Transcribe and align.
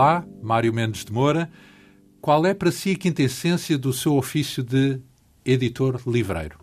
Olá, 0.00 0.24
Mário 0.42 0.72
Mendes 0.72 1.04
de 1.04 1.12
Moura. 1.12 1.50
Qual 2.22 2.46
é 2.46 2.54
para 2.54 2.72
si 2.72 2.92
a 2.92 2.96
quintessência 2.96 3.76
do 3.76 3.92
seu 3.92 4.14
ofício 4.14 4.62
de 4.62 4.98
editor 5.44 6.00
livreiro? 6.06 6.58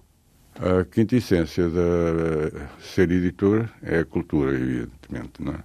A 0.55 0.83
quintessência 0.83 1.69
de 1.69 2.51
ser 2.81 3.11
editor 3.11 3.69
é 3.83 3.99
a 3.99 4.05
cultura, 4.05 4.55
evidentemente. 4.55 5.33
Não 5.39 5.53
é? 5.53 5.63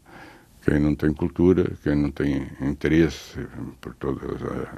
Quem 0.61 0.81
não 0.81 0.95
tem 0.95 1.15
cultura, 1.15 1.73
quem 1.83 1.97
não 1.97 2.11
tem 2.11 2.47
interesse 2.61 3.41
por 3.81 3.95
toda 3.95 4.21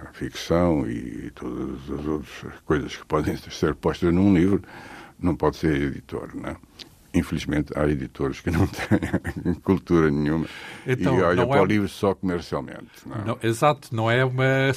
a 0.09 0.13
ficção 0.13 0.89
e 0.89 1.33
todas 1.33 1.91
as 1.91 2.07
outras 2.07 2.61
coisas 2.65 2.97
que 2.97 3.07
podem 3.07 3.37
ser 3.51 3.75
postas 3.75 4.15
num 4.15 4.33
livro, 4.33 4.63
não 5.19 5.35
pode 5.35 5.57
ser 5.57 5.83
editor. 5.83 6.31
Não 6.33 6.51
é? 6.51 6.57
Infelizmente, 7.15 7.73
há 7.77 7.87
editores 7.87 8.41
que 8.41 8.51
não 8.51 8.67
têm 8.67 9.55
cultura 9.63 10.11
nenhuma 10.11 10.47
então, 10.85 11.17
e 11.17 11.23
olham 11.23 11.47
para 11.47 11.59
é... 11.59 11.63
o 11.63 11.65
livro 11.65 11.89
só 11.89 12.15
comercialmente. 12.15 13.07
Não? 13.07 13.17
É? 13.17 13.25
Não, 13.25 13.39
exato, 13.41 13.95
não 13.95 14.11
é 14.11 14.25
uma 14.25 14.73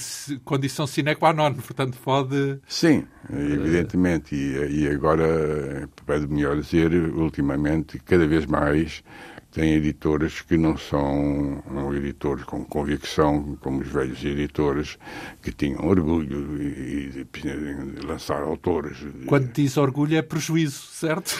condição 0.45 0.85
sine 0.85 1.15
qua 1.15 1.33
non, 1.33 1.53
portanto 1.55 1.97
pode... 2.03 2.59
Sim, 2.67 3.07
evidentemente, 3.31 4.35
e, 4.35 4.83
e 4.83 4.87
agora, 4.87 5.89
pode 6.05 6.27
melhor 6.27 6.55
dizer, 6.61 6.93
ultimamente, 6.93 7.97
cada 7.99 8.27
vez 8.27 8.45
mais 8.45 9.03
tem 9.51 9.73
editores 9.73 10.41
que 10.41 10.55
não 10.55 10.77
são 10.77 11.63
editores 11.95 12.43
com 12.43 12.63
convicção, 12.63 13.57
como 13.59 13.81
os 13.81 13.87
velhos 13.87 14.23
editores, 14.23 14.99
que 15.41 15.51
tinham 15.51 15.83
orgulho 15.83 16.61
e, 16.61 17.27
e, 17.43 18.05
lançar 18.05 18.43
autores. 18.43 18.97
Quando 19.25 19.51
diz 19.51 19.75
orgulho 19.77 20.15
é 20.15 20.21
prejuízo, 20.21 20.83
certo? 20.91 21.35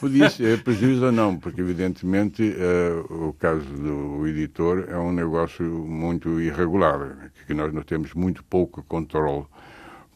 Podia 0.00 0.28
ser 0.30 0.62
prejuízo 0.62 1.06
ou 1.06 1.12
não, 1.12 1.36
porque 1.38 1.60
evidentemente 1.60 2.42
uh, 2.42 3.28
o 3.28 3.32
caso 3.32 3.64
do 3.64 4.26
editor 4.26 4.86
é 4.88 4.98
um 4.98 5.12
negócio 5.12 5.64
muito 5.64 6.40
irregular, 6.40 7.30
que 7.46 7.54
nós 7.54 7.72
não 7.72 7.82
temos 7.82 8.12
muito 8.14 8.42
pouco 8.44 8.82
controle, 8.82 9.46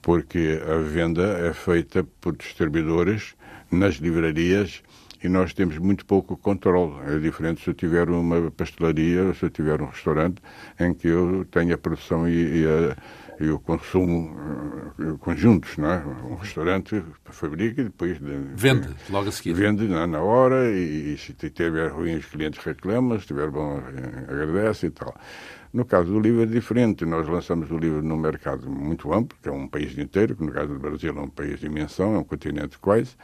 porque 0.01 0.61
a 0.67 0.79
venda 0.79 1.23
é 1.39 1.53
feita 1.53 2.05
por 2.21 2.37
distribuidores 2.37 3.35
nas 3.71 3.97
livrarias 3.97 4.83
e 5.23 5.29
nós 5.29 5.55
temos 5.55 5.79
muito 5.79 6.05
pouco 6.05 6.37
controle. 6.37 6.95
É 7.07 7.19
diferente 7.19 7.63
se 7.63 7.71
eu 7.71 7.75
tiver 7.75 8.09
uma 8.11 8.51
pastelaria 8.51 9.25
ou 9.25 9.35
se 9.35 9.45
eu 9.45 9.51
tiver 9.51 9.81
um 9.81 9.87
restaurante 9.87 10.43
em 10.81 10.93
que 10.93 11.09
eu 11.09 11.47
tenho 11.51 11.75
a 11.75 11.79
produção 11.79 12.29
e, 12.29 12.63
e 12.63 12.67
a 12.67 12.97
e 13.41 13.49
o 13.49 13.59
consumo 13.59 14.37
uh, 14.99 15.19
conjuntos, 15.19 15.77
não 15.77 15.91
é? 15.91 16.05
Um 16.05 16.37
restaurante 16.37 17.03
fabrica 17.25 17.81
e 17.81 17.85
depois... 17.85 18.19
Vende, 18.55 18.89
logo 19.11 19.29
a 19.29 19.33
seguir. 19.33 19.55
Vende 19.55 19.89
na, 19.89 20.07
na 20.07 20.21
hora 20.21 20.71
e, 20.71 21.15
e, 21.15 21.19
se 21.19 21.33
tiver 21.33 21.91
ruim 21.91 22.17
os 22.17 22.27
clientes 22.27 22.63
reclamam, 22.65 23.19
se 23.19 23.27
tiver 23.27 23.51
bom 23.51 23.79
eh, 23.79 24.25
agradece 24.29 24.87
e 24.87 24.91
tal. 24.91 25.15
No 25.73 25.85
caso 25.85 26.13
do 26.13 26.21
livro 26.21 26.43
é 26.43 26.47
diferente. 26.47 27.05
Nós 27.07 27.27
lançamos 27.27 27.71
o 27.71 27.79
livro 27.79 28.03
num 28.03 28.17
mercado 28.17 28.69
muito 28.69 29.13
amplo, 29.13 29.37
que 29.43 29.49
é 29.49 29.53
um 29.53 29.67
país 29.67 29.97
inteiro, 29.97 30.37
que 30.37 30.45
no 30.45 30.53
caso 30.53 30.69
do 30.69 30.79
Brasil 30.79 31.17
é 31.17 31.21
um 31.21 31.31
país 31.31 31.59
de 31.59 31.69
dimensão, 31.69 32.15
é 32.15 32.19
um 32.19 32.25
continente 32.25 32.79
quase, 32.79 33.17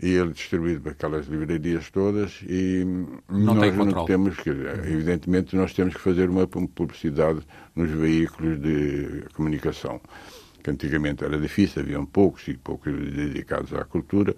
e 0.00 0.10
ele 0.10 0.32
distribuído 0.32 0.82
para 0.82 0.92
aquelas 0.92 1.26
livrarias 1.26 1.90
todas 1.90 2.40
e 2.42 2.84
não 3.28 3.54
nós 3.54 3.74
não 3.74 4.04
temos 4.04 4.36
que, 4.36 4.50
evidentemente, 4.50 5.56
nós 5.56 5.72
temos 5.72 5.94
que 5.94 6.00
fazer 6.00 6.28
uma 6.28 6.46
publicidade 6.46 7.40
nos 7.74 7.90
veículos 7.90 8.60
de 8.60 9.24
comunicação 9.34 10.00
que 10.66 10.70
antigamente 10.70 11.24
era 11.24 11.38
difícil, 11.38 11.80
haviam 11.80 12.04
poucos 12.04 12.48
e 12.48 12.54
poucos 12.54 12.92
dedicados 12.92 13.72
à 13.72 13.84
cultura, 13.84 14.34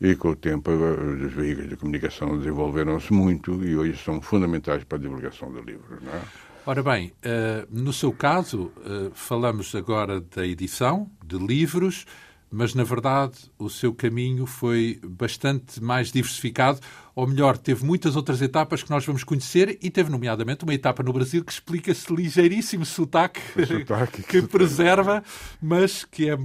e 0.00 0.16
com 0.16 0.30
o 0.30 0.36
tempo 0.36 0.72
os 0.72 1.32
veículos 1.32 1.68
de 1.68 1.76
comunicação 1.76 2.36
desenvolveram-se 2.36 3.12
muito 3.12 3.64
e 3.64 3.76
hoje 3.76 3.96
são 3.96 4.20
fundamentais 4.20 4.82
para 4.82 4.98
a 4.98 5.00
divulgação 5.00 5.52
do 5.52 5.60
livro. 5.60 6.00
Não 6.02 6.12
é? 6.12 6.20
Ora 6.66 6.82
bem, 6.82 7.12
uh, 7.24 7.66
no 7.70 7.92
seu 7.92 8.12
caso, 8.12 8.72
uh, 8.78 9.12
falamos 9.14 9.72
agora 9.74 10.20
da 10.20 10.44
edição 10.44 11.08
de 11.24 11.38
livros, 11.38 12.04
mas 12.50 12.74
na 12.74 12.84
verdade 12.84 13.34
o 13.58 13.68
seu 13.68 13.92
caminho 13.92 14.46
foi 14.46 15.00
bastante 15.04 15.82
mais 15.82 16.10
diversificado, 16.10 16.80
ou 17.14 17.26
melhor, 17.26 17.58
teve 17.58 17.84
muitas 17.84 18.16
outras 18.16 18.40
etapas 18.40 18.82
que 18.82 18.90
nós 18.90 19.04
vamos 19.04 19.24
conhecer 19.24 19.78
e 19.82 19.90
teve, 19.90 20.10
nomeadamente, 20.10 20.64
uma 20.64 20.74
etapa 20.74 21.02
no 21.02 21.12
Brasil 21.12 21.44
que 21.44 21.52
explica 21.52 21.90
esse 21.90 22.14
ligeiríssimo 22.14 22.86
sotaque, 22.86 23.40
sotaque 23.66 24.22
que, 24.24 24.42
que 24.42 24.46
preserva, 24.46 25.22
mas 25.60 26.04
que 26.04 26.30
é 26.30 26.38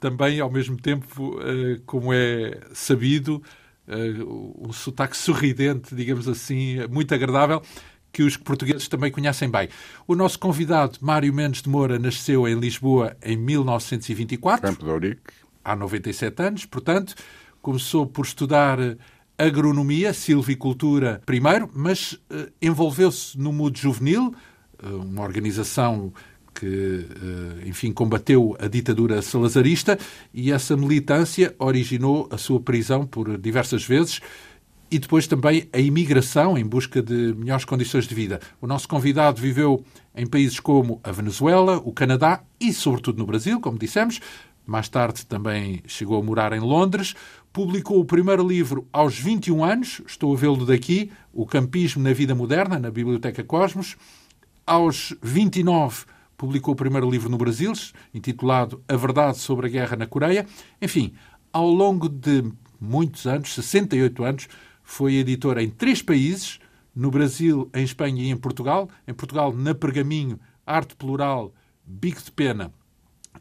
também, 0.00 0.40
ao 0.40 0.50
mesmo 0.50 0.76
tempo, 0.76 1.38
eh, 1.42 1.80
como 1.86 2.12
é 2.12 2.58
sabido, 2.72 3.42
eh, 3.86 4.14
um 4.58 4.72
sotaque 4.72 5.16
sorridente, 5.16 5.94
digamos 5.94 6.26
assim, 6.26 6.78
muito 6.88 7.14
agradável, 7.14 7.62
que 8.12 8.22
os 8.22 8.36
portugueses 8.36 8.88
também 8.88 9.10
conhecem 9.10 9.50
bem. 9.50 9.68
O 10.06 10.14
nosso 10.14 10.38
convidado, 10.38 10.98
Mário 11.00 11.32
Mendes 11.32 11.62
de 11.62 11.68
Moura, 11.68 11.98
nasceu 11.98 12.46
em 12.48 12.58
Lisboa 12.58 13.16
em 13.22 13.36
1924. 13.36 14.62
Campo 14.62 14.84
de 14.84 14.90
Ourique. 14.90 15.32
Há 15.64 15.76
97 15.76 16.42
anos, 16.42 16.64
portanto, 16.64 17.14
começou 17.60 18.06
por 18.06 18.24
estudar 18.24 18.78
agronomia, 19.40 20.12
silvicultura 20.12 21.22
primeiro, 21.24 21.70
mas 21.74 22.12
uh, 22.12 22.50
envolveu-se 22.60 23.38
no 23.38 23.52
mundo 23.52 23.78
juvenil, 23.78 24.34
uh, 24.82 24.96
uma 24.96 25.22
organização 25.22 26.12
que, 26.54 26.66
uh, 26.66 27.66
enfim, 27.66 27.92
combateu 27.92 28.54
a 28.60 28.66
ditadura 28.66 29.22
salazarista 29.22 29.98
e 30.34 30.52
essa 30.52 30.76
militância 30.76 31.54
originou 31.58 32.28
a 32.30 32.36
sua 32.36 32.60
prisão 32.60 33.06
por 33.06 33.38
diversas 33.38 33.84
vezes 33.84 34.20
e 34.90 34.98
depois 34.98 35.26
também 35.26 35.68
a 35.72 35.78
imigração 35.78 36.58
em 36.58 36.66
busca 36.66 37.00
de 37.00 37.34
melhores 37.34 37.64
condições 37.64 38.06
de 38.06 38.14
vida. 38.14 38.40
O 38.60 38.66
nosso 38.66 38.88
convidado 38.88 39.40
viveu 39.40 39.84
em 40.14 40.26
países 40.26 40.58
como 40.58 41.00
a 41.04 41.12
Venezuela, 41.12 41.80
o 41.84 41.92
Canadá 41.92 42.42
e, 42.58 42.72
sobretudo, 42.72 43.18
no 43.18 43.26
Brasil, 43.26 43.60
como 43.60 43.78
dissemos. 43.78 44.20
Mais 44.66 44.88
tarde 44.88 45.24
também 45.26 45.82
chegou 45.86 46.18
a 46.18 46.22
morar 46.22 46.52
em 46.52 46.60
Londres. 46.60 47.14
Publicou 47.52 48.00
o 48.00 48.04
primeiro 48.04 48.46
livro 48.46 48.86
aos 48.92 49.18
21 49.18 49.64
anos, 49.64 50.00
estou 50.06 50.32
a 50.32 50.36
vê-lo 50.36 50.64
daqui, 50.64 51.10
O 51.32 51.46
Campismo 51.46 52.02
na 52.02 52.12
Vida 52.12 52.34
Moderna, 52.34 52.78
na 52.78 52.90
Biblioteca 52.90 53.42
Cosmos. 53.42 53.96
Aos 54.66 55.14
29, 55.22 56.04
publicou 56.36 56.74
o 56.74 56.76
primeiro 56.76 57.10
livro 57.10 57.28
no 57.28 57.36
Brasil, 57.36 57.72
intitulado 58.14 58.82
A 58.88 58.96
Verdade 58.96 59.38
sobre 59.38 59.66
a 59.66 59.70
Guerra 59.70 59.96
na 59.96 60.06
Coreia. 60.06 60.46
Enfim, 60.80 61.12
ao 61.52 61.68
longo 61.68 62.08
de 62.08 62.44
muitos 62.80 63.26
anos, 63.26 63.52
68 63.54 64.24
anos, 64.24 64.48
foi 64.90 65.14
editor 65.14 65.56
em 65.58 65.70
três 65.70 66.02
países, 66.02 66.58
no 66.92 67.12
Brasil, 67.12 67.70
em 67.72 67.84
Espanha 67.84 68.24
e 68.24 68.28
em 68.28 68.36
Portugal. 68.36 68.90
Em 69.06 69.14
Portugal, 69.14 69.52
na 69.52 69.72
Pergaminho, 69.72 70.38
Arte 70.66 70.96
Plural, 70.96 71.54
Bico 71.86 72.20
de 72.20 72.32
Pena 72.32 72.72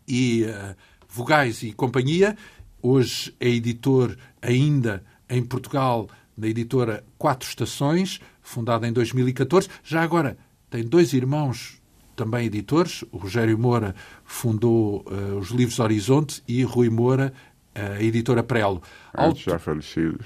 e 0.08 0.44
uh, 0.44 0.76
Vogais 1.08 1.64
e 1.64 1.74
Companhia. 1.74 2.38
Hoje 2.84 3.36
é 3.40 3.50
editor 3.50 4.16
ainda 4.40 5.04
em 5.28 5.44
Portugal, 5.44 6.08
na 6.38 6.48
editora 6.48 7.04
Quatro 7.18 7.50
Estações, 7.50 8.20
fundada 8.44 8.88
em 8.88 8.94
2014. 8.94 9.68
Já 9.84 10.04
agora 10.04 10.38
tem 10.70 10.84
dois 10.84 11.14
irmãos 11.14 11.82
também 12.16 12.46
editores. 12.46 13.04
O 13.12 13.18
Rogério 13.18 13.58
Moura 13.58 13.96
fundou 14.24 15.04
uh, 15.08 15.40
os 15.40 15.50
livros 15.50 15.80
Horizonte 15.80 16.44
e 16.48 16.62
Rui 16.62 16.90
Moura 16.90 17.34
a 17.76 18.02
editora 18.02 18.44
Prelo. 18.44 18.82
Ambos 19.18 19.40
já 19.40 19.60
falecidos. 19.60 20.26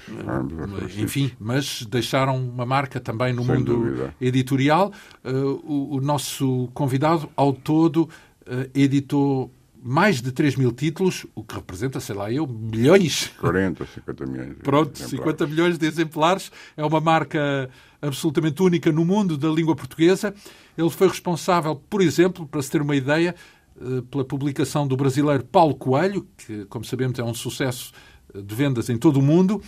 Enfim, 0.98 1.32
mas 1.38 1.84
deixaram 1.86 2.36
uma 2.36 2.66
marca 2.66 3.00
também 3.00 3.32
no 3.32 3.44
Sem 3.44 3.56
mundo 3.56 3.76
dúvida. 3.76 4.14
editorial. 4.20 4.92
Uh, 5.24 5.96
o, 5.96 6.00
nosso 6.00 6.68
convidado, 6.74 7.28
ao 7.36 7.52
todo, 7.52 8.08
uh, 8.46 8.70
editou 8.74 9.50
mais 9.86 10.22
de 10.22 10.32
3 10.32 10.56
mil 10.56 10.72
títulos, 10.72 11.26
o 11.34 11.44
que 11.44 11.54
representa, 11.54 12.00
sei 12.00 12.14
lá 12.14 12.32
eu, 12.32 12.46
milhões. 12.46 13.30
40, 13.38 13.84
50 13.84 14.26
milhões. 14.26 14.56
Pronto, 14.62 14.98
50 14.98 15.46
milhões 15.46 15.76
de 15.76 15.86
exemplares. 15.86 16.50
É 16.74 16.82
uma 16.82 17.00
marca 17.00 17.68
absolutamente 18.00 18.62
única 18.62 18.90
no 18.90 19.04
mundo 19.04 19.36
da 19.36 19.48
língua 19.48 19.76
portuguesa. 19.76 20.34
Ele 20.76 20.88
foi 20.88 21.06
responsável, 21.06 21.76
por 21.76 22.00
exemplo, 22.00 22.46
para 22.46 22.62
se 22.62 22.70
ter 22.70 22.80
uma 22.80 22.96
ideia, 22.96 23.34
eh, 23.34 23.63
pela 24.10 24.24
publicação 24.24 24.86
do 24.86 24.96
brasileiro 24.96 25.44
Paulo 25.44 25.74
Coelho, 25.74 26.26
que, 26.36 26.64
como 26.66 26.84
sabemos, 26.84 27.18
é 27.18 27.24
um 27.24 27.34
sucesso 27.34 27.92
eh, 28.34 28.40
de 28.40 28.54
vendas 28.54 28.88
em 28.88 28.96
todo 28.96 29.18
o 29.18 29.22
mundo. 29.22 29.62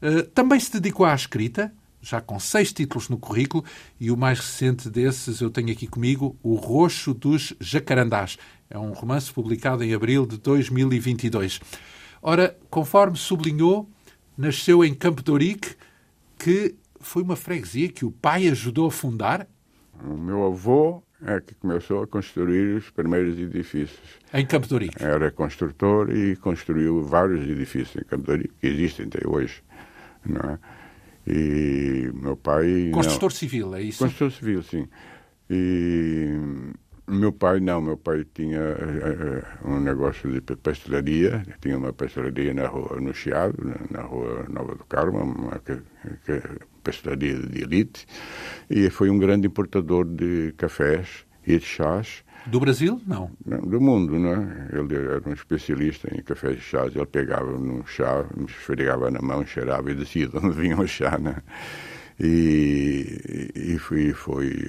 Eh, 0.00 0.22
também 0.34 0.58
se 0.58 0.72
dedicou 0.72 1.06
à 1.06 1.14
escrita, 1.14 1.72
já 2.00 2.20
com 2.20 2.38
seis 2.40 2.72
títulos 2.72 3.08
no 3.08 3.16
currículo, 3.16 3.64
e 4.00 4.10
o 4.10 4.16
mais 4.16 4.40
recente 4.40 4.90
desses 4.90 5.40
eu 5.40 5.50
tenho 5.50 5.70
aqui 5.70 5.86
comigo, 5.86 6.36
O 6.42 6.56
Roxo 6.56 7.14
dos 7.14 7.54
Jacarandás. 7.60 8.36
É 8.68 8.78
um 8.78 8.92
romance 8.92 9.32
publicado 9.32 9.84
em 9.84 9.94
abril 9.94 10.26
de 10.26 10.38
2022. 10.38 11.60
Ora, 12.20 12.56
conforme 12.68 13.16
sublinhou, 13.16 13.88
nasceu 14.36 14.84
em 14.84 14.94
Campo 14.94 15.22
de 15.22 15.30
Ourique, 15.30 15.76
que 16.38 16.74
foi 16.98 17.22
uma 17.22 17.36
freguesia 17.36 17.88
que 17.88 18.04
o 18.04 18.10
pai 18.10 18.48
ajudou 18.48 18.86
a 18.86 18.90
fundar. 18.90 19.46
O 20.02 20.16
meu 20.16 20.46
avô 20.46 21.02
é 21.26 21.40
que 21.40 21.54
começou 21.54 22.02
a 22.02 22.06
construir 22.06 22.76
os 22.76 22.90
primeiros 22.90 23.38
edifícios. 23.38 24.00
Em 24.32 24.44
Campo 24.46 24.66
de 24.66 24.74
Ourique? 24.74 25.02
Era 25.02 25.30
construtor 25.30 26.10
e 26.10 26.36
construiu 26.36 27.02
vários 27.02 27.48
edifícios 27.48 28.02
em 28.02 28.06
Campo 28.06 28.24
de 28.24 28.30
Ourique, 28.30 28.54
que 28.60 28.66
existem 28.66 29.06
até 29.06 29.26
hoje. 29.26 29.62
Não 30.24 30.50
é? 30.50 30.58
E 31.26 32.10
meu 32.14 32.36
pai... 32.36 32.90
Construtor 32.92 33.30
não. 33.30 33.36
civil, 33.36 33.74
é 33.74 33.82
isso? 33.82 33.98
Construtor 33.98 34.30
civil, 34.32 34.62
sim. 34.62 34.88
E 35.48 36.36
meu 37.08 37.32
pai 37.32 37.60
não, 37.60 37.80
meu 37.80 37.96
pai 37.96 38.24
tinha 38.32 38.60
uh, 38.60 39.68
um 39.70 39.80
negócio 39.80 40.30
de 40.30 40.40
pastelaria, 40.56 41.42
tinha 41.60 41.76
uma 41.76 41.92
pastelaria 41.92 42.54
na 42.54 42.66
rua, 42.66 43.00
no 43.00 43.12
Chiado, 43.12 43.56
na, 43.90 44.02
rua 44.02 44.46
Nova 44.48 44.74
do 44.74 44.84
Carmo, 44.84 45.18
uma 45.18 45.58
que, 45.58 45.78
que, 46.24 46.42
pastelaria 46.82 47.38
de 47.38 47.62
elite, 47.62 48.06
e 48.70 48.88
foi 48.90 49.10
um 49.10 49.18
grande 49.18 49.46
importador 49.46 50.04
de 50.04 50.52
cafés 50.56 51.26
e 51.46 51.58
de 51.58 51.64
chás. 51.64 52.24
Do 52.46 52.58
Brasil? 52.58 53.00
Não. 53.06 53.30
não 53.46 53.60
do 53.60 53.80
mundo, 53.80 54.18
não 54.18 54.34
é? 54.34 54.68
Ele 54.72 54.96
era 54.96 55.22
um 55.28 55.32
especialista 55.32 56.12
em 56.12 56.22
cafés 56.22 56.58
e 56.58 56.60
chás. 56.60 56.94
Ele 56.94 57.06
pegava 57.06 57.56
no 57.56 57.86
chá, 57.86 58.24
me 58.36 58.46
esfregava 58.46 59.10
na 59.10 59.20
mão, 59.20 59.46
cheirava 59.46 59.90
e 59.92 59.94
decidia 59.94 60.28
de 60.28 60.36
onde 60.38 60.56
vinha 60.56 60.76
o 60.76 60.86
chá, 60.86 61.18
né? 61.18 61.36
E, 62.24 63.50
e 63.52 63.78
foi, 63.78 64.12
foi. 64.12 64.64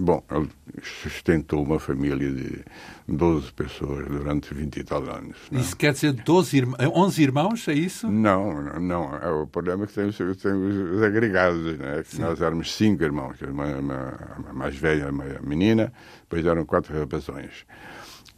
Bom, 0.00 0.24
ele 0.28 0.48
sustentou 0.82 1.62
uma 1.62 1.78
família 1.78 2.28
de 2.28 2.64
12 3.06 3.52
pessoas 3.52 4.08
durante 4.08 4.52
20 4.52 4.76
e 4.76 4.82
tal 4.82 5.02
anos. 5.04 5.36
Não? 5.52 5.60
Isso 5.60 5.76
quer 5.76 5.92
dizer 5.92 6.12
12 6.12 6.56
irmãos, 6.56 6.78
11 6.80 7.22
irmãos, 7.22 7.68
é 7.68 7.74
isso? 7.74 8.10
Não, 8.10 8.80
não. 8.80 9.14
É, 9.14 9.30
o 9.30 9.46
problema 9.46 9.84
é 9.84 9.86
que 9.86 9.92
tem, 9.92 10.10
tem 10.10 10.52
os 10.52 11.00
agregados, 11.00 11.78
né? 11.78 12.02
Que 12.02 12.20
nós 12.20 12.40
éramos 12.40 12.74
cinco 12.74 13.04
irmãos, 13.04 13.36
uma, 13.40 13.66
uma, 13.66 14.36
uma 14.38 14.52
mais 14.52 14.74
velha, 14.74 15.10
uma 15.10 15.24
menina, 15.44 15.92
depois 16.22 16.44
eram 16.44 16.64
quatro 16.64 16.98
rapazões. 16.98 17.64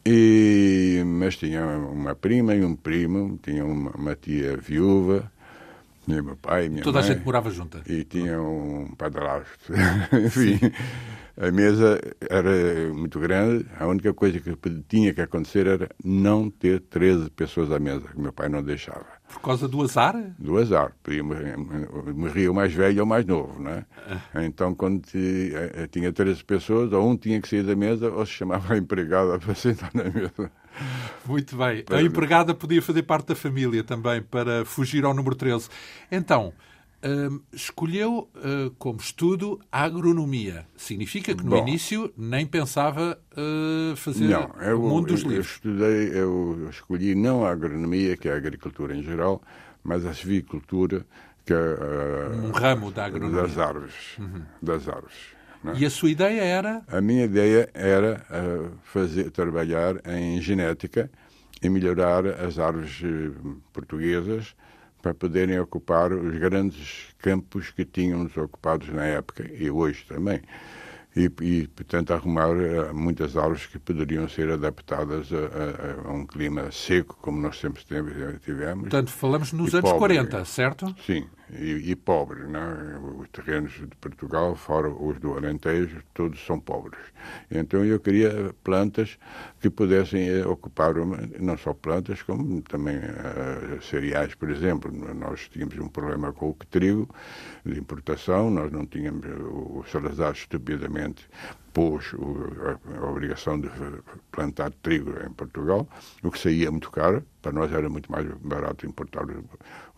E, 0.05 1.03
mas 1.07 1.37
tinha 1.37 1.65
uma 1.65 2.15
prima 2.15 2.55
e 2.55 2.63
um 2.63 2.77
primo, 2.77 3.39
tinha 3.43 3.65
uma, 3.65 3.93
uma 3.93 4.15
tia 4.15 4.59
viúva, 4.59 5.33
tinha 6.05 6.23
meu 6.23 6.37
pai, 6.37 6.69
minha 6.69 6.83
Toda 6.83 7.01
mãe, 7.01 7.11
a 7.11 7.13
gente 7.13 7.25
morava 7.25 7.51
junta. 7.51 7.83
E 7.87 8.05
tinha 8.05 8.41
um 8.41 8.95
padrasto. 8.97 9.73
Enfim, 10.13 10.59
a 11.37 11.51
mesa 11.51 12.01
era 12.29 12.93
muito 12.93 13.19
grande. 13.19 13.67
A 13.79 13.87
única 13.87 14.13
coisa 14.13 14.39
que 14.39 14.55
tinha 14.89 15.15
que 15.15 15.21
acontecer 15.21 15.67
era 15.67 15.89
não 16.05 16.51
ter 16.51 16.81
13 16.81 17.31
pessoas 17.31 17.71
à 17.71 17.79
mesa, 17.79 18.09
que 18.09 18.21
meu 18.21 18.33
pai 18.33 18.49
não 18.49 18.63
deixava. 18.63 19.07
Por 19.33 19.41
causa 19.41 19.67
do 19.67 19.81
azar? 19.83 20.15
Do 20.39 20.59
azar. 20.59 20.93
Morria 22.15 22.51
o 22.51 22.55
mais 22.55 22.73
velho 22.73 23.01
ou 23.01 23.07
o 23.07 23.09
mais 23.09 23.25
novo, 23.25 23.63
não 23.63 23.71
é? 23.71 23.87
Ah. 24.35 24.45
Então, 24.45 24.75
quando 24.75 25.03
eh, 25.15 25.89
tinha 25.91 26.13
13 26.13 26.45
pessoas, 26.45 26.93
ou 26.93 27.09
um 27.09 27.17
tinha 27.17 27.41
que 27.41 27.49
sair 27.49 27.63
da 27.63 27.75
mesa, 27.75 28.11
ou 28.11 28.27
se 28.27 28.33
chamava 28.33 28.75
a 28.75 28.77
empregada 28.77 29.39
para 29.39 29.55
sentar 29.55 29.91
na 29.95 30.05
mesa. 30.05 30.51
Muito 31.27 31.57
bem. 31.57 31.85
A 31.91 32.03
empregada 32.03 32.55
podia 32.55 32.83
fazer 32.83 33.03
parte 33.03 33.29
da 33.29 33.35
família 33.35 33.83
também 33.85 34.23
para 34.23 34.65
fugir 34.65 35.05
ao 35.05 35.15
número 35.15 35.35
13. 35.35 35.69
Então, 36.11 36.53
hum, 37.03 37.41
escolheu 37.53 38.29
uh, 38.37 38.71
como 38.79 38.99
estudo 39.01 39.61
a 39.71 39.83
agronomia. 39.83 40.67
Significa 40.77 41.35
que 41.35 41.45
no 41.45 41.51
Bom, 41.51 41.59
início 41.59 42.13
nem 42.17 42.47
pensava 42.47 43.19
uh, 43.33 43.97
fazer 43.97 44.29
não, 44.29 44.51
eu, 44.61 44.83
o 44.83 44.89
mundo 44.89 45.09
dos 45.09 45.23
eu, 45.23 45.31
livros. 45.31 45.61
Eu 45.65 45.73
estudei, 45.73 46.21
eu 46.21 46.69
escolhi 46.71 47.15
não 47.15 47.45
a 47.45 47.51
agronomia, 47.51 48.17
que 48.17 48.29
é 48.29 48.33
a 48.33 48.37
agricultura 48.37 48.97
em 48.97 49.03
geral, 49.03 49.43
mas 49.83 50.05
a 50.07 50.15
civicultura, 50.15 51.05
que 51.45 51.53
é 51.53 51.57
uh, 51.57 52.47
um 52.47 52.51
ramo 52.51 52.91
da 52.91 53.07
agronomia. 53.07 53.43
Das 53.43 53.59
árvores. 53.59 53.95
Uhum. 54.19 54.43
Das 54.61 54.89
árvores. 54.89 55.42
É? 55.65 55.79
E 55.79 55.87
a 55.87 55.91
sua 55.91 56.11
ideia 56.11 56.43
era? 56.43 56.83
A 56.89 57.01
minha 57.01 57.25
ideia 57.25 57.69
era 57.73 58.25
uh, 58.31 58.73
fazer, 58.83 59.31
trabalhar 59.31 59.97
em 60.07 60.41
genética 60.41 61.11
e 61.63 61.69
melhorar 61.69 62.27
as 62.27 62.59
árvores 62.59 63.01
uh, 63.03 63.61
portuguesas 63.73 64.55
para 65.01 65.15
poderem 65.15 65.59
ocupar 65.59 66.13
os 66.13 66.37
grandes 66.39 67.09
campos 67.19 67.71
que 67.71 67.85
tínhamos 67.85 68.37
ocupados 68.37 68.89
na 68.89 69.05
época 69.05 69.49
e 69.53 69.71
hoje 69.71 70.05
também 70.07 70.41
e, 71.15 71.31
e, 71.43 71.69
portanto, 71.69 72.13
arrumar 72.13 72.51
uh, 72.51 72.95
muitas 72.95 73.37
árvores 73.37 73.67
que 73.67 73.79
poderiam 73.79 74.29
ser 74.29 74.51
adaptadas 74.51 75.29
a, 75.33 76.07
a, 76.07 76.09
a, 76.09 76.13
um 76.13 76.27
clima 76.27 76.71
seco, 76.73 77.17
como 77.21 77.41
nós 77.41 77.59
sempre 77.59 77.83
tivemos. 78.43 78.83
Portanto, 78.83 79.11
falamos 79.11 79.53
nos 79.53 79.75
anos 79.75 79.91
pobre, 79.91 80.17
40, 80.17 80.45
certo? 80.45 80.95
Sim, 81.07 81.27
e, 81.53 81.91
e 81.91 81.97
pobre. 81.97 82.47
Não? 82.47 83.19
Os 83.19 83.29
terrenos 83.29 83.73
de 83.73 83.97
Portugal, 84.01 84.55
fora 84.55 84.89
os 84.89 85.19
do 85.19 85.35
Alentejo, 85.35 86.03
todos 86.15 86.45
são 86.45 86.59
pobres. 86.59 87.01
Então, 87.51 87.85
eu 87.85 88.01
queria 88.01 88.55
plantas 88.65 89.19
que 89.61 89.71
pudessem 89.71 90.29
eh, 90.29 90.47
ocupar, 90.47 90.95
não 90.95 91.57
só 91.57 91.73
plantas, 91.73 92.23
como 92.23 92.63
também 92.63 92.97
uh, 92.97 93.83
cereais, 93.83 94.35
por 94.35 94.51
exemplo. 94.51 94.93
Nós 95.15 95.49
tínhamos 95.49 95.79
um 95.79 95.89
problema 95.89 96.33
com 96.33 96.51
o 96.51 96.55
trigo 96.71 97.09
de 97.65 97.79
importação, 97.79 98.51
nós 98.51 98.73
não 98.73 98.87
tínhamos, 98.87 99.25
o 99.25 99.85
Salazar 99.91 100.33
estupidamente 100.33 101.29
pôs 101.73 102.13
a, 103.01 103.07
obrigação 103.07 103.59
de 103.61 103.71
plantar 104.31 104.71
trigo 104.83 105.13
em 105.25 105.33
Portugal, 105.33 105.89
o 106.23 106.31
que 106.31 106.39
saía 106.39 106.71
muito 106.71 106.91
caro. 106.91 107.25
Para 107.41 107.53
nós 107.53 107.73
era 107.73 107.89
muito 107.89 108.11
mais 108.11 108.27
barato 108.39 108.87
importar 108.87 109.25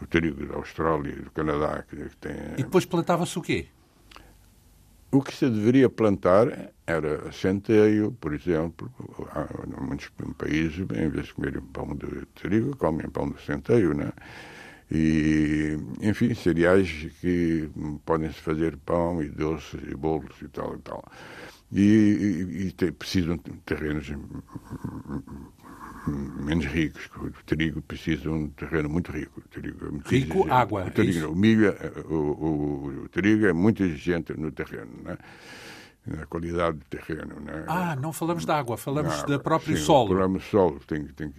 o, 0.01 0.07
trigo 0.07 0.47
da 0.47 0.57
Austrália 0.57 1.13
e 1.13 1.23
do 1.23 1.31
Canadá. 1.31 1.85
Que, 1.89 1.97
que 1.97 2.17
tem... 2.17 2.33
E 2.59 2.63
depois 2.63 2.85
plantava-se 2.85 3.39
o 3.39 3.43
quê? 3.43 3.67
O 5.11 5.23
que 5.23 5.33
se 5.33 5.49
deveria 5.49 5.89
plantar 5.89 6.73
era 6.87 7.31
centeio, 7.31 8.11
por 8.21 8.35
exemplo. 8.35 8.91
Há 9.31 9.81
muitos 9.81 10.11
países, 10.37 10.79
em 10.79 11.09
vez 11.09 11.27
de 11.27 11.35
comerem 11.35 11.61
pão 11.61 11.95
de 11.95 12.27
trigo, 12.35 12.77
comem 12.77 13.09
pão 13.09 13.31
de 13.31 13.41
centeio, 13.43 13.95
né? 13.95 14.13
e 14.91 15.77
enfim 16.03 16.35
cereais 16.35 16.89
que 17.21 17.69
podem 18.05 18.31
se 18.31 18.41
fazer 18.41 18.77
pão 18.79 19.23
e 19.23 19.29
doces 19.29 19.81
e 19.91 19.95
bolos 19.95 20.37
e 20.43 20.49
tal 20.49 20.75
e 20.77 20.79
tal 20.79 21.05
e, 21.73 21.81
e, 21.81 22.67
e 22.67 22.73
te, 22.73 22.93
precisam 22.93 23.37
de 23.37 23.53
terrenos 23.65 24.07
menos 26.11 26.67
ricos 26.67 27.11
o 27.17 27.45
trigo 27.45 27.83
precisa 27.83 28.23
de 28.23 28.29
um 28.29 28.49
terreno 28.49 28.89
muito 28.89 29.11
rico 29.11 29.41
o 29.41 29.49
trigo 29.49 29.87
é 29.87 29.91
muito 29.91 30.09
rico 30.09 30.39
exigente. 30.39 30.51
água 30.51 30.85
o, 30.85 30.91
trigo, 30.91 31.19
é 31.19 31.27
o 31.27 31.35
milho 31.35 31.69
é, 31.69 31.93
o, 32.07 32.15
o, 32.15 33.03
o, 33.05 33.09
trigo 33.09 33.47
é 33.47 33.53
muito 33.53 33.83
exigente 33.83 34.39
no 34.39 34.51
terreno 34.53 34.93
né? 35.03 35.17
na 36.07 36.27
qualidade 36.27 36.79
do 36.79 36.85
terreno. 36.85 37.41
Né? 37.41 37.65
Ah, 37.67 37.97
não 37.97 38.13
falamos 38.13 38.45
da 38.45 38.59
água, 38.59 38.77
falamos 38.77 39.23
da 39.23 39.39
própria 39.39 39.77
sim, 39.77 39.83
solo. 39.83 40.15
Falamos 40.15 40.43
do 40.43 40.49
solo, 40.49 40.81
tem, 40.87 41.07
tem, 41.07 41.33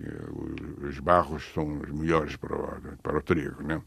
os 0.81 0.99
barros 0.99 1.43
são 1.53 1.79
os 1.79 1.89
melhores 1.91 2.35
para 2.35 2.79
para 3.01 3.17
o 3.17 3.21
trigo. 3.21 3.61
Né? 3.61 3.81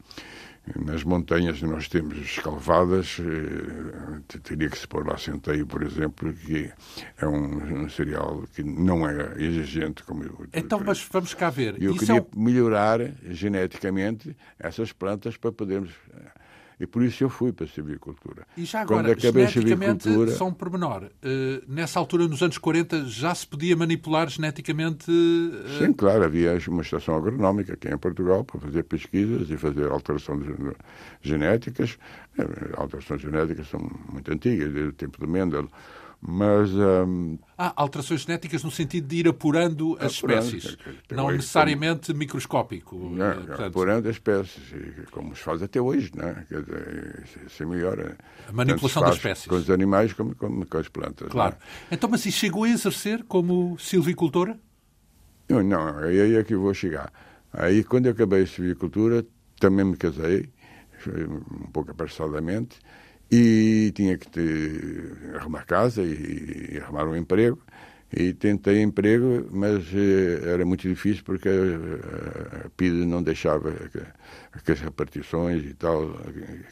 Nas 0.76 1.04
montanhas 1.04 1.60
nós 1.62 1.88
temos 1.88 2.18
escalvadas, 2.18 3.18
eh, 3.20 4.38
teria 4.42 4.68
que 4.68 4.78
se 4.78 4.86
pôr 4.86 5.06
lá 5.06 5.16
centeio, 5.16 5.66
por 5.66 5.82
exemplo, 5.82 6.32
que 6.32 6.70
é 7.18 7.26
um, 7.26 7.82
um 7.84 7.88
cereal 7.88 8.44
que 8.54 8.62
não 8.62 9.08
é 9.08 9.34
exigente 9.42 10.02
como 10.02 10.24
o 10.24 10.46
Então, 10.52 10.80
mas 10.84 11.02
vamos 11.10 11.34
cá 11.34 11.50
ver. 11.50 11.80
Eu 11.80 11.92
Isso 11.92 12.06
queria 12.06 12.20
é 12.20 12.26
melhorar 12.36 13.00
geneticamente 13.30 14.36
essas 14.58 14.92
plantas 14.92 15.36
para 15.36 15.52
podermos 15.52 15.90
e 16.80 16.86
por 16.86 17.02
isso 17.02 17.24
eu 17.24 17.28
fui 17.28 17.52
para 17.52 17.64
a 17.64 17.68
silvicultura. 17.68 18.46
E 18.56 18.64
já 18.64 18.82
agora, 18.82 19.08
Quando 19.08 19.18
acabei 19.18 19.44
a 19.44 19.48
silvicultura... 19.48 20.30
só 20.32 20.46
um 20.46 20.52
pormenor. 20.52 21.04
Uh, 21.04 21.62
nessa 21.66 21.98
altura, 21.98 22.28
nos 22.28 22.42
anos 22.42 22.58
40, 22.58 23.04
já 23.06 23.34
se 23.34 23.46
podia 23.46 23.76
manipular 23.76 24.28
geneticamente... 24.28 25.10
Uh... 25.10 25.78
Sim, 25.78 25.92
claro. 25.92 26.24
Havia 26.24 26.58
uma 26.68 26.82
estação 26.82 27.16
agronómica 27.16 27.74
aqui 27.74 27.88
em 27.88 27.98
Portugal 27.98 28.44
para 28.44 28.60
fazer 28.60 28.84
pesquisas 28.84 29.50
e 29.50 29.56
fazer 29.56 29.90
alterações 29.90 30.46
genéticas. 31.20 31.98
Eh, 32.38 32.44
alterações 32.76 33.20
genéticas 33.20 33.68
são 33.68 33.80
muito 34.12 34.32
antigas, 34.32 34.72
desde 34.72 34.90
o 34.90 34.92
tempo 34.92 35.18
de 35.18 35.26
Mendel. 35.26 35.68
Mas. 36.20 36.70
Um... 36.70 37.38
Ah, 37.56 37.72
alterações 37.76 38.22
genéticas 38.22 38.64
no 38.64 38.70
sentido 38.70 39.06
de 39.06 39.16
ir 39.16 39.28
apurando 39.28 39.96
as 40.00 40.18
apurando, 40.18 40.44
espécies, 40.44 40.76
não 41.10 41.30
necessariamente 41.30 42.08
como... 42.08 42.18
microscópico. 42.18 42.96
Não, 42.96 43.26
eh, 43.26 43.34
portanto... 43.34 43.66
apurando 43.66 44.08
as 44.08 44.16
espécies, 44.16 44.74
como 45.12 45.34
se 45.36 45.42
faz 45.42 45.62
até 45.62 45.80
hoje, 45.80 46.10
não 46.14 46.28
é? 46.28 46.44
Quer 46.48 46.62
dizer, 46.62 47.24
se 47.48 47.64
melhora. 47.64 48.18
A 48.48 48.52
manipulação 48.52 49.02
das 49.02 49.14
espécies. 49.14 49.46
Com 49.46 49.54
os 49.54 49.70
animais 49.70 50.12
como, 50.12 50.34
como 50.34 50.66
com 50.66 50.78
as 50.78 50.88
plantas. 50.88 51.28
Claro. 51.28 51.56
Então, 51.90 52.10
mas 52.10 52.26
e 52.26 52.32
chegou 52.32 52.64
a 52.64 52.68
exercer 52.68 53.22
como 53.24 53.78
silvicultora? 53.78 54.58
Não, 55.48 55.62
não, 55.62 55.98
aí 55.98 56.34
é 56.34 56.42
que 56.42 56.54
eu 56.54 56.60
vou 56.60 56.74
chegar. 56.74 57.12
Aí, 57.52 57.82
quando 57.84 58.06
eu 58.06 58.12
acabei 58.12 58.42
a 58.42 58.46
silvicultura, 58.46 59.24
também 59.58 59.84
me 59.84 59.96
casei, 59.96 60.50
um 61.06 61.70
pouco 61.72 61.92
apressadamente, 61.92 62.78
e 63.30 63.92
tinha 63.94 64.16
que 64.18 65.12
arrumar 65.36 65.64
casa 65.66 66.02
e, 66.02 66.74
e, 66.74 66.78
arrumar 66.78 67.06
um 67.06 67.16
emprego. 67.16 67.58
E 68.10 68.32
tentei 68.32 68.80
emprego, 68.82 69.46
mas 69.50 69.84
eh, 69.94 70.40
era 70.50 70.64
muito 70.64 70.88
difícil 70.88 71.22
porque 71.24 71.48
a, 71.48 72.66
a 72.66 72.70
PIDE 72.70 73.04
não 73.04 73.22
deixava 73.22 73.70
aquelas 74.52 74.80
repartições 74.80 75.62
e 75.64 75.74
tal 75.74 76.14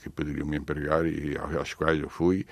que 0.02 0.08
poderiam 0.08 0.46
me 0.46 0.56
empregar 0.56 1.04
e 1.04 1.36
às 1.60 1.74
quais 1.74 2.00
eu 2.00 2.08
fui 2.08 2.46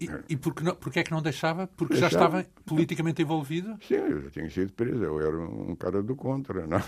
E, 0.00 0.10
e 0.30 0.36
por, 0.36 0.54
que 0.54 0.64
não, 0.64 0.76
é 0.94 1.02
que 1.02 1.10
não 1.12 1.22
deixava? 1.22 1.66
Porque 1.68 1.94
deixava. 1.94 2.10
já 2.10 2.40
estava 2.40 2.46
politicamente 2.64 3.22
envolvido? 3.22 3.76
Sim, 3.86 3.94
eu 3.94 4.22
já 4.22 4.30
tinha 4.30 4.50
sido 4.50 4.72
preso, 4.72 5.02
eu 5.02 5.20
era 5.20 5.38
um 5.38 5.76
cara 5.76 6.02
do 6.02 6.16
contra. 6.16 6.66
Não? 6.66 6.80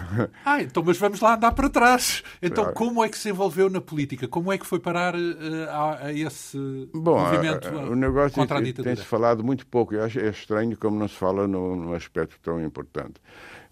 Ah, 0.44 0.62
então, 0.62 0.82
mas 0.84 0.98
vamos 0.98 1.20
lá 1.20 1.34
andar 1.34 1.52
para 1.52 1.68
trás. 1.68 2.22
Então, 2.42 2.64
claro. 2.64 2.74
como 2.74 3.04
é 3.04 3.08
que 3.08 3.16
se 3.16 3.28
envolveu 3.28 3.70
na 3.70 3.80
política? 3.80 4.26
Como 4.26 4.52
é 4.52 4.58
que 4.58 4.66
foi 4.66 4.80
parar 4.80 5.14
uh, 5.14 5.68
a, 5.70 6.06
a, 6.06 6.12
esse 6.12 6.58
Bom, 6.92 7.18
movimento 7.18 7.68
a, 7.68 7.70
a, 7.70 7.90
o 7.90 7.94
negócio 7.94 8.34
contra 8.34 8.58
a 8.58 8.60
ditadura? 8.60 8.94
Tem-se 8.94 9.08
falado 9.08 9.44
muito 9.44 9.66
pouco. 9.66 9.94
Eu 9.94 10.04
acho 10.04 10.18
é 10.18 10.28
estranho 10.28 10.76
como 10.76 10.98
não 10.98 11.06
se 11.06 11.14
fala 11.14 11.46
num 11.46 11.92
aspecto 11.92 12.36
tão 12.42 12.60
importante. 12.64 13.20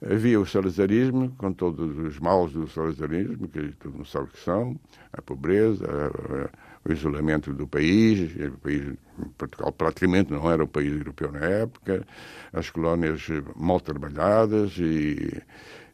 Havia 0.04 0.38
o 0.38 0.46
salazarismo, 0.46 1.34
com 1.38 1.52
todos 1.52 1.98
os 1.98 2.18
maus 2.18 2.52
do 2.52 2.68
salazarismo, 2.68 3.48
que 3.48 3.72
todo 3.72 3.94
mundo 3.94 4.06
sabe 4.06 4.28
que 4.28 4.38
são, 4.38 4.78
a 5.12 5.22
pobreza, 5.22 5.86
a, 5.86 6.65
o 6.88 6.92
isolamento 6.92 7.52
do 7.52 7.66
país, 7.66 8.30
o 8.36 8.58
país, 8.58 8.94
Portugal 9.36 9.72
praticamente 9.72 10.32
não 10.32 10.50
era 10.50 10.64
um 10.64 10.68
país 10.68 10.92
europeu 10.92 11.32
na 11.32 11.40
época, 11.40 12.06
as 12.52 12.70
colónias 12.70 13.26
mal 13.56 13.80
trabalhadas 13.80 14.76
e, 14.78 15.42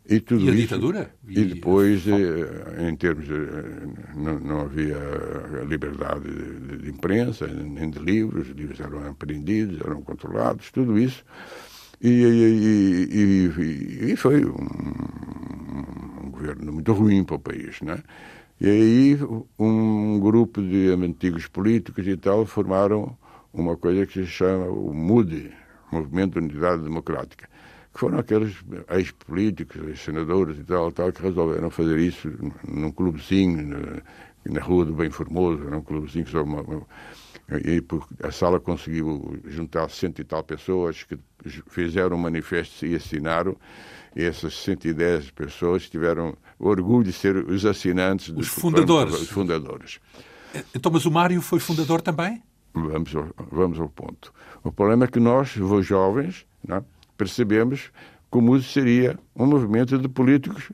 e 0.08 0.20
tudo 0.20 0.44
e 0.44 0.48
a 0.48 0.52
isso. 0.52 0.62
ditadura? 0.62 1.14
E, 1.26 1.40
e 1.40 1.44
depois, 1.44 2.04
eh, 2.06 2.88
em 2.88 2.96
termos 2.96 3.24
de, 3.24 3.34
não, 4.16 4.38
não 4.40 4.60
havia 4.62 4.98
liberdade 5.66 6.28
de, 6.28 6.78
de, 6.78 6.90
imprensa, 6.90 7.46
nem 7.46 7.88
de 7.88 7.98
livros, 7.98 8.48
os 8.48 8.54
livros 8.54 8.80
eram 8.80 9.08
apreendidos, 9.08 9.80
eram 9.80 10.02
controlados, 10.02 10.70
tudo 10.70 10.98
isso. 10.98 11.24
E, 12.00 12.08
e, 13.12 14.10
e 14.12 14.16
foi 14.16 14.44
um, 14.44 14.56
um, 16.24 16.30
governo 16.30 16.72
muito 16.72 16.92
ruim 16.92 17.22
para 17.22 17.36
o 17.36 17.38
país, 17.38 17.80
né? 17.80 18.02
E 18.64 18.70
aí 18.70 19.18
um 19.58 20.20
grupo 20.20 20.62
de 20.62 20.90
antigos 20.90 21.48
políticos 21.48 22.06
e 22.06 22.16
tal 22.16 22.46
formaram 22.46 23.18
uma 23.52 23.76
coisa 23.76 24.06
que 24.06 24.12
se 24.12 24.26
chama 24.28 24.66
o 24.66 24.94
MUDE, 24.94 25.52
Movimento 25.90 26.40
de 26.40 26.46
Unidade 26.46 26.84
Democrática, 26.84 27.48
que 27.92 27.98
foram 27.98 28.20
aqueles 28.20 28.54
ex-políticos, 28.88 30.00
senadores 30.00 30.60
e 30.60 30.62
tal, 30.62 30.92
tal, 30.92 31.10
que 31.10 31.20
resolveram 31.20 31.70
fazer 31.70 31.98
isso 31.98 32.32
num 32.68 32.92
clubezinho, 32.92 33.66
na, 33.66 34.52
na 34.52 34.60
Rua 34.60 34.84
do 34.84 34.94
Bem 34.94 35.10
Formoso, 35.10 35.66
era 35.66 35.76
um 35.76 35.82
clubezinho 35.82 36.24
que 36.24 36.30
só 36.30 36.44
uma, 36.44 36.62
uma, 36.62 36.86
e 37.64 37.82
a 38.22 38.30
sala 38.30 38.60
conseguiu 38.60 39.40
juntar 39.44 39.90
cento 39.90 40.20
e 40.20 40.24
tal 40.24 40.44
pessoas 40.44 41.02
que 41.02 41.18
fizeram 41.68 42.16
um 42.16 42.20
manifesto 42.20 42.86
e 42.86 42.94
assinaram 42.94 43.56
e 44.14 44.22
essas 44.22 44.54
110 44.54 45.30
pessoas 45.30 45.88
tiveram 45.88 46.36
orgulho 46.62 47.04
de 47.04 47.12
ser 47.12 47.36
os 47.36 47.66
assinantes 47.66 48.28
os 48.28 48.48
fundadores. 48.48 49.14
Os 49.14 49.28
fundadores. 49.28 50.00
Então, 50.74 50.92
mas 50.92 51.04
o 51.04 51.10
Mário 51.10 51.40
foi 51.42 51.58
fundador 51.58 52.00
também? 52.00 52.42
Vamos 52.72 53.14
ao, 53.14 53.28
vamos 53.50 53.80
ao 53.80 53.88
ponto. 53.88 54.32
O 54.62 54.70
problema 54.70 55.04
é 55.04 55.08
que 55.08 55.20
nós, 55.20 55.56
os 55.56 55.86
jovens, 55.86 56.46
né, 56.66 56.82
percebemos 57.16 57.90
como 58.30 58.60
seria 58.62 59.18
um 59.36 59.46
movimento 59.46 59.98
de 59.98 60.08
políticos 60.08 60.70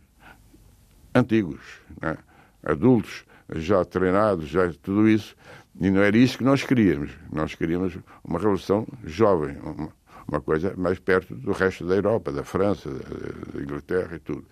antigos, 1.14 1.60
né, 2.00 2.16
adultos, 2.62 3.24
já 3.56 3.84
treinados, 3.84 4.48
já 4.48 4.70
tudo 4.82 5.08
isso. 5.08 5.34
E 5.80 5.90
não 5.90 6.02
era 6.02 6.16
isso 6.16 6.38
que 6.38 6.44
nós 6.44 6.62
queríamos. 6.62 7.10
Nós 7.32 7.54
queríamos 7.54 7.96
uma 8.24 8.38
revolução 8.38 8.86
jovem, 9.04 9.56
uma, 9.62 9.88
uma 10.26 10.40
coisa 10.40 10.74
mais 10.76 10.98
perto 10.98 11.34
do 11.34 11.52
resto 11.52 11.86
da 11.86 11.94
Europa, 11.94 12.32
da 12.32 12.44
França, 12.44 12.90
da 12.90 13.62
Inglaterra 13.62 14.16
e 14.16 14.18
tudo. 14.18 14.44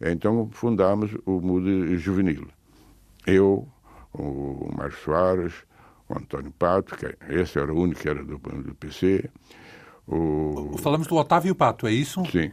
Então 0.00 0.48
fundámos 0.52 1.10
o 1.26 1.40
MUD 1.40 1.96
Juvenil. 1.98 2.46
Eu, 3.26 3.68
o 4.12 4.70
Mário 4.76 4.96
Soares, 4.96 5.52
o 6.08 6.16
António 6.16 6.52
Pato, 6.52 6.96
que 6.96 7.06
esse 7.28 7.58
era 7.58 7.72
o 7.72 7.80
único 7.80 8.00
que 8.00 8.08
era 8.08 8.22
do, 8.24 8.38
do 8.38 8.74
PC. 8.74 9.28
O... 10.06 10.78
Falamos 10.78 11.06
do 11.06 11.16
Otávio 11.16 11.54
Pato, 11.54 11.86
é 11.86 11.92
isso? 11.92 12.22
Sim. 12.32 12.50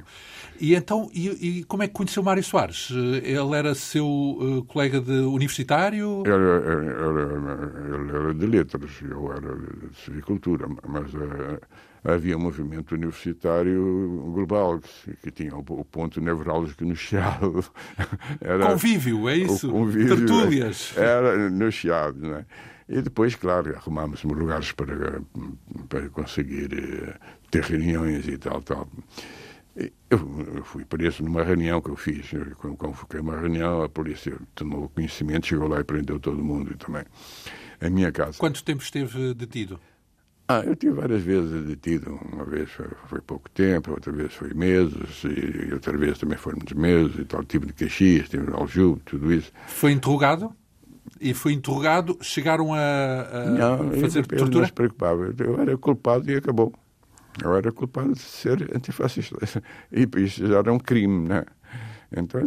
E 0.60 0.76
então, 0.76 1.10
e, 1.14 1.60
e 1.60 1.64
como 1.64 1.84
é 1.84 1.88
que 1.88 1.94
conheceu 1.94 2.22
Mário 2.22 2.44
Soares? 2.44 2.90
Ele 2.92 3.56
era 3.56 3.74
seu 3.74 4.06
uh, 4.06 4.64
colega 4.66 5.00
de 5.00 5.12
universitário? 5.12 6.24
Ele 6.26 6.34
era, 6.34 6.70
era, 6.70 7.96
ele 7.96 8.12
era 8.12 8.34
de 8.34 8.46
letras, 8.46 8.92
eu 9.02 9.32
era 9.32 9.56
de 9.56 9.96
civicultura, 10.04 10.68
mas 10.88 11.14
uh, 11.14 11.60
havia 12.06 12.38
um 12.38 12.40
movimento 12.40 12.94
universitário 12.94 14.32
global 14.34 14.80
que, 15.22 15.32
tinha 15.32 15.56
o, 15.56 15.64
ponto 15.64 16.22
nevrálgico 16.22 16.86
no 16.86 16.96
Chiado. 16.96 17.66
Era, 18.40 18.68
convívio, 18.68 19.28
é 19.28 19.38
isso? 19.38 19.70
Convívio, 19.70 20.16
Tertúlias. 20.16 20.94
Era 20.96 21.50
no 21.50 21.72
Chiado, 21.72 22.20
não 22.20 22.36
é? 22.36 22.46
E 22.88 23.02
depois, 23.02 23.34
claro, 23.36 23.76
arrumámos 23.76 24.24
lugares 24.24 24.72
para, 24.72 25.20
para 25.90 26.08
conseguir 26.10 26.72
uh, 26.72 27.14
ter 27.50 27.64
reuniões 27.64 28.28
e 28.28 28.38
tal, 28.38 28.62
tal. 28.62 28.88
Eu 30.10 30.64
fui 30.64 30.86
preso 30.86 31.24
numa 31.24 31.44
reunião 31.44 31.82
que 31.82 31.90
eu 31.90 31.96
fiz. 31.96 32.30
Quando 32.78 32.94
fiquei 32.94 33.20
uma 33.20 33.38
reunião, 33.38 33.82
a 33.82 33.90
polícia 33.90 34.38
tomou 34.54 34.88
conhecimento, 34.90 35.48
chegou 35.48 35.68
lá 35.68 35.80
e 35.80 35.84
prendeu 35.84 36.20
todo 36.20 36.42
mundo 36.42 36.78
também. 36.78 37.04
A 37.82 37.90
minha 37.90 38.12
casa. 38.12 38.38
Quanto 38.38 38.64
tempo 38.64 38.84
esteve 38.84 39.34
detido? 39.34 39.80
Ah, 40.48 40.60
eu 40.60 40.76
tive 40.76 40.94
várias 40.94 41.24
vezes 41.24 41.66
detido. 41.66 42.20
Uma 42.32 42.46
vez 42.46 42.70
foi, 42.70 42.88
foi 43.08 43.22
pouco 43.22 43.50
tempo, 43.50 43.92
outra 43.92 44.12
vez 44.12 44.34
foi 44.34 44.54
meses, 44.54 45.24
e, 45.24 45.74
outra 45.74 45.98
vez 45.98 46.20
também 46.20 46.38
foram 46.38 46.58
muitos 46.58 46.78
meses 46.78 47.18
e 47.18 47.26
tal. 47.26 47.44
Tive 47.44 47.66
de 47.66 47.74
Caxias, 47.74 48.30
tive 48.30 48.46
de 48.46 48.54
Aljube, 48.54 49.02
tudo 49.06 49.34
isso. 49.34 49.52
Foi 49.68 49.92
interrogado? 49.92 50.54
E 51.20 51.34
foi 51.34 51.54
interrogado? 51.54 52.18
Chegaram 52.22 52.74
a, 52.74 53.22
a 53.32 53.46
não, 53.46 53.92
fazer 53.94 54.20
eu, 54.20 54.38
tortura? 54.38 54.60
Não 54.60 54.66
se 54.66 54.74
preocupava. 54.74 55.34
Eu 55.38 55.60
era 55.60 55.78
culpado 55.78 56.30
e 56.30 56.36
acabou. 56.36 56.74
Eu 57.44 57.56
era 57.56 57.72
culpado 57.72 58.14
de 58.14 58.20
ser 58.20 58.70
antifascista. 58.76 59.36
E 59.92 60.08
isso 60.22 60.46
já 60.46 60.60
era 60.60 60.72
um 60.72 60.80
crime, 60.80 61.28
né? 61.28 61.44
Então 62.12 62.42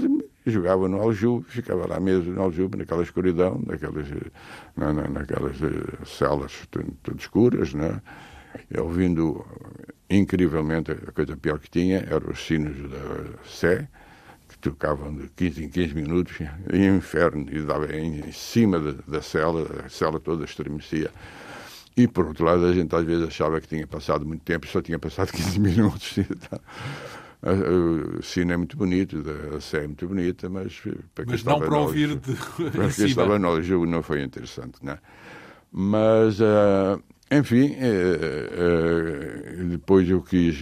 jogava 0.46 0.88
no 0.88 1.00
Aljube, 1.00 1.46
ficava 1.48 1.86
lá 1.86 2.00
mesmo 2.00 2.32
no 2.32 2.42
Aljube, 2.42 2.78
naquela 2.78 3.02
escuridão, 3.02 3.60
naquelas, 3.66 4.06
na, 4.76 4.92
na, 4.92 5.08
naquelas 5.08 5.56
eh, 5.62 6.04
celas 6.06 6.66
todas 6.70 7.20
escuras, 7.20 7.74
né? 7.74 8.00
E 8.70 8.80
ouvindo 8.80 9.44
incrivelmente, 10.08 10.92
a 10.92 11.12
coisa 11.12 11.36
pior 11.36 11.58
que 11.58 11.70
tinha 11.70 11.98
eram 11.98 12.30
os 12.30 12.44
sinos 12.44 12.76
da 12.90 13.42
Sé, 13.44 13.88
que 14.48 14.58
tocavam 14.58 15.14
de 15.14 15.28
15 15.28 15.64
em 15.64 15.68
15 15.68 15.94
minutos, 15.94 16.38
e 16.72 16.86
inferno, 16.86 17.46
e 17.50 17.60
dava 17.60 17.94
em, 17.94 18.20
em 18.20 18.32
cima 18.32 18.78
da, 18.78 18.92
da 19.06 19.22
cela, 19.22 19.84
a 19.84 19.88
cela 19.88 20.18
toda 20.18 20.44
estremecia. 20.44 21.10
E, 21.96 22.06
por 22.06 22.26
outro 22.26 22.44
lado, 22.44 22.64
a 22.64 22.72
gente 22.72 22.94
às 22.94 23.04
vezes 23.04 23.26
achava 23.26 23.60
que 23.60 23.66
tinha 23.66 23.86
passado 23.86 24.24
muito 24.24 24.42
tempo 24.44 24.64
e 24.64 24.68
só 24.68 24.80
tinha 24.80 24.98
passado 24.98 25.32
15 25.32 25.60
minutos. 25.60 26.16
O 27.40 28.20
sino 28.20 28.52
é 28.52 28.56
muito 28.56 28.76
bonito, 28.76 29.22
a 29.56 29.60
sé 29.60 29.84
é 29.84 29.86
muito 29.86 30.08
bonita, 30.08 30.48
mas 30.48 30.82
para 31.14 31.24
mas 31.24 31.44
não 31.44 31.60
para 31.60 31.78
ouvir 31.78 32.16
de 32.16 32.34
para 32.72 32.90
quem 32.90 33.06
estava 33.06 33.38
no 33.38 33.62
jogo 33.62 33.86
não 33.86 34.02
foi 34.02 34.22
interessante, 34.22 34.78
não 34.82 34.94
é? 34.94 34.98
Mas, 35.70 36.40
uh, 36.40 37.00
enfim, 37.30 37.76
uh, 37.76 39.62
uh, 39.62 39.68
depois 39.68 40.08
eu 40.08 40.22
quis 40.22 40.58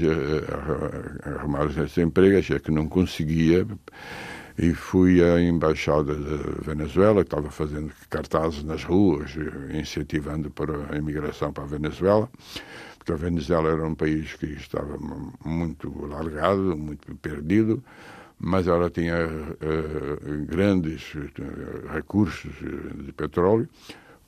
arrumar 1.39 1.67
esse 1.83 2.03
emprego, 2.03 2.39
achei 2.39 2.59
que 2.59 2.71
não 2.71 2.89
conseguia, 2.89 3.67
e 4.59 4.75
fui 4.75 5.23
à 5.23 5.41
embaixada 5.41 6.15
da 6.15 6.37
Venezuela, 6.63 7.23
que 7.23 7.29
estava 7.29 7.51
fazendo 7.51 7.93
cartazes 8.11 8.65
nas 8.65 8.85
ruas, 8.85 9.33
incentivando 9.73 10.51
para 10.51 10.93
a 10.93 10.97
imigração 10.97 11.53
para 11.53 11.65
a 11.65 11.67
Venezuela, 11.67 12.29
porque 13.07 13.13
a 13.13 13.17
Venezuela 13.17 13.71
era 13.71 13.87
um 13.87 13.95
país 13.95 14.35
que 14.35 14.47
estava 14.47 14.99
muito 15.45 16.07
largado, 16.09 16.77
muito 16.77 17.15
perdido, 17.15 17.81
mas 18.37 18.67
ela 18.67 18.91
tinha 18.91 19.29
uh, 19.29 20.47
grandes 20.47 21.15
uh, 21.15 21.87
recursos 21.95 22.53
de 23.05 23.13
petróleo, 23.13 23.69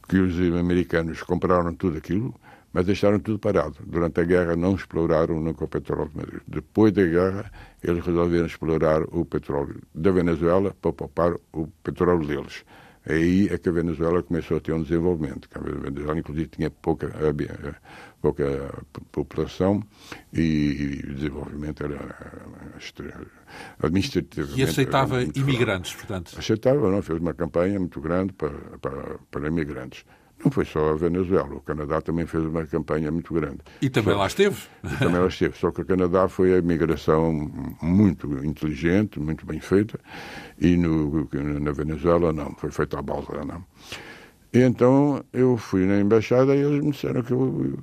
que 0.08 0.18
os 0.18 0.38
americanos 0.56 1.20
compraram 1.22 1.74
tudo 1.74 1.98
aquilo, 1.98 2.32
mas 2.72 2.86
deixaram 2.86 3.18
tudo 3.18 3.40
parado. 3.40 3.74
Durante 3.84 4.20
a 4.20 4.24
guerra 4.24 4.54
não 4.54 4.76
exploraram 4.76 5.40
nunca 5.40 5.64
o 5.64 5.68
petróleo. 5.68 6.12
Depois 6.46 6.92
da 6.92 7.04
guerra, 7.04 7.50
eles 7.82 8.06
resolveram 8.06 8.46
explorar 8.46 9.02
o 9.10 9.24
petróleo 9.24 9.82
da 9.92 10.12
Venezuela 10.12 10.72
para 10.80 10.92
poupar 10.92 11.34
o 11.52 11.66
petróleo 11.82 12.24
deles. 12.24 12.64
Aí 13.08 13.48
é 13.50 13.56
que 13.56 13.70
a 13.70 13.72
Venezuela 13.72 14.22
começou 14.22 14.58
a 14.58 14.60
ter 14.60 14.72
um 14.74 14.82
desenvolvimento. 14.82 15.48
A 15.54 15.58
Venezuela, 15.60 16.18
inclusive, 16.18 16.46
tinha 16.48 16.70
pouca, 16.70 17.06
eh, 17.06 17.74
pouca 18.20 18.84
população 19.12 19.82
e, 20.32 21.02
o 21.08 21.14
desenvolvimento 21.14 21.84
era 21.84 21.98
administrativamente. 23.82 24.60
E 24.60 24.64
aceitava 24.64 25.22
imigrantes, 25.22 25.94
portanto? 25.94 26.34
Aceitava, 26.36 26.90
não. 26.90 27.02
Fez 27.02 27.20
uma 27.20 27.34
campanha 27.34 27.78
muito 27.78 28.00
grande 28.00 28.32
para, 28.32 28.50
para, 28.80 29.18
para 29.30 29.48
imigrantes. 29.48 30.04
Não 30.44 30.52
foi 30.52 30.64
só 30.64 30.90
a 30.90 30.94
Venezuela, 30.94 31.52
o 31.52 31.60
Canadá 31.60 32.00
também 32.00 32.24
fez 32.24 32.44
uma 32.44 32.64
campanha 32.64 33.10
muito 33.10 33.34
grande. 33.34 33.58
E 33.82 33.90
também 33.90 34.14
só, 34.14 34.20
lá 34.20 34.26
esteve? 34.28 34.56
também 35.00 35.20
lá 35.20 35.26
esteve, 35.26 35.58
só 35.58 35.72
que 35.72 35.80
o 35.80 35.84
Canadá 35.84 36.28
foi 36.28 36.56
a 36.56 36.62
migração 36.62 37.32
muito 37.82 38.44
inteligente, 38.44 39.18
muito 39.18 39.44
bem 39.44 39.58
feita, 39.58 39.98
e 40.60 40.76
no, 40.76 41.28
na 41.60 41.72
Venezuela 41.72 42.32
não, 42.32 42.54
foi 42.54 42.70
feita 42.70 43.00
a 43.00 43.02
balsa, 43.02 43.44
não. 43.44 43.64
E 44.52 44.60
então 44.60 45.22
eu 45.32 45.56
fui 45.56 45.84
na 45.84 46.00
embaixada 46.00 46.54
e 46.56 46.60
eles 46.60 46.82
me 46.82 46.90
disseram 46.90 47.22
que 47.22 47.32
eu, 47.32 47.78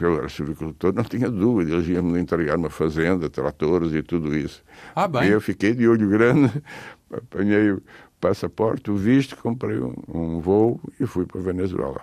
eu 0.00 0.18
era 0.18 0.28
silvicultor, 0.28 0.94
não 0.94 1.04
tinha 1.04 1.30
dúvida, 1.30 1.72
eles 1.72 1.88
iam 1.88 2.02
me 2.02 2.18
entregar 2.18 2.56
uma 2.56 2.70
fazenda, 2.70 3.28
tratores 3.28 3.92
e 3.92 4.02
tudo 4.02 4.34
isso. 4.36 4.62
Ah, 4.94 5.06
bem. 5.06 5.28
E 5.28 5.30
eu 5.30 5.40
fiquei 5.40 5.74
de 5.74 5.86
olho 5.86 6.08
grande, 6.08 6.50
apanhei 7.12 7.72
o 7.72 7.82
passaporte, 8.18 8.90
o 8.90 8.96
visto, 8.96 9.36
comprei 9.36 9.78
um, 9.78 9.94
um 10.08 10.40
voo 10.40 10.80
e 10.98 11.06
fui 11.06 11.26
para 11.26 11.40
a 11.40 11.44
Venezuela. 11.44 12.00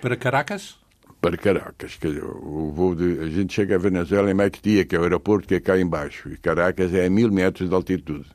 Para 0.00 0.16
Caracas? 0.16 0.76
Para 1.20 1.36
Caracas. 1.36 1.96
Quer 1.96 2.08
dizer, 2.08 2.24
o 2.24 2.72
voo 2.72 2.96
de, 2.96 3.20
a 3.20 3.28
gente 3.28 3.52
chega 3.52 3.76
a 3.76 3.78
Venezuela 3.78 4.28
em 4.28 4.34
Maiquetia, 4.34 4.84
que 4.84 4.96
é 4.96 4.98
o 4.98 5.02
aeroporto 5.02 5.46
que 5.46 5.54
é 5.54 5.60
cá 5.60 5.78
embaixo, 5.78 6.28
e 6.30 6.36
Caracas 6.36 6.92
é 6.92 7.06
a 7.06 7.10
mil 7.10 7.30
metros 7.30 7.68
de 7.68 7.74
altitude 7.76 8.28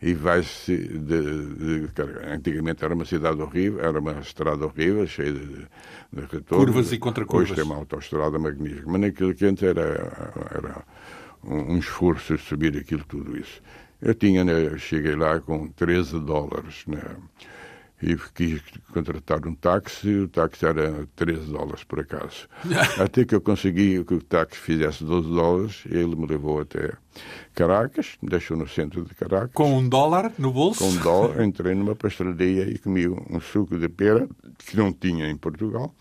e 0.00 0.14
vai-se 0.14 0.76
de, 0.76 1.54
de, 1.56 1.88
antigamente 2.32 2.84
era 2.84 2.94
uma 2.94 3.04
cidade 3.04 3.40
horrível, 3.42 3.80
era 3.80 3.98
uma 3.98 4.12
estrada 4.20 4.64
horrível, 4.64 5.06
cheia 5.06 5.32
de, 5.32 5.66
de 6.12 6.20
retornos. 6.20 6.66
Curvas 6.66 6.92
e 6.92 6.98
contracurvas. 6.98 7.50
Hoje 7.50 7.54
tem 7.56 7.64
uma 7.64 7.76
autoestrada 7.76 8.38
magnífica, 8.38 8.84
mas 8.86 9.00
naquele 9.00 9.34
que 9.34 9.44
antes 9.44 9.62
era, 9.62 9.82
era 10.54 10.84
um, 11.42 11.74
um 11.74 11.78
esforço 11.78 12.36
de 12.36 12.42
subir 12.42 12.76
aquilo 12.76 13.04
tudo 13.04 13.36
isso. 13.36 13.60
Eu 14.00 14.14
tinha, 14.14 14.44
né, 14.44 14.78
cheguei 14.78 15.16
lá 15.16 15.40
com 15.40 15.66
13 15.68 16.20
dólares, 16.20 16.84
né, 16.86 17.02
e 18.02 18.16
quis 18.34 18.62
contratar 18.92 19.46
um 19.46 19.54
táxi, 19.54 20.08
o 20.08 20.28
táxi 20.28 20.66
era 20.66 21.06
13 21.16 21.50
dólares 21.50 21.84
por 21.84 22.00
acaso. 22.00 22.48
até 22.98 23.24
que 23.24 23.34
eu 23.34 23.40
consegui 23.40 24.04
que 24.04 24.14
o 24.14 24.22
táxi 24.22 24.58
fizesse 24.58 25.04
12 25.04 25.28
dólares, 25.28 25.84
ele 25.86 26.14
me 26.14 26.26
levou 26.26 26.60
até 26.60 26.92
Caracas, 27.54 28.16
me 28.22 28.28
deixou 28.28 28.56
no 28.56 28.68
centro 28.68 29.04
de 29.04 29.14
Caracas. 29.14 29.50
Com 29.52 29.78
um 29.78 29.88
dólar 29.88 30.32
no 30.38 30.52
bolso? 30.52 30.80
Com 30.80 30.90
um 30.90 30.96
dólar, 30.98 31.42
entrei 31.44 31.74
numa 31.74 31.96
pastelaria 31.96 32.70
e 32.70 32.78
comi 32.78 33.08
um 33.08 33.40
suco 33.40 33.76
de 33.76 33.88
pera, 33.88 34.28
que 34.58 34.76
não 34.76 34.92
tinha 34.92 35.28
em 35.28 35.36
Portugal, 35.36 35.94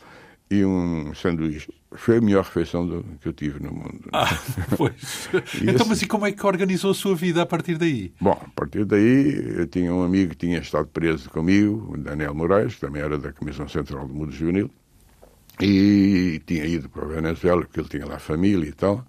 e 0.49 0.63
um 0.63 1.13
sanduíche. 1.15 1.73
Foi 1.93 2.17
a 2.17 2.21
melhor 2.21 2.43
refeição 2.43 2.85
do, 2.85 3.03
que 3.21 3.29
eu 3.29 3.33
tive 3.33 3.63
no 3.63 3.71
mundo. 3.71 4.09
Ah, 4.11 4.27
pois. 4.75 5.29
então, 5.61 5.87
mas 5.87 6.01
e 6.01 6.07
como 6.07 6.25
é 6.25 6.31
que 6.31 6.45
organizou 6.45 6.91
a 6.91 6.93
sua 6.93 7.15
vida 7.15 7.41
a 7.41 7.45
partir 7.45 7.77
daí? 7.77 8.13
Bom, 8.19 8.31
a 8.31 8.49
partir 8.49 8.83
daí, 8.83 9.57
eu 9.57 9.67
tinha 9.67 9.93
um 9.93 10.03
amigo 10.03 10.31
que 10.31 10.37
tinha 10.37 10.59
estado 10.59 10.87
preso 10.87 11.29
comigo, 11.29 11.93
o 11.93 11.97
Daniel 11.97 12.35
Moraes, 12.35 12.75
que 12.75 12.81
também 12.81 13.01
era 13.01 13.17
da 13.17 13.31
Comissão 13.31 13.67
Central 13.69 14.05
do 14.05 14.13
Mundo 14.13 14.31
Juvenil, 14.31 14.69
e 15.61 16.41
tinha 16.45 16.65
ido 16.65 16.89
para 16.89 17.05
a 17.05 17.07
Venezuela, 17.07 17.61
porque 17.61 17.79
ele 17.79 17.89
tinha 17.89 18.05
lá 18.05 18.19
família 18.19 18.67
e 18.67 18.73
tal. 18.73 19.05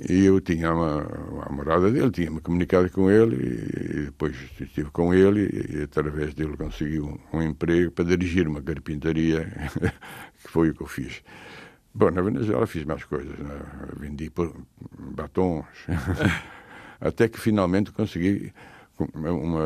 E 0.00 0.26
eu 0.26 0.40
tinha 0.40 0.72
uma, 0.72 1.02
a 1.46 1.52
morada 1.52 1.90
dele, 1.90 2.10
tinha-me 2.10 2.40
comunicado 2.40 2.88
com 2.90 3.10
ele 3.10 3.34
e, 3.34 4.04
depois 4.04 4.36
estive 4.60 4.90
com 4.90 5.12
ele 5.12 5.48
e, 5.76 5.82
através 5.82 6.34
dele 6.34 6.56
consegui 6.56 7.00
um, 7.00 7.18
um 7.32 7.42
emprego 7.42 7.90
para 7.90 8.04
dirigir 8.04 8.46
uma 8.46 8.62
carpintaria, 8.62 9.52
que 10.40 10.48
foi 10.48 10.70
o 10.70 10.74
que 10.74 10.82
eu 10.82 10.86
fiz. 10.86 11.20
Bom, 11.98 12.12
na 12.12 12.22
Venezuela 12.22 12.64
fiz 12.64 12.84
mais 12.84 13.02
coisas, 13.02 13.36
né? 13.40 13.58
vendi 13.96 14.30
batons, 14.96 15.66
até 17.00 17.28
que 17.28 17.40
finalmente 17.40 17.90
consegui 17.90 18.52
uma, 19.00 19.64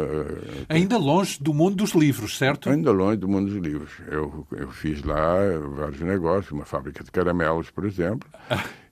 Ainda 0.67 0.97
longe 0.97 1.43
do 1.43 1.53
mundo 1.53 1.77
dos 1.77 1.93
livros, 1.93 2.39
certo? 2.39 2.71
Ainda 2.71 2.91
longe 2.91 3.19
do 3.19 3.29
mundo 3.29 3.51
dos 3.51 3.63
livros. 3.63 3.91
Eu, 4.09 4.47
eu 4.53 4.71
fiz 4.71 5.03
lá 5.03 5.37
vários 5.77 6.01
negócios, 6.01 6.51
uma 6.53 6.65
fábrica 6.65 7.05
de 7.05 7.11
caramelos, 7.11 7.71
por 7.71 7.85
exemplo, 7.85 8.27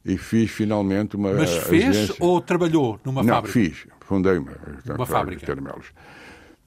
e 0.05 0.19
fiz 0.19 0.51
finalmente 0.51 1.17
uma. 1.17 1.33
Mas 1.33 1.51
fez 1.51 1.89
agência. 1.89 2.15
ou 2.21 2.43
trabalhou 2.43 3.01
numa 3.03 3.23
Não, 3.23 3.35
fábrica? 3.37 3.59
Fiz, 3.59 3.87
fundei 4.01 4.37
uma, 4.37 4.53
uma 4.95 5.07
fábrica 5.07 5.41
de 5.41 5.47
caramelos. 5.47 5.87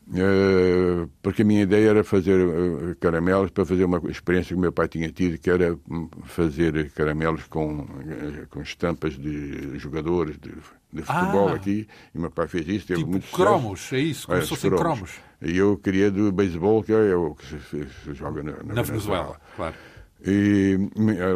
Uh, 0.06 1.10
porque 1.22 1.44
a 1.44 1.46
minha 1.46 1.64
ideia 1.64 1.90
era 1.90 2.04
fazer 2.04 2.38
uh, 2.46 2.96
caramelos 3.00 3.50
para 3.52 3.66
fazer 3.66 3.86
uma 3.86 4.02
experiência 4.10 4.50
que 4.50 4.56
o 4.56 4.60
meu 4.60 4.72
pai 4.72 4.88
tinha 4.88 5.10
tido, 5.10 5.38
que 5.38 5.50
era 5.50 5.78
hum, 5.90 6.10
fazer 6.26 6.92
caramelos 6.92 7.48
com, 7.48 7.80
uh, 7.80 8.48
com 8.50 8.62
estampas 8.62 9.18
de 9.18 9.80
jogadores 9.80 10.38
de, 10.38 10.52
de 10.92 11.02
futebol 11.04 11.50
ah, 11.50 11.54
aqui. 11.54 11.88
E 12.14 12.20
meu 12.20 12.30
pai 12.30 12.48
fez 12.48 12.68
isso, 12.68 12.88
teve 12.88 13.00
tipo 13.00 13.12
muito 13.12 13.32
cromos, 13.32 13.80
sucesso. 13.80 13.96
é 13.96 14.00
isso, 14.00 14.28
como 14.28 14.38
é, 14.38 14.42
se 14.42 14.50
fossem 14.50 14.70
cromos. 14.72 15.12
cromos. 15.12 15.14
E 15.42 15.58
eu 15.58 15.78
queria 15.78 16.12
do 16.12 16.32
beisebol, 16.32 16.84
que 16.84 16.92
é 16.92 17.16
o 17.16 17.34
que 17.34 17.46
se, 17.46 17.88
se 18.04 18.14
joga 18.14 18.44
na, 18.44 18.52
na, 18.52 18.74
na 18.74 18.82
Venezuela. 18.82 18.92
Venezuela. 18.92 19.42
Claro. 19.56 19.76
E 20.26 20.78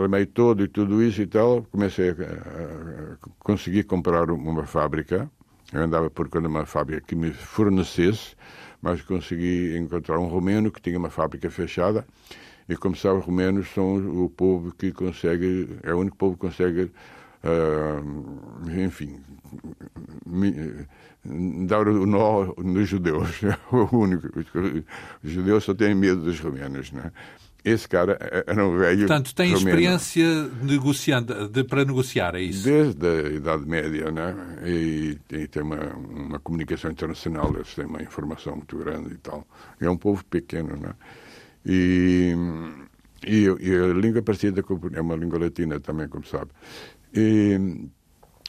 armei 0.01 0.25
todo 0.25 0.63
e 0.63 0.67
tudo 0.67 1.01
isso 1.03 1.21
e 1.21 1.27
tal, 1.27 1.63
comecei 1.71 2.09
a, 2.09 2.13
a, 2.13 2.15
a 2.15 3.17
conseguir 3.39 3.83
comprar 3.83 4.29
uma 4.29 4.65
fábrica. 4.65 5.29
Eu 5.73 5.83
andava 5.83 6.09
procurando 6.09 6.47
uma 6.47 6.65
fábrica 6.65 7.01
que 7.01 7.15
me 7.15 7.31
fornecesse, 7.31 8.35
mas 8.81 9.01
consegui 9.01 9.77
encontrar 9.77 10.17
um 10.19 10.27
romeno 10.27 10.71
que 10.71 10.81
tinha 10.81 10.97
uma 10.97 11.09
fábrica 11.09 11.49
fechada. 11.49 12.05
E 12.69 12.75
como 12.75 12.95
sabe, 12.95 13.19
os 13.19 13.25
romenos 13.25 13.69
são 13.69 13.95
o 14.23 14.29
povo 14.29 14.73
que 14.73 14.91
consegue, 14.91 15.77
é 15.83 15.93
o 15.93 15.99
único 15.99 16.17
povo 16.17 16.35
que 16.35 16.41
consegue, 16.41 16.91
uh, 17.43 18.69
enfim, 18.69 19.19
me, 20.25 20.85
dar 21.65 21.87
o 21.87 22.05
nó 22.05 22.53
nos 22.57 22.87
judeus. 22.89 23.41
É 23.43 23.75
o 23.75 23.97
único. 23.97 24.27
Os 25.23 25.31
judeus 25.31 25.63
só 25.63 25.73
têm 25.73 25.95
medo 25.95 26.21
dos 26.21 26.39
romenos, 26.39 26.91
não 26.91 27.01
é? 27.03 27.11
Esse 27.69 27.87
cara 27.87 28.17
era 28.47 28.65
um 28.65 28.77
velho. 28.77 29.07
Portanto, 29.07 29.35
tem 29.35 29.47
romeno. 29.47 29.69
experiência 29.69 30.43
negociando, 30.61 31.49
de, 31.49 31.63
para 31.63 31.83
negociar, 31.83 32.35
é 32.35 32.41
isso? 32.41 32.63
Desde 32.63 33.07
a 33.07 33.29
Idade 33.29 33.65
Média, 33.65 34.11
né? 34.11 34.35
E, 34.65 35.17
e, 35.29 35.47
tem 35.47 35.63
uma, 35.63 35.93
uma 35.95 36.39
comunicação 36.39 36.91
internacional, 36.91 37.53
eles 37.53 37.75
têm 37.75 37.85
uma 37.85 38.01
informação 38.01 38.55
muito 38.55 38.77
grande 38.77 39.13
e 39.13 39.17
tal. 39.17 39.45
É 39.79 39.89
um 39.89 39.97
povo 39.97 40.23
pequeno, 40.25 40.77
né? 40.77 40.93
E, 41.65 42.33
e, 43.25 43.45
e 43.45 43.75
a 43.75 43.93
língua 43.93 44.21
parecida 44.21 44.63
é 44.93 45.01
uma 45.01 45.15
língua 45.15 45.39
latina 45.39 45.79
também, 45.79 46.07
como 46.07 46.25
sabe. 46.25 46.51
E, 47.13 47.59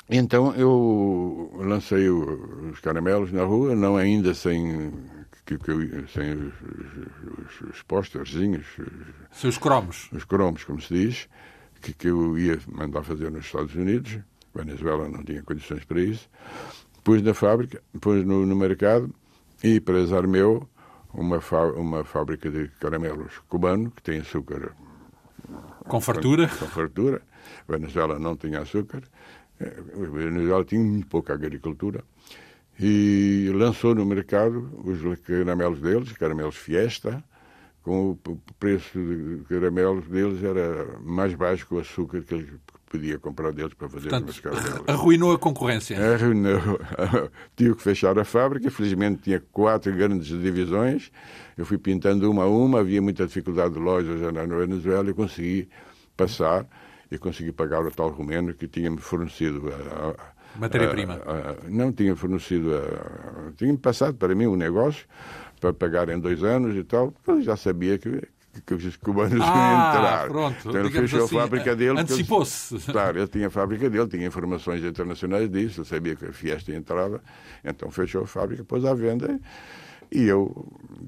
então 0.09 0.55
eu 0.55 1.51
lancei 1.57 2.09
os 2.09 2.79
caramelos 2.81 3.33
na 3.33 3.43
rua, 3.45 3.75
não 3.75 3.97
ainda 3.97 4.33
sem 4.33 4.93
que, 5.49 5.57
que 5.57 5.71
eu, 5.71 6.09
sem 6.09 6.33
os, 6.35 6.55
os, 7.63 7.71
os 7.71 7.83
posterzinhos. 7.83 8.67
Seus 9.33 9.57
cromos. 9.57 10.11
Os 10.13 10.25
cromos, 10.25 10.63
como 10.65 10.79
se 10.79 10.93
diz, 10.93 11.29
que, 11.81 11.95
que 11.95 12.09
eu 12.09 12.39
ia 12.39 12.59
mandar 12.71 13.03
fazer 13.03 13.31
nos 13.31 13.47
Estados 13.47 13.75
Unidos. 13.75 14.19
Venezuela 14.55 15.09
não 15.09 15.25
tinha 15.25 15.43
condições 15.43 15.85
para 15.85 16.01
isso. 16.01 16.29
Pus 17.03 17.23
na 17.23 17.33
fábrica, 17.33 17.83
pus 17.99 18.27
no, 18.27 18.45
no 18.45 18.55
mercado 18.55 19.15
e, 19.65 19.81
para 19.81 20.03
azar 20.03 20.29
meu, 20.29 20.69
uma, 21.15 21.39
uma 21.77 22.05
fábrica 22.05 22.51
de 22.51 22.69
caramelos 22.79 23.39
cubano 23.49 23.91
que 23.91 24.03
tem 24.03 24.21
açúcar. 24.21 24.73
Com 25.79 26.01
fartura? 26.01 26.47
Com, 26.49 26.57
com 26.57 26.67
fartura. 26.67 27.23
Venezuela 27.67 28.19
não 28.19 28.37
tinha 28.37 28.61
açúcar. 28.61 29.03
Eh, 29.59 29.77
Venezuela 30.13 30.65
tinha 30.65 30.83
muito 30.83 31.07
pouca 31.07 31.33
agricultura 31.33 32.05
e 32.79 33.51
lançou 33.55 33.95
no 33.95 34.07
mercado 34.07 34.71
os 34.85 35.01
caramelos 35.21 35.81
deles, 35.81 36.13
caramelos 36.13 36.57
Fiesta, 36.57 37.23
com 37.83 38.11
o 38.11 38.39
preço 38.59 38.99
de 38.99 39.45
caramelos 39.49 40.07
deles 40.07 40.43
era 40.45 40.99
mais 41.01 41.35
baixo 41.35 41.67
que 41.67 41.75
o 41.75 41.81
açúcar 41.81 42.23
que 42.23 42.35
eles 42.35 42.49
podia 42.91 43.19
comprar 43.19 43.53
deles 43.53 43.75
para 43.75 43.89
fazer 43.89 44.09
Portanto, 44.09 44.29
os 44.31 44.41
caramelos. 44.41 44.83
Arruinou 44.89 45.33
a 45.33 45.39
concorrência. 45.39 45.97
Arruinou. 46.15 46.61
Tive 47.57 47.75
que 47.75 47.83
fechar 47.83 48.19
a 48.19 48.25
fábrica, 48.25 48.71
felizmente 48.71 49.23
tinha 49.23 49.43
quatro 49.53 49.93
grandes 49.95 50.29
divisões, 50.29 51.11
eu 51.57 51.67
fui 51.67 51.79
pintando 51.79 52.31
uma 52.31 52.45
a 52.45 52.49
uma, 52.49 52.81
havia 52.81 53.03
muita 53.03 53.27
dificuldade 53.27 53.75
de 53.75 53.81
lojas 53.81 54.21
na 54.33 54.45
Venezuela 54.45 55.11
e 55.11 55.15
consegui 55.15 55.69
passar 56.17 56.67
e 57.11 57.19
consegui 57.19 57.53
pagar 57.53 57.85
o 57.85 57.91
tal 57.91 58.11
romeno 58.11 58.55
que 58.55 58.69
tinha-me 58.69 58.99
fornecido 58.99 59.69
a, 59.69 60.11
a 60.11 60.38
Matéria-prima? 60.59 61.17
Uh, 61.17 61.67
uh, 61.67 61.71
não 61.71 61.93
tinha 61.93 62.15
fornecido, 62.17 62.71
uh, 62.71 63.53
tinha 63.57 63.77
passado 63.77 64.17
para 64.17 64.35
mim 64.35 64.47
um 64.47 64.57
negócio 64.57 65.07
para 65.61 65.73
pagar 65.73 66.09
em 66.09 66.19
dois 66.19 66.43
anos 66.43 66.77
e 66.77 66.85
tal, 66.85 67.13
eu 67.27 67.43
já 67.43 67.57
sabia 67.57 67.99
que, 67.99 68.23
que 68.65 68.75
os 68.75 68.97
cubanos 68.97 69.41
ah, 69.43 69.47
iam 69.47 69.89
entrar. 69.89 70.29
Pronto, 70.29 70.69
então 70.69 70.81
ele 70.81 70.91
fechou 70.91 71.25
assim, 71.25 71.37
a 71.37 71.41
fábrica 71.41 71.77
dele. 71.77 72.01
Antecipou-se. 72.01 72.79
Claro, 72.93 73.19
ele 73.19 73.29
tinha 73.29 73.49
a 73.49 73.51
fábrica 73.51 73.91
dele, 73.91 74.09
tinha 74.09 74.27
informações 74.27 74.83
internacionais 74.85 75.51
disso, 75.51 75.81
eu 75.81 75.85
sabia 75.85 76.15
que 76.15 76.27
a 76.27 76.33
Fiesta 76.33 76.73
entrava, 76.73 77.21
então 77.65 77.91
fechou 77.91 78.23
a 78.23 78.27
fábrica, 78.27 78.65
pôs 78.65 78.85
à 78.85 78.95
venda 78.95 79.27
e 79.33 79.41
eu. 80.11 80.67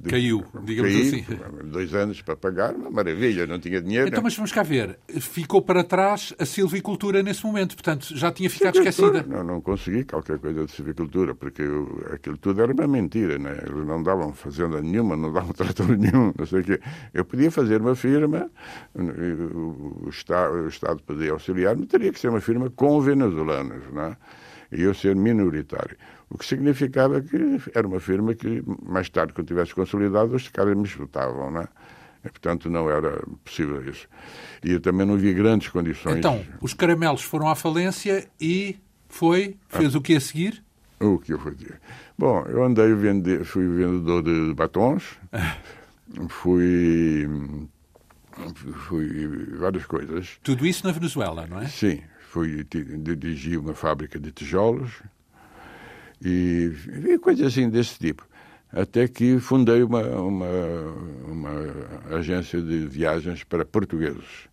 Caiu, 0.09 0.43
digamos 0.65 0.93
caí, 0.93 1.03
assim. 1.03 1.27
Dois 1.65 1.95
anos 1.95 2.23
para 2.23 2.35
pagar, 2.35 2.75
uma 2.75 2.91
maravilha, 2.91 3.47
não 3.47 3.59
tinha 3.59 3.83
dinheiro. 3.83 4.09
Então, 4.09 4.23
mas 4.23 4.35
vamos 4.35 4.51
cá 4.51 4.63
ver. 4.63 4.99
Ficou 5.21 5.61
para 5.61 5.85
trás 5.85 6.33
a 6.39 6.47
silvicultura 6.47 7.23
nesse 7.23 7.45
momento, 7.45 7.75
portanto, 7.75 8.17
já 8.17 8.33
tinha 8.33 8.49
ficado 8.49 8.79
esquecida. 8.79 9.23
Não, 9.23 9.45
não 9.45 9.61
consegui 9.61 10.05
qualquer 10.05 10.39
coisa 10.39 10.65
de 10.65 10.73
silvicultura, 10.73 11.35
porque 11.35 11.61
eu, 11.63 12.03
aquilo 12.13 12.39
tudo 12.39 12.63
era 12.63 12.73
uma 12.73 12.87
mentira, 12.87 13.39
né? 13.39 13.59
Eles 13.67 13.87
não 13.87 14.03
davam 14.03 14.33
fazenda 14.33 14.81
nenhuma, 14.81 15.17
não 15.17 15.33
davam 15.33 15.53
trator 15.55 15.89
nenhum, 15.89 16.33
não 16.39 16.47
sei 16.47 16.61
o 16.61 16.65
quê. 16.65 16.81
Eu 17.13 17.25
podia 17.25 17.51
fazer 17.51 17.81
uma 17.83 17.95
firma, 17.95 18.51
o 18.95 20.09
Estado, 20.09 20.55
o 20.55 20.69
Estado 20.69 21.03
podia 21.03 21.33
auxiliar, 21.33 21.77
mas 21.77 21.89
teria 21.89 22.11
que 22.11 22.19
ser 22.19 22.29
uma 22.29 22.41
firma 22.41 22.71
com 22.71 23.01
venezuelanos, 23.03 23.83
né? 23.93 24.17
E 24.73 24.83
eu 24.83 24.95
ser 24.95 25.15
minoritário. 25.17 25.97
O 26.31 26.39
que 26.39 26.47
significava 26.47 27.21
que 27.21 27.37
era 27.75 27.87
uma 27.87 27.99
firma 27.99 28.35
que, 28.35 28.63
mais 28.83 29.09
tarde, 29.11 29.33
quando 29.33 29.49
tivesse 29.49 29.75
consolidado, 29.75 30.35
os 30.37 30.49
caras 30.49 30.77
me 30.77 30.87
chutavam, 30.87 31.51
né? 31.51 31.67
E, 32.25 32.29
portanto, 32.29 32.71
não 32.71 32.89
era 32.89 33.21
possível 33.45 33.83
isso. 33.89 34.07
E 34.63 34.73
eu 34.73 34.81
também 34.81 35.05
não 35.05 35.15
havia 35.15 35.33
grandes 35.33 35.69
condições. 35.69 36.19
Então, 36.19 36.45
os 36.61 36.73
caramelos 36.73 37.23
foram 37.23 37.49
à 37.49 37.57
falência 37.57 38.29
e 38.41 38.77
foi, 39.09 39.57
fez 39.69 39.95
ah. 39.95 39.99
o 39.99 40.01
que 40.01 40.15
a 40.15 40.21
seguir? 40.21 40.63
O 41.01 41.19
que 41.19 41.33
eu 41.33 41.39
fazia? 41.39 41.81
Bom, 42.17 42.45
eu 42.47 42.63
andei, 42.63 42.95
vende, 42.95 43.43
fui 43.43 43.67
vendedor 43.67 44.23
de 44.23 44.55
batons, 44.55 45.19
fui, 46.29 47.27
fui 48.87 49.57
várias 49.59 49.87
coisas. 49.87 50.39
Tudo 50.43 50.67
isso 50.67 50.87
na 50.87 50.93
Venezuela, 50.93 51.47
não 51.47 51.59
é? 51.59 51.67
Sim, 51.67 52.03
fui 52.29 52.65
dirigi 52.65 53.57
uma 53.57 53.75
fábrica 53.75 54.21
de 54.21 54.31
tijolos 54.31 55.03
e, 56.23 56.73
e 57.09 57.19
coisas 57.19 57.47
assim 57.47 57.69
desse 57.69 57.99
tipo. 57.99 58.29
Até 58.73 59.09
que 59.09 59.41
fundei 59.41 59.83
uma, 59.83 60.03
uma, 60.03 60.47
uma 61.27 62.17
agência 62.17 62.61
de 62.61 62.87
viagens 62.87 63.43
para 63.43 63.65
portugueses. 63.65 64.49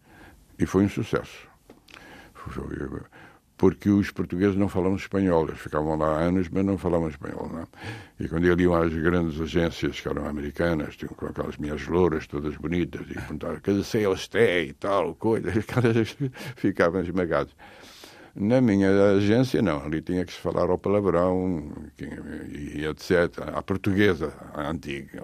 E 0.57 0.65
foi 0.65 0.85
um 0.85 0.89
sucesso. 0.89 1.47
Porque 3.55 3.89
os 3.89 4.09
portugueses 4.11 4.55
não 4.55 4.69
falavam 4.69 4.95
espanhol. 4.95 5.47
Eles 5.47 5.59
ficavam 5.59 5.95
lá 5.95 6.19
anos, 6.19 6.49
mas 6.49 6.65
não 6.65 6.77
falavam 6.77 7.09
espanhol. 7.09 7.49
Não? 7.51 7.61
É? 7.61 7.67
E 8.19 8.27
quando 8.27 8.45
eles 8.45 8.59
iam 8.59 8.73
às 8.73 8.93
grandes 8.93 9.39
agências, 9.39 9.99
que 9.99 10.07
eram 10.07 10.27
americanas, 10.27 10.95
tinham 10.95 11.13
com 11.13 11.27
aquelas 11.27 11.57
minhas 11.57 11.85
louras 11.87 12.25
todas 12.25 12.55
bonitas, 12.55 13.01
e 13.09 13.13
perguntavam, 13.13 13.59
que 13.59 13.83
sei 13.83 14.03
têm 14.31 14.69
e 14.69 14.73
tal, 14.73 15.13
coisa, 15.15 15.51
ficavam 16.55 17.01
esmagados. 17.01 17.53
Na 18.39 18.61
minha 18.61 19.15
agência, 19.15 19.61
não. 19.63 19.83
Ali 19.83 19.99
tinha 20.01 20.23
que 20.23 20.31
se 20.31 20.39
falar 20.39 20.69
ao 20.69 20.77
palavrão 20.77 21.73
e, 21.97 22.85
etc. 22.85 23.49
A 23.55 23.63
portuguesa, 23.63 24.31
a 24.53 24.69
antiga. 24.69 25.23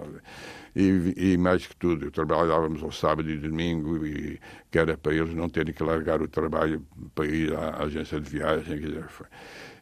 E, 0.74 1.14
e, 1.16 1.38
mais 1.38 1.64
que 1.64 1.76
tudo, 1.76 2.10
trabalhávamos 2.10 2.82
ao 2.82 2.90
sábado 2.90 3.30
e 3.30 3.38
domingo, 3.38 4.04
e 4.04 4.40
que 4.68 4.78
era 4.80 4.96
para 4.98 5.14
eles 5.14 5.32
não 5.32 5.48
terem 5.48 5.72
que 5.72 5.84
largar 5.84 6.20
o 6.20 6.26
trabalho 6.26 6.84
para 7.14 7.26
ir 7.26 7.54
à 7.54 7.84
agência 7.84 8.20
de 8.20 8.28
viagem. 8.28 8.80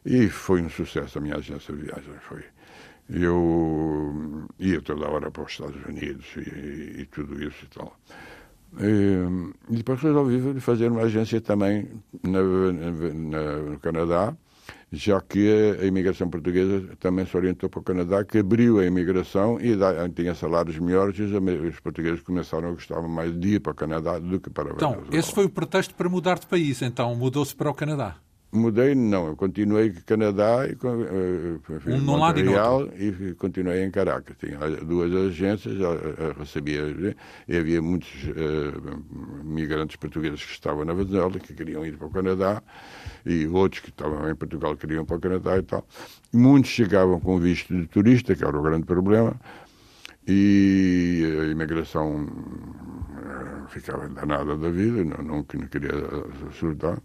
E 0.05 0.29
foi 0.29 0.61
um 0.61 0.69
sucesso 0.69 1.17
a 1.17 1.21
minha 1.21 1.37
agência 1.37 1.75
de 1.75 1.81
viagem. 1.81 2.13
Foi. 2.21 2.43
Eu 3.09 4.47
ia 4.59 4.79
toda 4.81 5.09
hora 5.09 5.31
para 5.31 5.43
os 5.43 5.51
Estados 5.51 5.83
Unidos 5.85 6.27
e, 6.37 7.01
e 7.01 7.05
tudo 7.07 7.41
isso 7.43 7.65
e 7.65 7.67
tal. 7.67 7.97
E 8.79 9.75
depois 9.75 10.01
resolvi 10.01 10.59
fazer 10.59 10.91
uma 10.91 11.01
agência 11.01 11.39
também 11.39 11.87
na, 12.23 12.41
na, 12.41 13.57
no 13.71 13.79
Canadá, 13.79 14.35
já 14.91 15.19
que 15.21 15.77
a 15.81 15.85
imigração 15.85 16.29
portuguesa 16.29 16.95
também 16.99 17.25
se 17.25 17.35
orientou 17.35 17.69
para 17.69 17.79
o 17.79 17.83
Canadá, 17.83 18.23
que 18.23 18.39
abriu 18.39 18.79
a 18.79 18.85
imigração 18.85 19.59
e 19.59 19.75
tinha 20.13 20.35
salários 20.35 20.77
melhores 20.79 21.17
e 21.17 21.23
os, 21.23 21.79
portugueses 21.79 22.21
começaram 22.21 22.69
a 22.69 22.71
gostar 22.71 23.01
mais 23.01 23.37
de 23.39 23.55
ir 23.55 23.59
para 23.59 23.71
o 23.71 23.75
Canadá 23.75 24.19
do 24.19 24.39
que 24.39 24.49
para 24.49 24.71
o 24.71 24.75
Então, 24.75 25.03
esse 25.11 25.31
foi 25.31 25.45
o 25.45 25.49
pretexto 25.49 25.93
para 25.95 26.09
mudar 26.09 26.39
de 26.39 26.47
país, 26.47 26.81
então 26.81 27.15
mudou-se 27.15 27.55
para 27.55 27.69
o 27.69 27.73
Canadá? 27.73 28.17
Mudei, 28.53 28.93
não, 28.93 29.25
eu 29.25 29.35
continuei 29.35 29.89
Canadá 30.05 30.67
e 30.67 30.73
uh, 30.73 31.61
um 31.87 32.01
Montreal 32.01 32.87
e, 32.95 33.07
e 33.07 33.33
continuei 33.33 33.83
em 33.83 33.89
Caracas. 33.89 34.37
Tinha 34.37 34.59
duas 34.85 35.11
agências, 35.11 35.75
recebia 36.37 36.83
e 37.47 37.57
havia 37.57 37.81
muitos 37.81 38.09
uh, 38.25 39.43
migrantes 39.43 39.95
portugueses 39.95 40.45
que 40.45 40.51
estavam 40.51 40.85
na 40.85 40.93
Venezuela 40.93 41.31
que 41.39 41.51
queriam 41.51 41.83
ir 41.83 41.97
para 41.97 42.05
o 42.05 42.11
Canadá 42.11 42.61
e 43.25 43.47
outros 43.47 43.81
que 43.81 43.89
estavam 43.89 44.29
em 44.29 44.35
Portugal 44.35 44.77
queriam 44.77 45.01
ir 45.01 45.05
para 45.07 45.17
o 45.17 45.19
Canadá 45.19 45.57
e 45.57 45.63
tal. 45.63 45.87
Muitos 46.31 46.69
chegavam 46.69 47.19
com 47.19 47.39
visto 47.39 47.73
de 47.73 47.87
turista, 47.87 48.35
que 48.35 48.45
era 48.45 48.55
o 48.55 48.61
grande 48.61 48.85
problema, 48.85 49.35
e 50.27 51.23
a 51.41 51.45
imigração 51.45 52.23
uh, 52.23 53.67
ficava 53.67 54.07
danada 54.09 54.55
da 54.55 54.69
vida, 54.69 55.03
não, 55.03 55.23
não, 55.23 55.37
não 55.37 55.43
queria 55.43 55.91
surtar 56.51 57.01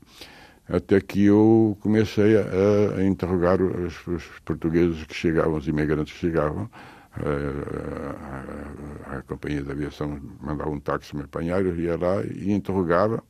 até 0.69 1.01
que 1.01 1.25
eu 1.25 1.77
comecei 1.81 2.37
a, 2.37 2.99
a 2.99 3.05
interrogar 3.05 3.61
os, 3.63 4.07
os, 4.07 4.25
portugueses 4.45 5.03
que 5.05 5.15
chegavam, 5.15 5.57
os 5.57 5.67
imigrantes 5.67 6.13
que 6.13 6.21
chegavam. 6.21 6.71
A, 7.15 9.11
a, 9.11 9.17
a, 9.17 9.23
companhia 9.23 9.63
de 9.63 9.73
aviação 9.73 10.21
mandava 10.41 10.71
um 10.71 10.79
táxi 10.79 11.17
me 11.17 11.23
apanhar, 11.23 11.65
eu 11.65 11.75
ia 11.77 11.97
lá 11.97 12.23
e 12.23 12.53
interrogava. 12.53 13.25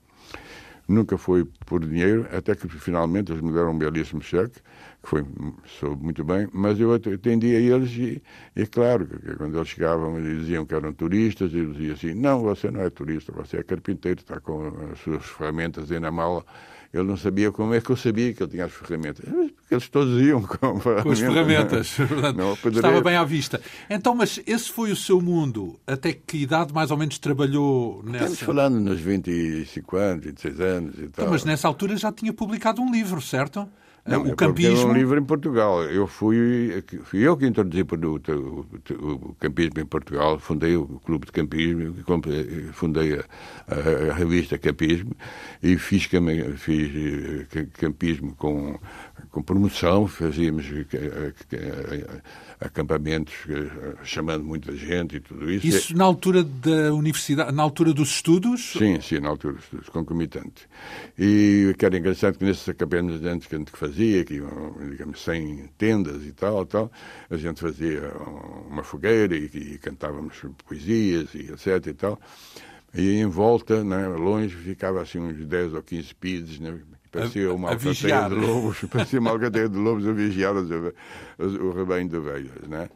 Nunca 0.87 1.18
foi 1.18 1.44
por 1.66 1.85
dinheiro, 1.85 2.27
até 2.33 2.55
que 2.55 2.66
finalmente 2.66 3.31
eles 3.31 3.42
me 3.42 3.53
deram 3.53 3.72
um 3.72 3.79
belíssimo 3.79 4.22
cheque, 4.22 4.61
que 5.03 5.09
foi 5.09 5.24
soube 5.66 6.03
muito 6.03 6.24
bem, 6.24 6.48
mas 6.53 6.81
eu 6.81 6.92
atendia 6.94 7.59
a 7.59 7.61
eles 7.61 7.90
e, 7.90 8.22
e 8.57 8.66
claro, 8.66 9.07
quando 9.37 9.59
eles 9.59 9.68
chegavam 9.68 10.18
e 10.18 10.38
diziam 10.38 10.64
que 10.64 10.74
eram 10.74 10.92
turistas, 10.94 11.53
eu 11.53 11.72
dizia 11.72 11.92
assim, 11.92 12.14
não, 12.14 12.40
você 12.40 12.70
não 12.70 12.81
é 12.81 12.88
turista, 12.88 13.33
você 13.33 13.59
é 13.59 13.62
carpinteiro, 13.62 14.20
está 14.20 14.40
com 14.40 14.72
as 14.90 14.98
suas 15.01 15.24
ferramentas 15.27 15.92
aí 15.92 16.01
na 16.01 16.11
mala 16.11 16.42
ele 16.92 17.05
não 17.05 17.16
sabia 17.16 17.53
como 17.53 17.74
é 17.74 17.81
que 17.81 17.90
eu 17.90 17.96
sabia 17.96 18.33
que 18.33 18.42
ele 18.42 18.51
tinha 18.51 18.64
as 18.64 18.72
ferramentas. 18.72 19.24
Porque 19.24 19.74
eles 19.74 19.88
todos 19.88 20.20
iam 20.22 20.40
com, 20.42 20.81
com 20.81 21.11
as 21.11 21.18
ferramentas. 21.18 21.96
Não, 22.35 22.55
Estava 22.55 23.03
bem 23.03 23.16
à 23.16 23.24
vista. 23.24 23.61
Então, 23.90 24.14
mas 24.14 24.40
esse 24.46 24.70
foi 24.70 24.90
o 24.90 24.96
seu 24.96 25.20
mundo? 25.20 25.79
Até 25.87 26.14
que 26.14 26.38
idade 26.38 26.72
mais 26.72 26.90
ou 26.90 26.96
menos 26.96 27.18
trabalhou 27.18 28.03
nessa? 28.03 28.33
Estamos 28.33 28.40
falando 28.40 28.81
nos 28.81 29.01
25 29.01 29.96
anos, 29.96 30.24
26 30.24 30.61
anos 30.61 30.94
e 30.94 30.96
tal. 30.96 31.07
Então, 31.09 31.31
mas 31.31 31.44
nessa 31.44 31.68
altura 31.68 31.96
já 31.96 32.11
tinha 32.11 32.33
publicado 32.33 32.81
um 32.81 32.90
livro, 32.90 33.20
certo? 33.20 33.68
Não, 34.08 34.22
o 34.22 34.34
campismo. 34.34 34.78
Era 34.78 34.88
um 34.88 34.92
livro 34.94 35.20
em 35.20 35.24
Portugal. 35.24 35.82
Eu 35.84 36.06
fui, 36.06 36.82
fui 37.04 37.20
eu 37.20 37.36
que 37.36 37.46
introduzi 37.46 37.82
o, 37.82 38.26
o, 38.34 39.10
o, 39.12 39.36
campismo 39.38 39.80
em 39.80 39.86
Portugal. 39.86 40.38
Fundei 40.38 40.76
o 40.76 40.86
clube 41.04 41.26
de 41.26 41.32
campismo, 41.32 41.94
fundei 42.72 43.14
a, 43.14 43.24
a, 43.68 44.10
a 44.10 44.14
revista 44.14 44.56
Campismo 44.56 45.14
e 45.62 45.76
fiz, 45.76 46.08
fiz 46.56 47.46
eh, 47.54 47.66
campismo 47.74 48.34
com, 48.36 48.78
com 49.31 49.42
promoção. 49.42 50.07
Fazíamos 50.07 50.64
acampamentos 52.61 53.35
chamando 54.04 54.44
muita 54.44 54.74
gente 54.74 55.16
e 55.16 55.20
tudo 55.20 55.50
isso. 55.50 55.66
Isso 55.66 55.96
na 55.96 56.04
altura 56.04 56.42
da 56.42 56.94
universidade, 56.94 57.52
na 57.52 57.62
altura 57.62 57.92
dos 57.92 58.11
estudos? 58.11 58.72
Sim, 58.72 59.00
sim, 59.00 59.20
na 59.20 59.28
altura 59.28 59.54
dos 59.54 59.64
estudos, 59.64 59.88
concomitante. 59.88 60.68
E 61.18 61.68
o 61.70 61.76
que 61.76 61.85
era 61.85 61.98
engraçado 61.98 62.38
que 62.38 62.44
nesses 62.44 62.68
acampamentos 62.68 63.46
que 63.46 63.54
a 63.54 63.59
gente 63.59 63.70
fazia 63.72 63.98
fazia, 63.98 64.24
que 64.24 64.35
iam, 64.35 64.76
digamos, 64.90 65.22
sem 65.22 65.68
tendas 65.76 66.24
e 66.24 66.33
tal, 66.33 66.64
tal, 66.64 66.90
a 67.28 67.37
gente 67.37 67.61
fazia 67.61 68.12
uma 68.68 68.85
fogueira 68.85 69.37
e, 69.37 69.46
e 69.46 69.78
cantávamos 69.78 70.37
poesias 70.66 71.35
e 71.35 71.50
etc 71.50 71.87
e 71.87 71.94
tal. 71.94 72.20
E 72.94 73.20
em 73.20 73.26
volta, 73.26 73.85
né, 73.85 74.07
longe, 74.09 74.57
ficava 74.57 75.02
assim 75.02 75.18
uns 75.18 75.44
10 75.44 75.74
ou 75.74 75.83
15 75.83 76.14
pides, 76.14 76.61
né, 76.61 76.78
parecia 77.10 77.52
uma 77.52 77.70
alcateia 77.70 78.28
de 78.28 78.34
lobos, 78.34 78.84
parecia 78.90 79.20
uma 79.20 79.30
alcateia 79.30 79.68
de 79.68 79.76
lobos 79.76 80.06
a 80.06 80.12
vigiar 80.12 80.54
o 80.56 81.70
rebanho 81.72 82.08
de 82.08 82.16
ovelhas, 82.16 82.68
né? 82.68 82.88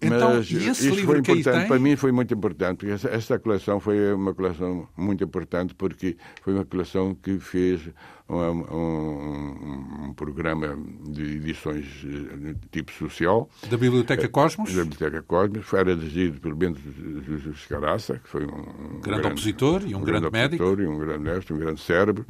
Então, 0.00 0.34
Mas 0.34 0.50
isso 0.50 0.94
foi 1.06 1.18
importante, 1.18 1.66
para 1.66 1.78
mim 1.78 1.96
foi 1.96 2.12
muito 2.12 2.34
importante, 2.34 2.78
porque 2.78 2.92
essa, 2.92 3.08
esta 3.08 3.38
coleção 3.38 3.80
foi 3.80 4.12
uma 4.12 4.34
coleção 4.34 4.86
muito 4.94 5.24
importante, 5.24 5.74
porque 5.74 6.18
foi 6.42 6.52
uma 6.52 6.66
coleção 6.66 7.14
que 7.14 7.38
fez 7.38 7.80
um, 8.28 8.36
um, 8.36 10.06
um 10.08 10.14
programa 10.14 10.76
de 11.08 11.36
edições 11.36 11.86
de 11.86 12.54
tipo 12.70 12.92
social. 12.92 13.48
Da 13.70 13.78
Biblioteca 13.78 14.28
Cosmos? 14.28 14.74
Da 14.74 14.84
Biblioteca 14.84 15.22
Cosmos, 15.22 15.64
foi 15.64 15.82
dirigido 15.84 16.40
pelo 16.40 16.56
Bento 16.56 16.78
Jesus 17.26 17.64
Caraça, 17.64 18.18
que 18.18 18.28
foi 18.28 18.44
um, 18.44 18.48
um 18.48 19.00
grande, 19.00 19.02
grande, 19.02 19.26
opositor 19.28 19.82
e 19.86 19.94
um, 19.94 20.02
grande, 20.02 20.28
grande 20.28 20.30
médico. 20.30 20.80
E 20.82 20.86
um 20.86 20.98
grande 20.98 21.24
mestre, 21.24 21.54
um 21.54 21.58
grande 21.58 21.80
cérebro, 21.80 22.26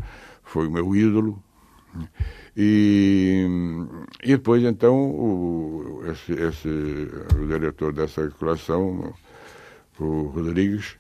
foi 0.47 0.67
o 0.67 0.71
meu 0.71 0.97
ídolo. 0.97 1.43
E, 2.57 3.47
e 4.23 4.29
depois, 4.29 4.63
então, 4.63 4.97
o, 4.97 6.03
esse, 6.11 6.33
esse, 6.33 6.69
o 6.69 7.47
diretor 7.47 7.93
dessa 7.93 8.29
coleção, 8.31 9.13
o 9.99 10.23
Rodrigues, 10.29 10.97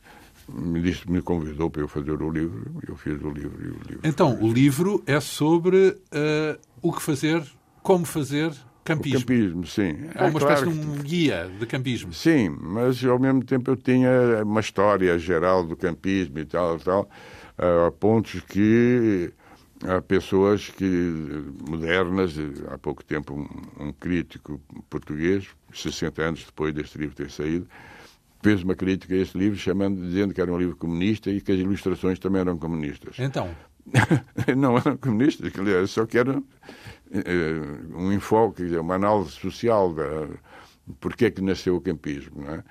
me, 0.48 0.80
disse, 0.82 1.10
me 1.10 1.22
convidou 1.22 1.70
para 1.70 1.82
eu 1.82 1.88
fazer 1.88 2.10
o 2.12 2.30
livro, 2.30 2.70
e 2.86 2.90
eu 2.90 2.96
fiz 2.96 3.20
o 3.22 3.30
livro. 3.30 3.62
E 3.62 3.68
o 3.68 3.78
livro 3.88 4.00
então, 4.04 4.38
o 4.42 4.52
livro 4.52 5.02
é 5.06 5.18
sobre 5.20 5.88
uh, 5.88 6.60
o 6.82 6.92
que 6.92 7.02
fazer, 7.02 7.42
como 7.82 8.04
fazer 8.04 8.52
campismo. 8.84 9.18
O 9.18 9.20
campismo, 9.22 9.66
sim. 9.66 9.96
É 10.14 10.24
uma 10.24 10.38
é, 10.38 10.42
espécie 10.42 10.62
claro 10.64 10.70
de 10.72 10.86
um 10.86 11.02
guia 11.02 11.50
de 11.58 11.66
campismo. 11.66 12.12
Sim, 12.12 12.50
mas 12.50 13.04
ao 13.04 13.18
mesmo 13.18 13.44
tempo 13.44 13.70
eu 13.70 13.76
tinha 13.76 14.42
uma 14.44 14.60
história 14.60 15.18
geral 15.18 15.64
do 15.64 15.76
campismo 15.76 16.38
e 16.38 16.44
tal, 16.44 16.78
tal, 16.78 17.08
a 17.58 17.90
pontos 17.90 18.40
que 18.40 19.32
há 19.84 20.00
pessoas 20.00 20.68
que 20.68 20.84
modernas, 21.68 22.34
há 22.70 22.78
pouco 22.78 23.04
tempo 23.04 23.34
um, 23.34 23.84
um, 23.84 23.92
crítico 23.92 24.60
português, 24.88 25.46
60 25.72 26.22
anos 26.22 26.44
depois 26.44 26.74
deste 26.74 26.98
livro 26.98 27.14
ter 27.14 27.30
saído, 27.30 27.66
fez 28.42 28.62
uma 28.62 28.74
crítica 28.74 29.14
a 29.14 29.18
este 29.18 29.36
livro 29.36 29.58
chamando, 29.58 30.00
dizendo 30.00 30.32
que 30.32 30.40
era 30.40 30.52
um 30.52 30.58
livro 30.58 30.76
comunista 30.76 31.30
e 31.30 31.40
que 31.40 31.52
as 31.52 31.58
ilustrações 31.58 32.18
também 32.18 32.40
eram 32.40 32.56
comunistas. 32.58 33.16
Então? 33.18 33.54
não 34.56 34.76
eram 34.76 34.96
comunistas, 34.96 35.52
só 35.88 36.06
que 36.06 36.18
eram 36.18 36.38
uh, 36.38 37.96
um 37.96 38.12
enfoque, 38.12 38.64
uma 38.76 38.94
análise 38.94 39.32
social 39.32 39.92
da 39.94 40.28
porque 41.00 41.24
é 41.24 41.30
que 41.30 41.42
nasceu 41.42 41.74
o 41.76 41.80
campismo, 41.80 42.42
não 42.42 42.54
é? 42.54 42.64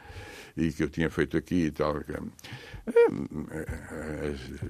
e 0.57 0.71
que 0.71 0.83
eu 0.83 0.89
tinha 0.89 1.09
feito 1.09 1.35
aqui 1.35 1.65
e 1.65 1.71
tal. 1.71 1.95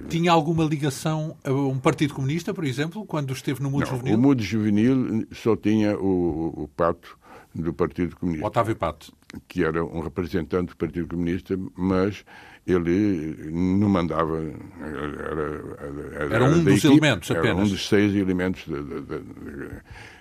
Tinha 0.08 0.32
alguma 0.32 0.64
ligação 0.64 1.36
a 1.44 1.52
um 1.52 1.78
Partido 1.78 2.14
Comunista, 2.14 2.54
por 2.54 2.64
exemplo, 2.64 3.04
quando 3.04 3.32
esteve 3.32 3.62
no 3.62 3.70
Mundo 3.70 3.80
Não, 3.80 3.90
Juvenil? 3.90 4.14
O 4.14 4.18
Mundo 4.18 4.42
Juvenil 4.42 5.26
só 5.32 5.54
tinha 5.54 5.98
o, 5.98 6.64
o 6.64 6.68
Pato 6.68 7.18
do 7.54 7.72
Partido 7.72 8.16
Comunista. 8.16 8.46
Otávio 8.46 8.76
Pato. 8.76 9.12
Que 9.48 9.64
era 9.64 9.84
um 9.84 10.00
representante 10.00 10.70
do 10.70 10.76
Partido 10.76 11.08
Comunista, 11.08 11.58
mas 11.76 12.24
ele 12.66 13.50
não 13.50 13.88
mandava. 13.88 14.38
Era, 14.80 16.24
era, 16.24 16.34
era 16.34 16.44
um 16.44 16.64
dos 16.64 16.78
equipe, 16.78 16.86
elementos 16.86 17.30
apenas. 17.30 17.56
Era 17.56 17.66
um 17.66 17.68
dos 17.68 17.88
seis 17.88 18.14
elementos. 18.14 18.64
De, 18.64 18.82
de, 18.82 19.00
de, 19.02 19.70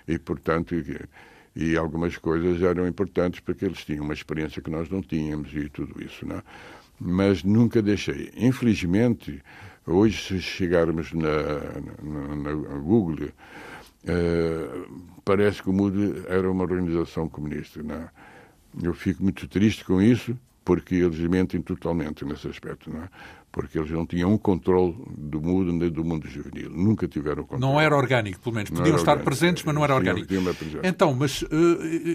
e, 0.08 0.20
portanto, 0.20 0.76
e, 1.56 1.78
algumas 1.78 2.18
coisas 2.18 2.62
eram 2.62 2.88
importantes 2.88 3.40
porque 3.40 3.66
eles 3.66 3.84
tinham 3.84 4.04
uma 4.04 4.14
experiência 4.14 4.62
que 4.62 4.70
nós 4.70 4.90
não 4.90 5.02
tínhamos 5.02 5.54
e 5.54 5.70
tudo 5.70 6.04
isso. 6.04 6.26
Não 6.26 6.38
é? 6.38 6.44
Mas 7.00 7.44
nunca 7.44 7.82
deixei. 7.82 8.32
Infelizmente, 8.38 9.42
hoje, 9.86 10.18
se 10.18 10.42
chegarmos 10.42 11.12
na, 11.14 11.44
na, 12.02 12.56
na 12.56 12.78
Google. 12.80 13.30
Uh, 14.04 15.06
parece 15.26 15.64
que 15.64 15.70
o 15.70 15.74
MUD 15.74 16.24
era 16.28 16.50
uma 16.50 16.64
organização 16.64 17.28
comunista. 17.28 17.82
Não 17.82 17.96
é? 17.96 18.10
Eu 18.82 18.94
fico 18.94 19.24
muito 19.24 19.48
triste 19.48 19.84
com 19.84 20.02
isso, 20.02 20.38
porque 20.64 20.96
eles 20.96 21.20
mentem 21.20 21.62
totalmente 21.62 22.24
nesse 22.26 22.48
aspecto, 22.48 22.92
não 22.92 23.04
é? 23.04 23.10
Porque 23.52 23.80
eles 23.80 23.90
não 23.90 24.06
tinham 24.06 24.34
um 24.34 24.38
controle 24.38 24.94
do 25.18 25.42
mundo 25.42 25.72
nem 25.72 25.90
do 25.90 26.04
mundo 26.04 26.28
juvenil. 26.28 26.70
Nunca 26.70 27.08
tiveram 27.08 27.44
controle. 27.44 27.62
Não 27.62 27.80
era 27.80 27.96
orgânico, 27.96 28.40
pelo 28.42 28.56
menos. 28.56 28.70
Podiam 28.70 28.98
estar 28.98 29.12
orgânico. 29.12 29.24
presentes, 29.24 29.64
mas 29.64 29.74
não 29.74 29.84
era 29.84 29.96
orgânico. 29.96 30.28
Então, 30.84 31.14
mas 31.14 31.42
uh, 31.44 31.48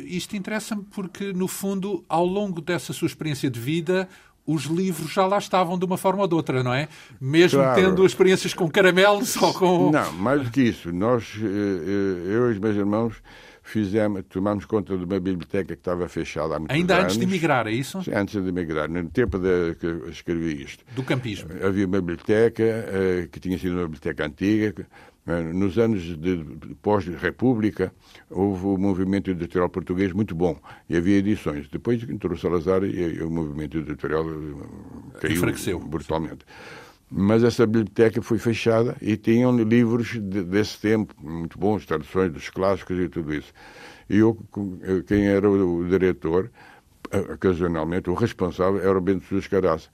isto 0.05 0.37
interessa-me 0.37 0.85
porque, 0.91 1.33
no 1.33 1.49
fundo, 1.49 2.05
ao 2.09 2.27
longo 2.27 2.61
dessa 2.61 2.93
sua 2.93 3.07
experiência 3.07 3.49
de 3.49 3.59
vida, 3.59 4.07
os 4.47 4.65
livros 4.65 5.13
já 5.13 5.27
lá 5.27 5.39
estavam 5.39 5.79
de 5.79 5.85
uma 5.85 5.97
forma 5.97 6.23
ou 6.23 6.29
de 6.29 6.35
outra, 6.35 6.63
não 6.63 6.73
é? 6.73 6.89
Mesmo 7.21 7.61
claro. 7.61 7.81
tendo 7.81 8.07
experiências 8.07 8.55
com 8.55 8.69
caramelos 8.69 9.37
ou 9.41 9.55
com... 9.55 9.91
Não, 9.91 10.13
mais 10.15 10.43
do 10.43 10.51
que 10.51 10.63
isso. 10.63 10.93
Nós, 10.93 11.35
eh, 11.37 11.47
eh, 11.47 12.35
eu 12.35 12.49
e 12.49 12.53
os 12.53 12.59
meus 12.59 12.77
irmãos, 12.77 13.23
fizemos, 13.63 14.25
tomámos 14.29 14.65
conta 14.65 14.97
de 14.97 15.05
uma 15.05 15.21
biblioteca 15.21 15.75
que 15.75 15.81
estava 15.81 16.09
fechada 16.09 16.57
há 16.57 16.59
muitos 16.59 16.75
Ainda 16.75 16.95
anos. 16.95 17.05
antes 17.05 17.19
de 17.19 17.25
emigrar, 17.25 17.67
é 17.67 17.73
isso? 17.73 18.03
Sim, 18.03 18.13
antes 18.15 18.43
de 18.43 18.49
emigrar. 18.49 18.89
No 18.89 19.09
tempo 19.09 19.39
de, 19.39 19.77
que 19.77 19.87
eu 19.87 20.09
escrevi 20.09 20.63
isto. 20.63 20.85
Do 20.95 21.03
campismo. 21.03 21.51
Havia 21.65 21.87
uma 21.87 22.01
biblioteca 22.01 22.63
uh, 22.63 23.29
que 23.29 23.39
tinha 23.39 23.59
sido 23.59 23.75
uma 23.75 23.85
biblioteca 23.85 24.27
antiga. 24.27 24.87
Uh, 25.27 25.53
nos 25.53 25.79
anos 25.79 26.03
de 26.03 26.45
pós-república 26.81 27.93
houve 28.31 28.65
o 28.65 28.75
um 28.75 28.79
movimento 28.79 29.31
editorial 29.31 29.69
português 29.69 30.13
muito 30.13 30.35
bom 30.35 30.59
e 30.89 30.97
havia 30.97 31.19
edições. 31.19 31.69
Depois 31.69 32.03
entrou 32.09 32.37
Salazar 32.39 32.83
e, 32.85 33.23
o 33.23 33.31
movimento 33.31 33.79
editorial 33.79 34.25
caiu 35.21 35.37
Enfraqueceu. 35.37 35.79
brutalmente. 35.79 36.45
Mas 37.11 37.43
essa 37.43 37.67
biblioteca 37.67 38.23
foi 38.23 38.39
fechada 38.39 38.97
e 39.03 39.17
tinham 39.17 39.57
livros 39.59 40.13
de, 40.13 40.45
desse 40.45 40.79
tempo, 40.79 41.15
muito 41.21 41.59
bons, 41.59 41.85
traduções 41.85 42.33
dos 42.33 42.49
clássicos 42.49 42.99
e 42.99 43.09
tudo 43.09 43.35
isso. 43.35 43.53
E 44.09 44.19
eu, 44.19 44.39
quem 45.07 45.27
era 45.27 45.51
o, 45.51 45.81
o 45.81 45.89
diretor, 45.89 46.51
ocasionalmente, 47.33 48.09
o 48.09 48.15
responsável, 48.15 48.81
era 48.81 48.97
o 48.97 49.01
Bento 49.01 49.25
Jesus 49.29 49.49
Caraça. 49.49 49.89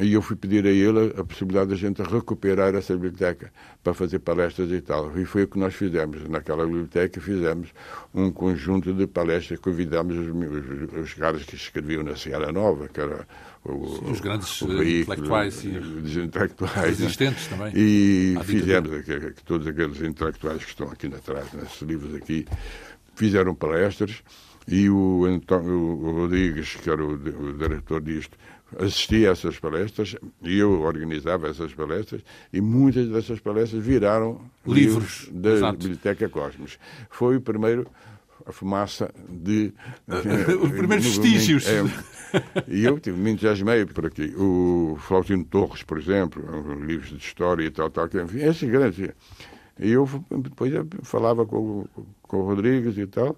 E 0.00 0.14
eu 0.14 0.22
fui 0.22 0.34
pedir 0.34 0.66
a 0.66 0.70
ele 0.70 1.12
a 1.16 1.22
possibilidade 1.22 1.68
de 1.68 1.74
a 1.74 1.76
gente 1.76 2.02
recuperar 2.02 2.74
essa 2.74 2.94
biblioteca 2.94 3.52
para 3.84 3.92
fazer 3.92 4.18
palestras 4.20 4.70
e 4.70 4.80
tal. 4.80 5.16
E 5.18 5.26
foi 5.26 5.42
o 5.42 5.48
que 5.48 5.58
nós 5.58 5.74
fizemos. 5.74 6.26
Naquela 6.26 6.64
biblioteca 6.64 7.20
fizemos 7.20 7.68
um 8.14 8.30
conjunto 8.32 8.94
de 8.94 9.06
palestras, 9.06 9.60
convidamos 9.60 10.16
os, 10.16 10.28
os, 10.28 11.02
os 11.02 11.14
caras 11.14 11.42
que 11.44 11.54
escreviam 11.54 12.02
na 12.02 12.16
Seara 12.16 12.50
Nova, 12.50 12.88
que 12.88 12.98
era 12.98 13.26
o, 13.62 13.98
Sim, 13.98 14.10
os 14.10 14.20
grandes 14.20 14.60
veículo, 14.60 14.84
intelectuais 14.84 15.64
e 15.64 15.68
os 15.68 16.16
intelectuais 16.16 17.00
existentes 17.00 17.50
né? 17.50 17.56
também. 17.56 17.72
E 17.76 18.38
fizemos 18.44 19.04
que, 19.04 19.20
que 19.32 19.44
todos 19.44 19.66
aqueles 19.66 20.00
intelectuais 20.00 20.64
que 20.64 20.70
estão 20.70 20.90
aqui 20.90 21.08
atrás, 21.08 21.52
nesses 21.52 21.82
livros 21.82 22.14
aqui, 22.14 22.46
fizeram 23.14 23.54
palestras 23.54 24.22
e 24.66 24.88
o, 24.88 25.24
António, 25.26 25.76
o 25.76 26.12
Rodrigues, 26.12 26.76
que 26.76 26.88
era 26.88 27.04
o, 27.04 27.12
o 27.12 27.52
diretor 27.52 28.00
disto, 28.00 28.38
assistia 28.78 29.28
a 29.28 29.32
essas 29.32 29.58
palestras 29.58 30.16
e 30.42 30.58
eu 30.58 30.80
organizava 30.80 31.48
essas 31.48 31.72
palestras 31.74 32.22
e 32.52 32.60
muitas 32.60 33.08
dessas 33.08 33.40
palestras 33.40 33.84
viraram 33.84 34.40
livros, 34.66 35.24
livros 35.24 35.28
da 35.32 35.50
Exato. 35.50 35.78
Biblioteca 35.78 36.28
Cosmos. 36.28 36.78
Foi 37.10 37.36
o 37.36 37.40
primeiro 37.40 37.86
a 38.46 38.52
fumaça 38.52 39.12
de 39.28 39.72
os 40.62 40.70
primeiros 40.70 41.04
vestígios 41.04 41.66
é, 41.68 41.82
e 42.68 42.84
eu 42.84 42.98
tive, 42.98 43.18
me 43.18 43.32
entusiasmei 43.32 43.84
por 43.84 44.06
aqui 44.06 44.34
o 44.36 44.96
Flautino 44.98 45.44
Torres 45.44 45.82
por 45.82 45.98
exemplo 45.98 46.42
livros 46.82 47.10
de 47.10 47.16
história 47.16 47.64
e 47.64 47.70
tal 47.70 47.90
tal 47.90 48.06
enfim, 48.06 48.38
esses 48.38 48.68
grandes 48.68 49.10
e 49.78 49.90
eu 49.90 50.08
depois 50.30 50.72
eu 50.72 50.86
falava 51.02 51.44
com, 51.44 51.86
com 52.22 52.38
o 52.38 52.46
Rodrigues 52.46 52.96
e 52.96 53.06
tal 53.06 53.36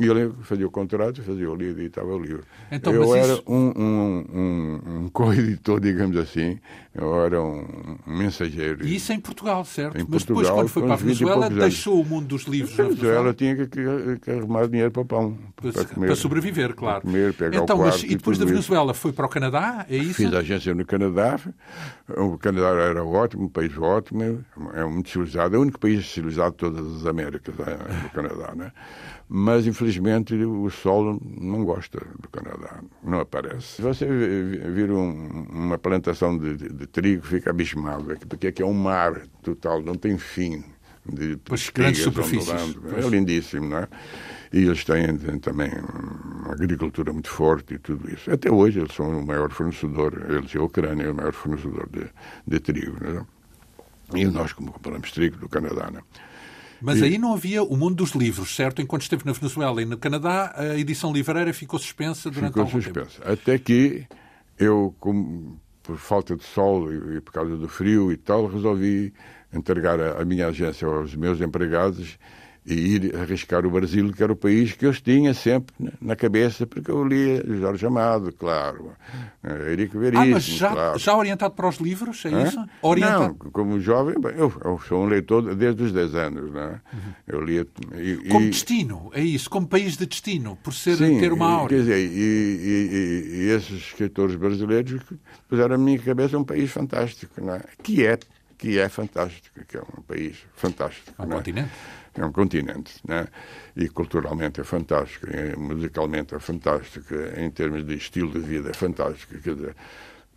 e 0.00 0.08
ele 0.08 0.32
fazia 0.42 0.66
o 0.66 0.70
contrato, 0.70 1.22
fazia 1.22 1.50
o 1.50 1.54
livro 1.54 1.82
e 1.82 1.86
estava 1.86 2.08
o 2.08 2.18
livro. 2.18 2.42
Então, 2.72 2.94
eu 2.94 3.14
era 3.14 3.34
isso... 3.34 3.42
um, 3.46 3.72
um, 3.76 4.26
um, 4.32 4.80
um 5.04 5.08
co-editor, 5.12 5.78
digamos 5.78 6.16
assim, 6.16 6.58
eu 6.92 7.24
era 7.24 7.40
um, 7.40 7.96
mensageiro. 8.04 8.84
E 8.84 8.96
isso 8.96 9.12
em 9.12 9.20
Portugal, 9.20 9.64
certo? 9.64 9.96
Em 9.96 10.00
Mas 10.08 10.24
Portugal, 10.24 10.42
depois, 10.42 10.50
quando 10.50 10.68
foi 10.68 10.82
para 10.82 10.94
a 10.94 10.96
Venezuela, 10.96 11.48
deixou 11.48 12.00
o 12.00 12.04
mundo 12.04 12.26
dos 12.26 12.44
livros 12.44 12.76
na 12.76 12.84
Venezuela. 12.84 13.32
tinha 13.32 13.54
que, 13.54 13.66
que, 13.68 14.18
que, 14.20 14.30
arrumar 14.30 14.66
dinheiro 14.66 14.90
para 14.90 15.04
pão. 15.04 15.38
Para, 15.54 15.72
para, 15.72 15.84
comer, 15.84 16.06
para 16.06 16.16
sobreviver, 16.16 16.74
claro. 16.74 17.02
Para 17.02 17.10
comer, 17.10 17.34
pegar 17.34 17.62
então, 17.62 17.76
o 17.76 17.80
quarto, 17.82 18.02
mas, 18.02 18.02
e 18.02 18.16
depois 18.16 18.38
da 18.38 18.44
Venezuela 18.44 18.90
isso. 18.90 19.00
foi 19.00 19.12
para 19.12 19.26
o 19.26 19.28
Canadá, 19.28 19.86
é 19.88 19.96
isso? 19.96 20.14
Fiz 20.14 20.34
agência 20.34 20.74
no 20.74 20.84
Canadá. 20.84 21.38
O 22.08 22.36
Canadá 22.36 22.66
era 22.66 23.04
ótimo, 23.04 23.44
um 23.44 23.48
país 23.48 23.76
ótimo, 23.78 24.44
é 24.74 24.84
muito 24.84 25.10
civilizado. 25.10 25.54
É 25.54 25.58
o 25.58 25.62
único 25.62 25.78
país 25.78 26.04
civilizado 26.06 26.50
de 26.50 26.56
todas 26.56 26.96
as 26.96 27.06
Américas, 27.06 27.54
é, 27.60 28.06
o 28.06 28.10
Canadá, 28.10 28.52
né? 28.56 28.72
Mas, 29.32 29.64
infelizmente, 29.64 30.34
o 30.34 30.68
sol 30.70 31.20
não 31.22 31.64
gosta 31.64 32.00
do 32.18 32.28
Canadá, 32.28 32.82
não 33.00 33.20
aparece. 33.20 33.76
Se 33.76 33.82
você 33.82 34.04
vir 34.04 34.90
um, 34.90 35.46
uma 35.48 35.78
plantação 35.78 36.36
de, 36.36 36.56
de, 36.56 36.79
de, 36.80 36.86
trigo, 36.86 37.26
fica 37.26 37.50
abismado, 37.50 38.16
porque 38.28 38.48
aqui 38.48 38.62
é 38.62 38.66
um 38.66 38.72
mar 38.72 39.20
total, 39.42 39.82
não 39.82 39.94
tem 39.94 40.16
fim. 40.18 40.64
De 41.06 41.38
grandes 41.74 42.02
superfícies. 42.02 42.50
É 42.96 43.08
lindíssimo, 43.08 43.68
não 43.68 43.78
é? 43.78 43.88
E 44.52 44.58
eles 44.58 44.84
têm, 44.84 45.16
também 45.40 45.70
uma 45.70 46.52
agricultura 46.52 47.12
muito 47.12 47.30
forte 47.30 47.74
e 47.74 47.78
tudo 47.78 48.12
isso. 48.12 48.30
Até 48.30 48.50
hoje 48.50 48.80
eles 48.80 48.94
são 48.94 49.18
o 49.18 49.26
maior 49.26 49.50
fornecedor, 49.50 50.26
eles 50.28 50.52
e 50.54 50.58
a 50.58 50.62
Ucrânia 50.62 51.04
é 51.04 51.10
o 51.10 51.14
maior 51.14 51.32
fornecedor 51.32 51.88
de, 51.90 52.04
de 52.46 52.60
trigo. 52.60 52.96
Não 53.00 53.20
é? 53.20 54.20
E 54.20 54.24
nós, 54.26 54.52
como 54.52 54.72
compramos 54.72 55.10
trigo 55.12 55.38
do 55.38 55.48
Canadá, 55.48 55.90
não 55.90 56.00
é? 56.00 56.02
Mas 56.82 57.00
e... 57.00 57.04
aí 57.04 57.18
não 57.18 57.32
havia 57.32 57.62
o 57.62 57.76
mundo 57.76 57.96
dos 57.96 58.12
livros, 58.12 58.54
certo? 58.54 58.82
Enquanto 58.82 59.02
esteve 59.02 59.24
na 59.24 59.32
Venezuela 59.32 59.82
e 59.82 59.84
no 59.84 59.96
Canadá, 59.96 60.52
a 60.56 60.78
edição 60.78 61.12
livreira 61.12 61.52
ficou 61.52 61.78
suspensa 61.78 62.30
durante 62.30 62.48
ficou 62.48 62.62
algum 62.62 62.80
suspensa. 62.80 63.20
tempo. 63.20 63.32
Até 63.32 63.58
que 63.58 64.06
eu, 64.58 64.94
por 65.90 65.98
falta 65.98 66.36
de 66.36 66.44
sol 66.44 66.92
e, 66.92 67.16
e, 67.16 67.20
por 67.20 67.32
causa 67.32 67.56
do 67.56 67.68
frio 67.68 68.12
e 68.12 68.16
tal, 68.16 68.46
resolvi 68.46 69.12
entregar 69.52 69.98
a, 70.00 70.22
a 70.22 70.24
minha 70.24 70.46
agência 70.46 70.86
aos 70.86 71.16
meus 71.16 71.40
empregados 71.40 72.16
e 72.64 72.74
ir 72.74 73.16
arriscar 73.16 73.64
o 73.64 73.70
Brasil, 73.70 74.12
que 74.12 74.22
era 74.22 74.32
o 74.32 74.36
país 74.36 74.72
que 74.72 74.84
eu 74.84 74.92
tinha 74.92 75.32
sempre 75.32 75.74
na 76.00 76.14
cabeça, 76.14 76.66
porque 76.66 76.90
eu 76.90 77.02
lia 77.04 77.42
Jorge 77.46 77.86
Amado, 77.86 78.32
claro, 78.32 78.92
Eurico 79.42 79.98
Veríssimo, 79.98 80.30
Ah, 80.30 80.34
mas 80.34 80.44
já, 80.44 80.70
claro. 80.70 80.98
já 80.98 81.16
orientado 81.16 81.54
para 81.54 81.68
os 81.68 81.76
livros, 81.78 82.24
é 82.26 82.28
Hã? 82.28 82.42
isso? 82.44 82.64
Orientado... 82.82 83.36
Não, 83.42 83.50
como 83.50 83.80
jovem, 83.80 84.14
eu, 84.36 84.52
eu, 84.64 84.80
sou 84.86 85.04
um 85.04 85.06
leitor 85.06 85.54
desde 85.54 85.84
os 85.84 85.92
10 85.92 86.14
anos, 86.14 86.52
não 86.52 86.60
é? 86.60 86.80
Uhum. 86.92 87.14
Eu 87.26 87.40
lia... 87.40 87.66
E, 87.96 88.28
como 88.28 88.44
e... 88.44 88.50
destino, 88.50 89.10
é 89.14 89.22
isso, 89.22 89.48
como 89.48 89.66
país 89.66 89.96
de 89.96 90.06
destino, 90.06 90.56
por 90.62 90.74
ser, 90.74 90.96
Sim, 90.96 91.18
ter 91.18 91.32
uma 91.32 91.50
aura. 91.50 91.68
quer 91.68 91.80
dizer, 91.80 91.98
e, 91.98 93.30
e, 93.32 93.50
esses 93.50 93.78
escritores 93.78 94.36
brasileiros 94.36 95.00
puseram 95.48 95.76
a 95.76 95.78
minha 95.78 95.98
cabeça 95.98 96.36
um 96.36 96.44
país 96.44 96.70
fantástico, 96.70 97.42
não 97.42 97.54
é? 97.54 97.62
Que 97.82 98.06
é, 98.06 98.18
que 98.58 98.78
é 98.78 98.88
fantástico, 98.90 99.60
que 99.66 99.78
é 99.78 99.80
um 99.80 100.02
país 100.02 100.36
fantástico. 100.54 101.10
Um 101.18 101.26
não 101.26 101.38
é? 101.38 101.68
É 102.14 102.24
um 102.24 102.32
continente, 102.32 102.94
né? 103.06 103.26
e 103.76 103.88
culturalmente 103.88 104.60
é 104.60 104.64
fantástico, 104.64 105.26
musicalmente 105.56 106.34
é 106.34 106.38
fantástico, 106.38 107.14
em 107.36 107.50
termos 107.50 107.84
de 107.86 107.94
estilo 107.94 108.32
de 108.32 108.40
vida 108.40 108.70
é 108.70 108.74
fantástico. 108.74 109.38
Quer 109.38 109.54
dizer, 109.54 109.76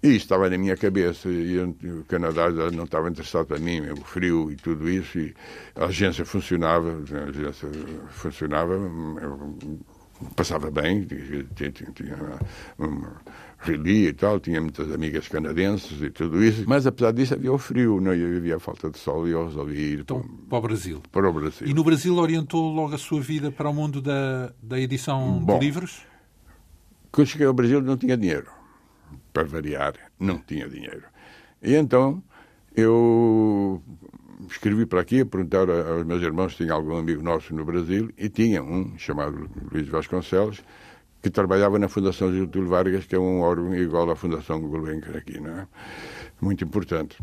e 0.03 0.09
isso 0.09 0.25
estava 0.25 0.49
na 0.49 0.57
minha 0.57 0.75
cabeça, 0.75 1.29
e 1.29 1.57
o 1.59 2.03
Canadá 2.09 2.49
não 2.71 2.83
estava 2.83 3.09
interessado 3.09 3.47
para 3.47 3.57
mim, 3.57 3.89
o 3.89 4.03
frio 4.03 4.51
e 4.51 4.55
tudo 4.57 4.89
isso, 4.89 5.17
e 5.17 5.33
a 5.75 5.86
agência 5.86 6.25
funcionava, 6.25 7.01
a 7.13 7.29
agência 7.29 7.69
funcionava, 8.09 8.77
passava 10.36 10.69
bem, 10.69 11.05
tinha, 11.55 11.71
tinha 11.71 12.17
uma, 12.77 13.21
relia 13.63 14.10
e 14.10 14.13
tal, 14.13 14.39
tinha 14.39 14.60
muitas 14.62 14.91
amigas 14.91 15.28
canadenses 15.28 16.02
e 16.02 16.10
tudo 16.10 16.43
isso, 16.43 16.65
mas 16.67 16.86
apesar 16.86 17.12
disso 17.12 17.34
havia 17.34 17.52
o 17.52 17.58
frio, 17.58 17.99
não 18.02 18.12
havia 18.12 18.58
a 18.58 18.60
falta 18.60 18.89
de 18.89 18.97
sol 18.97 19.28
e 19.28 19.32
eu 19.32 19.45
resolvi 19.45 19.93
ir 19.93 19.99
então, 20.02 20.21
para, 20.21 20.30
para, 20.49 20.58
o 20.58 20.62
Brasil. 20.62 21.02
Para 21.12 21.30
o 21.30 21.34
Brasil. 21.34 21.67
E 21.67 21.73
no 21.73 21.84
Brasil 21.84 22.15
orientou 22.15 22.73
logo 22.73 22.93
a 22.93 22.97
sua 22.97 23.21
vida 23.21 23.52
para 23.52 23.69
o 23.69 23.73
mundo 23.73 24.02
da, 24.02 24.54
da 24.62 24.80
edição 24.80 25.39
Bom, 25.39 25.58
de 25.58 25.65
livros? 25.65 26.02
Quando 27.12 27.28
cheguei 27.28 27.47
ao 27.47 27.54
Brasil 27.54 27.82
não 27.82 27.97
tinha 27.97 28.17
dinheiro. 28.17 28.47
Para 29.32 29.43
variar, 29.43 29.93
não 30.19 30.38
tinha 30.38 30.67
dinheiro. 30.67 31.04
E 31.62 31.76
então 31.76 32.21
eu 32.76 33.82
escrevi 34.49 34.86
para 34.86 35.02
aqui 35.02 35.21
a 35.21 35.26
perguntar 35.26 35.69
aos 35.69 36.06
meus 36.06 36.21
irmãos 36.21 36.52
se 36.52 36.63
tinha 36.63 36.73
algum 36.73 36.97
amigo 36.97 37.21
nosso 37.21 37.56
no 37.56 37.63
Brasil 37.63 38.12
e 38.17 38.30
tinha 38.30 38.62
um 38.62 38.97
chamado 38.97 39.49
Luís 39.71 39.88
Vasconcelos 39.88 40.62
que 41.23 41.29
trabalhava 41.29 41.79
na 41.79 41.88
Fundação 41.88 42.33
Getúlio 42.33 42.67
Vargas, 42.67 43.05
que 43.05 43.15
é 43.15 43.19
um 43.19 43.39
órgão 43.39 43.73
igual 43.73 44.12
à 44.12 44.15
Fundação 44.15 44.59
Gulbenkian 44.59 45.17
aqui, 45.17 45.39
não 45.39 45.57
é? 45.57 45.67
Muito 46.41 46.65
importante. 46.65 47.17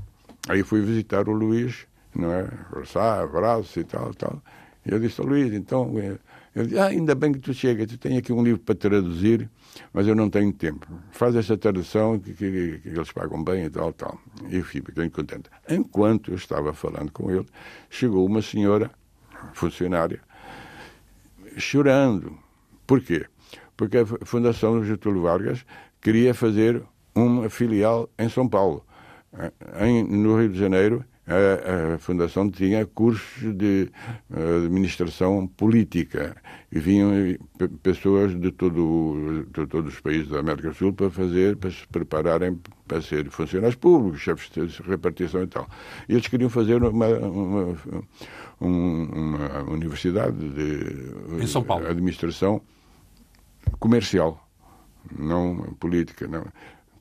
Aí 0.48 0.62
fui 0.62 0.80
visitar 0.80 1.28
o 1.28 1.32
Luís, 1.32 1.86
não 2.14 2.32
é? 2.32 2.48
Abraçar, 2.70 3.22
abraço 3.22 3.78
e 3.78 3.84
tal, 3.84 4.14
tal. 4.14 4.42
E 4.86 4.90
eu 4.90 4.98
disse 4.98 5.20
ao 5.20 5.26
Luís, 5.26 5.52
então, 5.52 5.92
ele 5.98 6.66
disse, 6.66 6.78
ah, 6.78 6.86
ainda 6.86 7.14
bem 7.14 7.30
que 7.30 7.40
tu 7.40 7.52
chegas, 7.52 7.88
tu 7.88 7.98
tens 7.98 8.16
aqui 8.16 8.32
um 8.32 8.42
livro 8.42 8.60
para 8.60 8.74
traduzir, 8.74 9.50
mas 9.92 10.06
eu 10.06 10.16
não 10.16 10.30
tenho 10.30 10.50
tempo. 10.50 10.86
Faz 11.10 11.36
esta 11.36 11.58
tradução 11.58 12.18
que, 12.18 12.32
que, 12.32 12.78
que 12.78 12.88
eles 12.88 13.12
pagam 13.12 13.44
bem 13.44 13.66
e 13.66 13.70
tal, 13.70 13.92
tal. 13.92 14.18
E 14.48 14.56
eu 14.56 14.64
fiquei 14.64 15.10
contente. 15.10 15.50
Enquanto 15.68 16.30
eu 16.30 16.36
estava 16.36 16.72
falando 16.72 17.12
com 17.12 17.30
ele, 17.30 17.46
chegou 17.90 18.24
uma 18.24 18.40
senhora, 18.40 18.90
funcionária, 19.52 20.20
chorando. 21.58 22.38
Por 22.86 23.02
quê? 23.02 23.26
Porque 23.80 23.96
a 23.96 24.04
Fundação 24.26 24.84
Getúlio 24.84 25.22
Vargas 25.22 25.64
queria 26.02 26.34
fazer 26.34 26.82
uma 27.14 27.48
filial 27.48 28.10
em 28.18 28.28
São 28.28 28.46
Paulo. 28.46 28.84
Em, 29.80 30.04
no 30.04 30.38
Rio 30.38 30.50
de 30.50 30.58
Janeiro, 30.58 31.02
a, 31.26 31.94
a, 31.94 31.98
Fundação 31.98 32.50
tinha 32.50 32.84
cursos 32.84 33.56
de 33.56 33.88
uh, 34.28 34.66
administração 34.66 35.46
política 35.46 36.36
e 36.70 36.78
vinham 36.78 37.10
pessoas 37.82 38.38
de, 38.38 38.52
todo, 38.52 39.46
de 39.50 39.66
todos 39.66 39.94
os 39.94 40.00
países 40.00 40.28
da 40.28 40.40
América 40.40 40.68
do 40.68 40.74
Sul 40.74 40.92
para 40.92 41.08
fazer, 41.08 41.56
para 41.56 41.70
se 41.70 41.88
prepararem 41.88 42.60
para 42.86 43.00
ser 43.00 43.30
funcionários 43.30 43.76
públicos, 43.76 44.20
chefes 44.20 44.50
de 44.50 44.82
repartição 44.82 45.42
e 45.42 45.46
tal. 45.46 45.66
E 46.06 46.12
eles 46.12 46.26
queriam 46.26 46.50
fazer 46.50 46.82
uma, 46.82 47.06
uma, 47.06 47.78
uma 48.60 49.62
universidade 49.70 50.36
de 50.36 51.42
em 51.42 51.46
São 51.46 51.62
Paulo. 51.62 51.86
administração 51.86 52.60
comercial, 53.78 54.48
não 55.16 55.74
política, 55.78 56.26
não, 56.26 56.44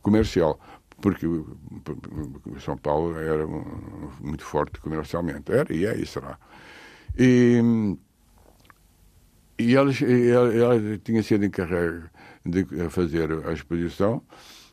comercial, 0.02 0.60
porque 1.02 1.26
São 2.60 2.78
Paulo 2.78 3.18
era 3.18 3.46
muito 4.22 4.44
forte 4.44 4.80
comercialmente, 4.80 5.52
era 5.52 5.74
e 5.74 5.86
é 5.86 5.98
e 5.98 6.06
será. 6.06 6.38
E, 7.18 7.62
e 9.58 9.76
ela, 9.76 9.92
ela, 9.92 10.54
ela 10.54 10.98
tinha 11.00 11.24
sido 11.24 11.46
encarregada 11.46 12.12
de 12.46 12.66
fazer 12.90 13.32
a 13.46 13.54
exposição, 13.54 14.24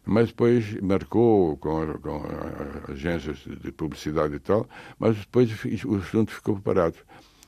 mas 0.04 0.28
depois 0.28 0.80
marcou 0.80 1.56
com, 1.56 1.98
com 1.98 2.22
agências 2.92 3.38
de 3.38 3.72
publicidade 3.72 4.36
e 4.36 4.38
tal, 4.38 4.68
mas 4.98 5.16
depois 5.16 5.50
o 5.84 5.96
assunto 5.96 6.32
ficou 6.32 6.58
parado. 6.60 6.96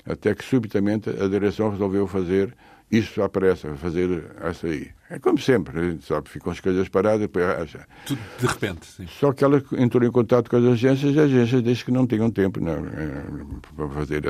Até 0.05 0.35
que 0.35 0.45
subitamente 0.45 1.11
a 1.11 1.29
direção 1.29 1.71
resolveu 1.71 2.07
fazer 2.07 2.57
isso 2.91 3.23
à 3.23 3.29
pressa, 3.29 3.75
fazer 3.77 4.25
essa 4.41 4.67
aí. 4.67 4.91
É 5.11 5.19
como 5.19 5.39
sempre, 5.39 5.79
a 5.79 5.91
gente 5.91 6.05
sabe, 6.05 6.29
ficam 6.29 6.53
as 6.53 6.61
coisas 6.61 6.89
paradas. 6.89 7.21
Depois, 7.21 7.45
Tudo 8.07 8.21
de 8.39 8.47
repente, 8.47 8.87
sim. 8.87 9.07
Só 9.07 9.33
que 9.33 9.45
ela 9.45 9.63
entrou 9.77 10.07
em 10.07 10.11
contato 10.11 10.51
com 10.51 10.57
as 10.57 10.65
agências 10.65 11.15
e 11.15 11.19
as 11.19 11.25
agências 11.27 11.63
dizem 11.63 11.85
que 11.85 11.91
não 11.91 12.07
tinham 12.07 12.31
tempo 12.31 12.61
não, 12.61 12.87
é, 12.87 13.25
para 13.77 13.89
fazer 13.89 14.23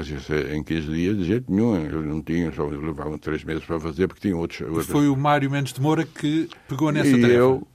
em 0.55 0.63
15 0.63 0.87
dias, 0.89 1.17
de 1.17 1.25
jeito 1.25 1.53
nenhum. 1.53 1.77
Eles 1.77 2.05
não 2.05 2.21
tinham, 2.21 2.53
só 2.53 2.65
levavam 2.67 3.19
três 3.19 3.45
meses 3.45 3.65
para 3.65 3.79
fazer, 3.79 4.09
porque 4.09 4.23
tinham 4.23 4.39
outros. 4.39 4.61
outros... 4.61 4.87
Foi 4.87 5.09
o 5.09 5.17
Mário 5.17 5.51
Mendes 5.51 5.73
de 5.73 5.81
Moura 5.81 6.05
que 6.05 6.49
pegou 6.69 6.91
nessa 6.91 7.09
e 7.09 7.21
tarefa. 7.21 7.39
eu, 7.39 7.67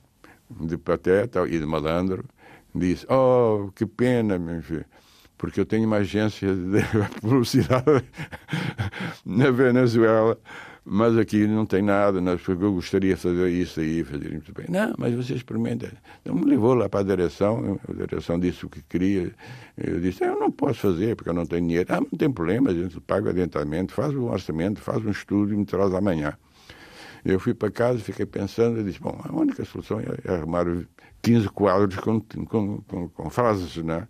de 0.49 0.77
pateta 0.77 1.45
e 1.47 1.59
de 1.59 1.65
malandro, 1.65 2.25
disse: 2.75 3.05
Oh, 3.09 3.69
que 3.73 3.85
pena, 3.85 4.37
meu 4.37 4.61
filho 4.61 4.85
porque 5.43 5.59
eu 5.59 5.65
tenho 5.65 5.85
uma 5.85 5.97
agência 5.97 6.55
de 6.55 6.81
publicidade 7.19 8.05
na 9.25 9.51
Venezuela 9.51 10.39
mas 10.85 11.17
aqui 11.17 11.47
não 11.47 11.65
tem 11.65 11.81
nada, 11.81 12.19
porque 12.37 12.51
eu 12.51 12.73
gostaria 12.73 13.15
de 13.15 13.21
fazer 13.21 13.49
isso 13.49 13.79
aí, 13.79 14.03
fazer 14.03 14.29
muito 14.29 14.53
bem. 14.53 14.65
Não, 14.69 14.93
mas 14.97 15.15
você 15.15 15.33
experimenta. 15.33 15.91
Então 16.21 16.35
me 16.35 16.45
levou 16.45 16.73
lá 16.73 16.89
para 16.89 16.99
a 16.99 17.03
direção, 17.03 17.79
a 17.87 17.93
direção 17.93 18.37
disse 18.37 18.65
o 18.65 18.69
que 18.69 18.81
queria. 18.81 19.33
Eu 19.77 19.99
disse, 20.01 20.23
eu 20.23 20.37
não 20.37 20.51
posso 20.51 20.79
fazer 20.79 21.15
porque 21.15 21.29
eu 21.29 21.33
não 21.33 21.45
tenho 21.45 21.65
dinheiro. 21.65 21.93
Ah, 21.93 22.01
não 22.01 22.17
tem 22.17 22.29
problema, 22.29 22.71
a 22.71 22.73
gente 22.73 22.99
paga 22.99 23.29
adiantamento, 23.29 23.93
faz 23.93 24.13
um 24.13 24.29
orçamento, 24.29 24.81
faz 24.81 25.03
um 25.05 25.11
estudo 25.11 25.53
e 25.53 25.57
me 25.57 25.65
traz 25.65 25.93
amanhã. 25.93 26.37
Eu 27.23 27.39
fui 27.39 27.53
para 27.53 27.71
casa, 27.71 27.99
fiquei 27.99 28.25
pensando 28.25 28.81
e 28.81 28.83
disse, 28.83 28.99
bom, 28.99 29.17
a 29.23 29.33
única 29.33 29.63
solução 29.63 30.01
é 30.01 30.33
arrumar 30.33 30.65
15 31.21 31.47
quadros 31.49 31.97
com, 31.97 32.19
com, 32.19 32.81
com, 32.81 33.07
com 33.07 33.29
frases, 33.29 33.77
né? 33.77 34.05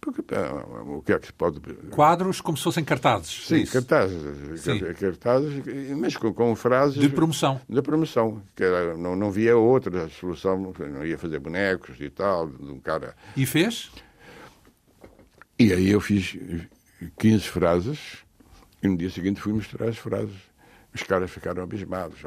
Porque, 0.00 0.22
eh, 0.34 0.50
o 0.86 1.02
que 1.02 1.12
é 1.12 1.18
que 1.18 1.26
se 1.26 1.32
pode. 1.32 1.60
Quadros 1.90 2.40
como 2.40 2.56
se 2.56 2.64
fossem 2.64 2.82
cartazes. 2.82 3.46
Sim, 3.46 3.66
cartazes. 3.66 4.18
Sim. 4.62 4.78
Cartazes, 4.94 5.62
mas 5.96 6.16
com, 6.16 6.32
com, 6.32 6.56
frases. 6.56 6.98
De 6.98 7.08
promoção. 7.08 7.60
De 7.68 7.82
promoção. 7.82 8.42
Que 8.56 8.64
era, 8.64 8.96
não, 8.96 9.14
não 9.14 9.30
via 9.30 9.56
outra 9.56 10.08
solução, 10.08 10.72
não 10.78 11.04
ia 11.04 11.18
fazer 11.18 11.38
bonecos 11.38 12.00
e 12.00 12.08
tal, 12.08 12.48
de 12.48 12.70
um 12.70 12.80
cara. 12.80 13.14
E 13.36 13.44
fez? 13.44 13.90
E 15.58 15.72
aí 15.72 15.90
eu 15.90 16.00
fiz 16.00 16.38
15 17.18 17.44
frases 17.48 18.24
e 18.82 18.88
no 18.88 18.96
dia 18.96 19.10
seguinte 19.10 19.40
fui 19.40 19.52
mostrar 19.52 19.88
as 19.88 19.98
frases. 19.98 20.49
Os 20.92 21.02
caras 21.04 21.30
ficaram 21.30 21.62
abismados, 21.62 22.18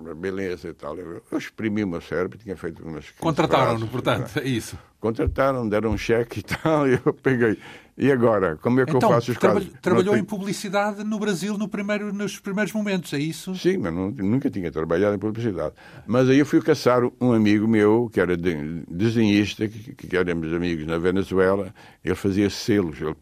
uma 0.00 0.14
beleza 0.14 0.68
e 0.68 0.72
tal. 0.72 0.96
Eu, 0.96 1.22
eu 1.30 1.38
exprimi 1.38 1.84
o 1.84 1.88
meu 1.88 2.00
cérebro, 2.00 2.38
tinha 2.38 2.56
feito 2.56 2.82
umas. 2.82 3.10
Contrataram-no, 3.18 3.86
portanto, 3.88 4.38
é 4.38 4.48
isso. 4.48 4.78
Contrataram, 4.98 5.68
deram 5.68 5.90
um 5.90 5.98
cheque 5.98 6.40
e 6.40 6.42
tal, 6.42 6.88
e 6.88 6.94
eu 6.94 7.12
peguei. 7.12 7.58
E 7.98 8.12
agora? 8.12 8.56
Como 8.56 8.80
é 8.80 8.84
que 8.84 8.90
então, 8.90 9.08
eu 9.08 9.14
faço 9.14 9.32
os 9.32 9.38
traba 9.38 9.60
casos? 9.60 9.74
Trabalhou 9.80 10.16
em 10.16 10.24
publicidade 10.24 11.02
no 11.02 11.18
Brasil 11.18 11.56
no 11.56 11.66
primeiro, 11.66 12.12
nos 12.12 12.38
primeiros 12.38 12.72
momentos, 12.72 13.12
é 13.12 13.18
isso? 13.18 13.54
Sim, 13.54 13.78
mas 13.78 13.92
não, 13.92 14.10
nunca 14.10 14.50
tinha 14.50 14.70
trabalhado 14.70 15.14
em 15.14 15.18
publicidade. 15.18 15.74
Mas 16.06 16.28
aí 16.28 16.38
eu 16.38 16.46
fui 16.46 16.60
caçar 16.60 17.02
um 17.20 17.32
amigo 17.32 17.66
meu, 17.66 18.10
que 18.12 18.20
era 18.20 18.36
desenhista, 18.36 19.66
que, 19.68 19.94
que 19.94 20.16
éramos 20.16 20.52
amigos 20.52 20.86
na 20.86 20.98
Venezuela, 20.98 21.74
ele 22.04 22.14
fazia 22.14 22.50
selos, 22.50 23.00
ele 23.00 23.14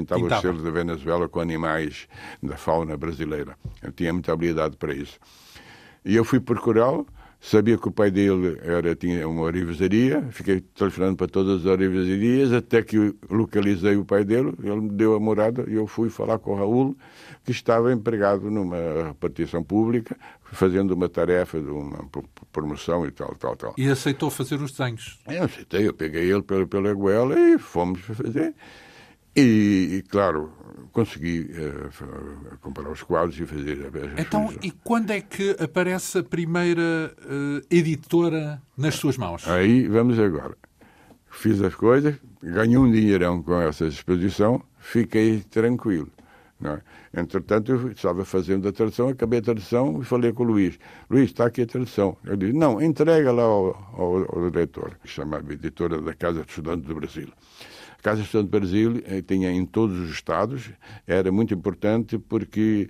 pintava, 0.00 0.20
pintava. 0.20 0.36
os 0.36 0.42
selos 0.42 0.62
da 0.62 0.70
Venezuela 0.70 1.28
com 1.28 1.40
animais 1.40 2.06
da 2.42 2.56
fauna 2.56 2.96
brasileira. 2.96 3.56
Eu 3.82 3.92
tinha 3.92 4.12
muita 4.12 4.32
habilidade 4.32 4.76
para 4.76 4.94
isso. 4.94 5.18
E 6.04 6.14
eu 6.14 6.24
fui 6.24 6.38
procurá-lo, 6.38 7.06
sabia 7.40 7.76
que 7.78 7.88
o 7.88 7.90
pai 7.90 8.10
dele 8.10 8.58
era, 8.62 8.94
tinha 8.94 9.26
uma 9.28 9.42
orivesaria, 9.42 10.22
fiquei 10.30 10.60
telefonando 10.60 11.16
para 11.16 11.26
todas 11.26 11.60
as 11.60 11.66
orivesarias, 11.66 12.52
até 12.52 12.82
que 12.82 13.14
localizei 13.30 13.96
o 13.96 14.04
pai 14.04 14.24
dele, 14.24 14.52
ele 14.62 14.80
me 14.82 14.90
deu 14.90 15.14
a 15.14 15.20
morada 15.20 15.64
e 15.68 15.74
eu 15.74 15.86
fui 15.86 16.10
falar 16.10 16.38
com 16.38 16.52
o 16.52 16.56
Raul, 16.56 16.96
que 17.44 17.50
estava 17.50 17.92
empregado 17.92 18.50
numa 18.50 18.76
repartição 19.08 19.62
pública, 19.64 20.16
fazendo 20.52 20.92
uma 20.92 21.08
tarefa 21.08 21.60
de 21.60 21.70
uma 21.70 22.08
promoção 22.52 23.06
e 23.06 23.10
tal, 23.10 23.34
tal, 23.34 23.56
tal. 23.56 23.74
E 23.76 23.88
aceitou 23.88 24.30
fazer 24.30 24.60
os 24.60 24.70
desenhos? 24.70 25.18
Eu 25.26 25.44
aceitei, 25.44 25.88
eu 25.88 25.94
peguei 25.94 26.30
ele 26.30 26.42
pela, 26.42 26.66
pela 26.66 26.92
goela 26.94 27.38
e 27.38 27.58
fomos 27.58 28.00
fazer. 28.00 28.54
E, 29.36 30.02
claro, 30.08 30.50
consegui 30.92 31.42
uh, 31.42 32.58
comprar 32.60 32.90
os 32.90 33.02
quadros 33.02 33.38
e 33.38 33.44
fazer 33.44 33.86
as 33.86 34.18
Então, 34.18 34.50
e 34.62 34.70
quando 34.70 35.10
é 35.10 35.20
que 35.20 35.54
aparece 35.60 36.18
a 36.18 36.22
primeira 36.22 37.14
uh, 37.18 37.66
editora 37.70 38.62
nas 38.76 38.94
suas 38.94 39.18
mãos? 39.18 39.46
Aí, 39.46 39.86
vamos 39.88 40.18
agora. 40.18 40.56
Fiz 41.30 41.60
as 41.60 41.74
coisas, 41.74 42.14
ganhei 42.42 42.78
um 42.78 42.90
dinheirão 42.90 43.42
com 43.42 43.60
essa 43.60 43.86
exposição, 43.86 44.62
fiquei 44.78 45.40
tranquilo. 45.40 46.10
É? 46.64 47.20
Entretanto, 47.20 47.72
eu 47.72 47.92
estava 47.92 48.24
fazendo 48.24 48.66
a 48.66 48.72
tradução, 48.72 49.08
acabei 49.08 49.40
a 49.40 49.42
tradução 49.42 50.00
e 50.00 50.04
falei 50.06 50.32
com 50.32 50.44
o 50.44 50.46
Luís. 50.46 50.78
Luís, 51.10 51.26
está 51.26 51.44
aqui 51.44 51.60
a 51.60 51.66
tradução. 51.66 52.16
Ele 52.24 52.36
disse, 52.38 52.52
não, 52.54 52.80
entrega 52.80 53.30
lá 53.30 53.42
ao, 53.42 53.94
ao, 53.94 54.34
ao 54.34 54.50
diretor, 54.50 54.96
que 55.02 55.08
se 55.08 55.14
chamava 55.16 55.52
editora 55.52 56.00
da 56.00 56.14
Casa 56.14 56.42
de 56.42 56.48
Estudantes 56.48 56.86
do 56.86 56.94
Brasil. 56.94 57.28
Casa 58.02 58.22
Estudante 58.22 58.48
do 58.48 58.58
Brasil 58.58 59.02
eh, 59.04 59.22
tinha 59.22 59.50
em 59.50 59.64
todos 59.66 59.98
os 59.98 60.10
estados, 60.10 60.70
era 61.06 61.30
muito 61.32 61.52
importante 61.54 62.18
porque 62.18 62.88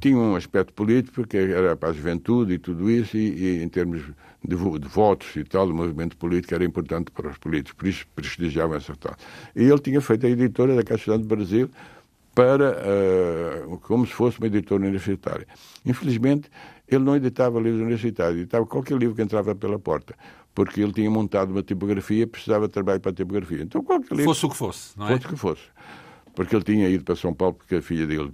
tinha 0.00 0.16
um 0.16 0.34
aspecto 0.34 0.72
político, 0.72 1.14
porque 1.14 1.36
era 1.36 1.76
para 1.76 1.90
a 1.90 1.92
juventude 1.92 2.54
e 2.54 2.58
tudo 2.58 2.90
isso, 2.90 3.16
e, 3.16 3.58
e 3.58 3.62
em 3.62 3.68
termos 3.68 4.02
de, 4.44 4.56
de, 4.56 4.88
votos 4.88 5.34
e 5.36 5.44
tal, 5.44 5.68
o 5.68 5.74
movimento 5.74 6.16
político 6.16 6.54
era 6.54 6.64
importante 6.64 7.10
para 7.10 7.28
os 7.28 7.38
políticos, 7.38 7.74
por 7.74 7.88
isso 7.88 8.06
prestigiavam 8.14 8.76
essa 8.76 8.94
tal. 8.96 9.14
E 9.54 9.64
ele 9.64 9.78
tinha 9.78 10.00
feito 10.00 10.26
a 10.26 10.30
editora 10.30 10.74
da 10.74 10.82
Casa 10.82 11.00
Estudante 11.00 11.22
do 11.22 11.28
Brasil 11.28 11.70
para, 12.34 12.76
uh, 13.66 13.78
como 13.78 14.06
se 14.06 14.12
fosse 14.12 14.38
uma 14.38 14.46
editora 14.46 14.82
universitária. 14.82 15.46
Infelizmente, 15.86 16.50
ele 16.88 17.04
não 17.04 17.16
editava 17.16 17.60
livros 17.60 17.80
universitários, 17.80 18.40
editava 18.40 18.66
qualquer 18.66 18.96
livro 18.98 19.14
que 19.14 19.22
entrava 19.22 19.54
pela 19.54 19.78
porta 19.78 20.14
porque 20.56 20.80
ele 20.80 20.90
tinha 20.90 21.10
montado 21.10 21.50
uma 21.50 21.62
tipografia, 21.62 22.26
precisava 22.26 22.66
de 22.66 22.72
trabalho 22.72 22.98
para 22.98 23.10
a 23.10 23.14
tipografia. 23.14 23.62
Então, 23.62 23.84
qualquer 23.84 24.14
livro, 24.14 24.24
fosse 24.24 24.46
o 24.46 24.48
que 24.48 24.56
fosse, 24.56 24.98
não 24.98 25.06
é? 25.06 25.10
Fosse 25.10 25.26
o 25.26 25.28
que 25.28 25.36
fosse. 25.36 25.62
porque 26.36 26.54
ele 26.54 26.64
tinha 26.64 26.88
ido 26.88 27.02
para 27.02 27.14
São 27.14 27.32
Paulo 27.34 27.54
porque 27.54 27.76
a 27.76 27.82
filha 27.82 28.06
dele 28.06 28.32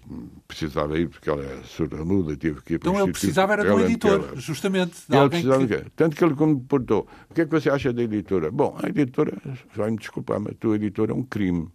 precisava 0.48 0.98
ir, 0.98 1.08
porque 1.08 1.30
ela 1.30 1.42
é 1.42 1.60
surda-muda, 1.64 2.36
tive 2.36 2.60
que 2.62 2.74
ir 2.74 2.78
para 2.78 2.90
Então 2.90 3.02
ele 3.02 3.12
precisava 3.12 3.52
era 3.52 3.64
de 3.64 3.70
um 3.70 3.80
editor, 3.80 4.24
ela, 4.24 4.36
justamente. 4.36 5.02
De 5.08 5.16
ele 5.16 5.28
precisava 5.28 5.66
que... 5.66 5.90
Tanto 5.96 6.16
que 6.16 6.24
ele 6.24 6.34
me 6.34 6.60
perguntou, 6.60 7.08
o 7.28 7.34
que 7.34 7.40
é 7.40 7.44
que 7.44 7.50
você 7.50 7.70
acha 7.70 7.92
da 7.92 8.02
editora? 8.02 8.50
Bom, 8.50 8.76
a 8.82 8.88
editora, 8.88 9.36
vai-me 9.74 9.96
desculpar, 9.96 10.40
mas 10.40 10.52
a 10.52 10.56
tua 10.56 10.76
editora 10.76 11.12
é 11.12 11.14
um 11.14 11.22
crime. 11.22 11.68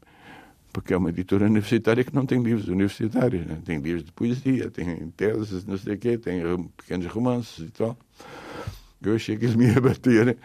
Porque 0.72 0.94
é 0.94 0.98
uma 0.98 1.10
editora 1.10 1.46
universitária 1.46 2.04
que 2.04 2.14
não 2.14 2.26
tem 2.26 2.42
livros 2.42 2.68
universitários, 2.68 3.46
né? 3.46 3.60
tem 3.66 3.80
livros 3.80 4.04
de 4.04 4.12
poesia, 4.12 4.70
tem 4.70 5.10
teses, 5.16 5.66
não 5.66 5.78
sei 5.78 5.96
o 5.96 5.98
quê, 5.98 6.18
tem 6.18 6.42
pequenos 6.78 7.08
romances 7.08 7.60
e 7.60 7.72
tal. 7.72 7.98
Eu 9.02 9.16
achei 9.16 9.38
que 9.38 9.46
ele 9.46 9.58
me 9.58 9.66
ia 9.74 9.82
bater, 9.82 10.38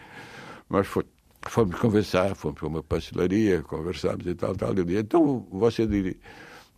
mas 0.69 0.87
foi, 0.87 1.03
fomos 1.43 1.79
conversar, 1.79 2.35
fomos 2.35 2.59
para 2.59 2.67
uma 2.67 2.83
pastelaria, 2.83 3.61
conversámos 3.61 4.25
e 4.25 4.33
tal, 4.35 4.55
tal. 4.55 4.71
Ele 4.71 4.85
disse, 4.85 4.99
então 4.99 5.45
você 5.51 5.85
dir... 5.85 6.17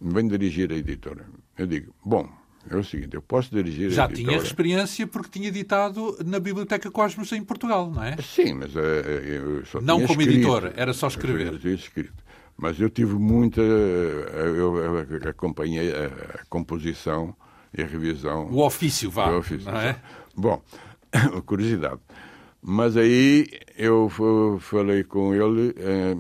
vem 0.02 0.28
dirigir 0.28 0.72
a 0.72 0.76
editora. 0.76 1.26
Eu 1.58 1.68
digo, 1.68 1.93
bom, 2.04 2.30
é 2.70 2.76
o 2.76 2.84
seguinte, 2.84 3.14
eu 3.14 3.22
posso 3.22 3.52
dirigir 3.52 3.91
Já 3.91 4.04
a 4.04 4.06
editora... 4.10 4.38
tinha 4.38 4.43
experiência 4.43 5.08
porque 5.08 5.30
tinha 5.30 5.50
editado 5.50 6.18
na 6.26 6.39
Biblioteca 6.39 6.89
Cosmos 6.89 7.32
em 7.32 7.43
Portugal, 7.43 7.91
não 7.91 8.04
é? 8.04 8.18
Sim, 8.22 8.56
mas 8.56 8.76
uh, 8.76 8.80
eu 8.80 9.66
só 9.66 9.80
Não 9.80 10.06
como 10.06 10.22
escrito, 10.22 10.34
editor, 10.34 10.74
era 10.76 10.93
só 10.93 11.08
escrever. 11.08 11.54
Eu 11.54 11.60
tinha 11.60 11.74
escrito. 11.74 12.24
Mas 12.58 12.80
eu 12.80 12.89
tive 12.89 13.16
muita... 13.16 13.62
Eu, 13.62 14.78
eu 14.78 15.30
acompanhei 15.30 15.91
a, 15.91 16.45
composição 16.49 17.36
e 17.78 17.82
a 17.82 17.86
revisão... 17.86 18.47
O 18.49 18.66
ofício, 18.66 19.12
vá, 19.12 19.30
o 19.30 19.39
ofício, 19.39 19.70
não 19.72 19.80
é? 19.80 19.99
Bom, 20.36 20.62
curiosidade. 21.45 21.99
Mas 22.68 22.97
aí 22.97 23.47
eu 23.78 24.10
falei 24.60 25.03
com 25.03 25.36
ele, 25.36 25.76
eh, 25.78 26.16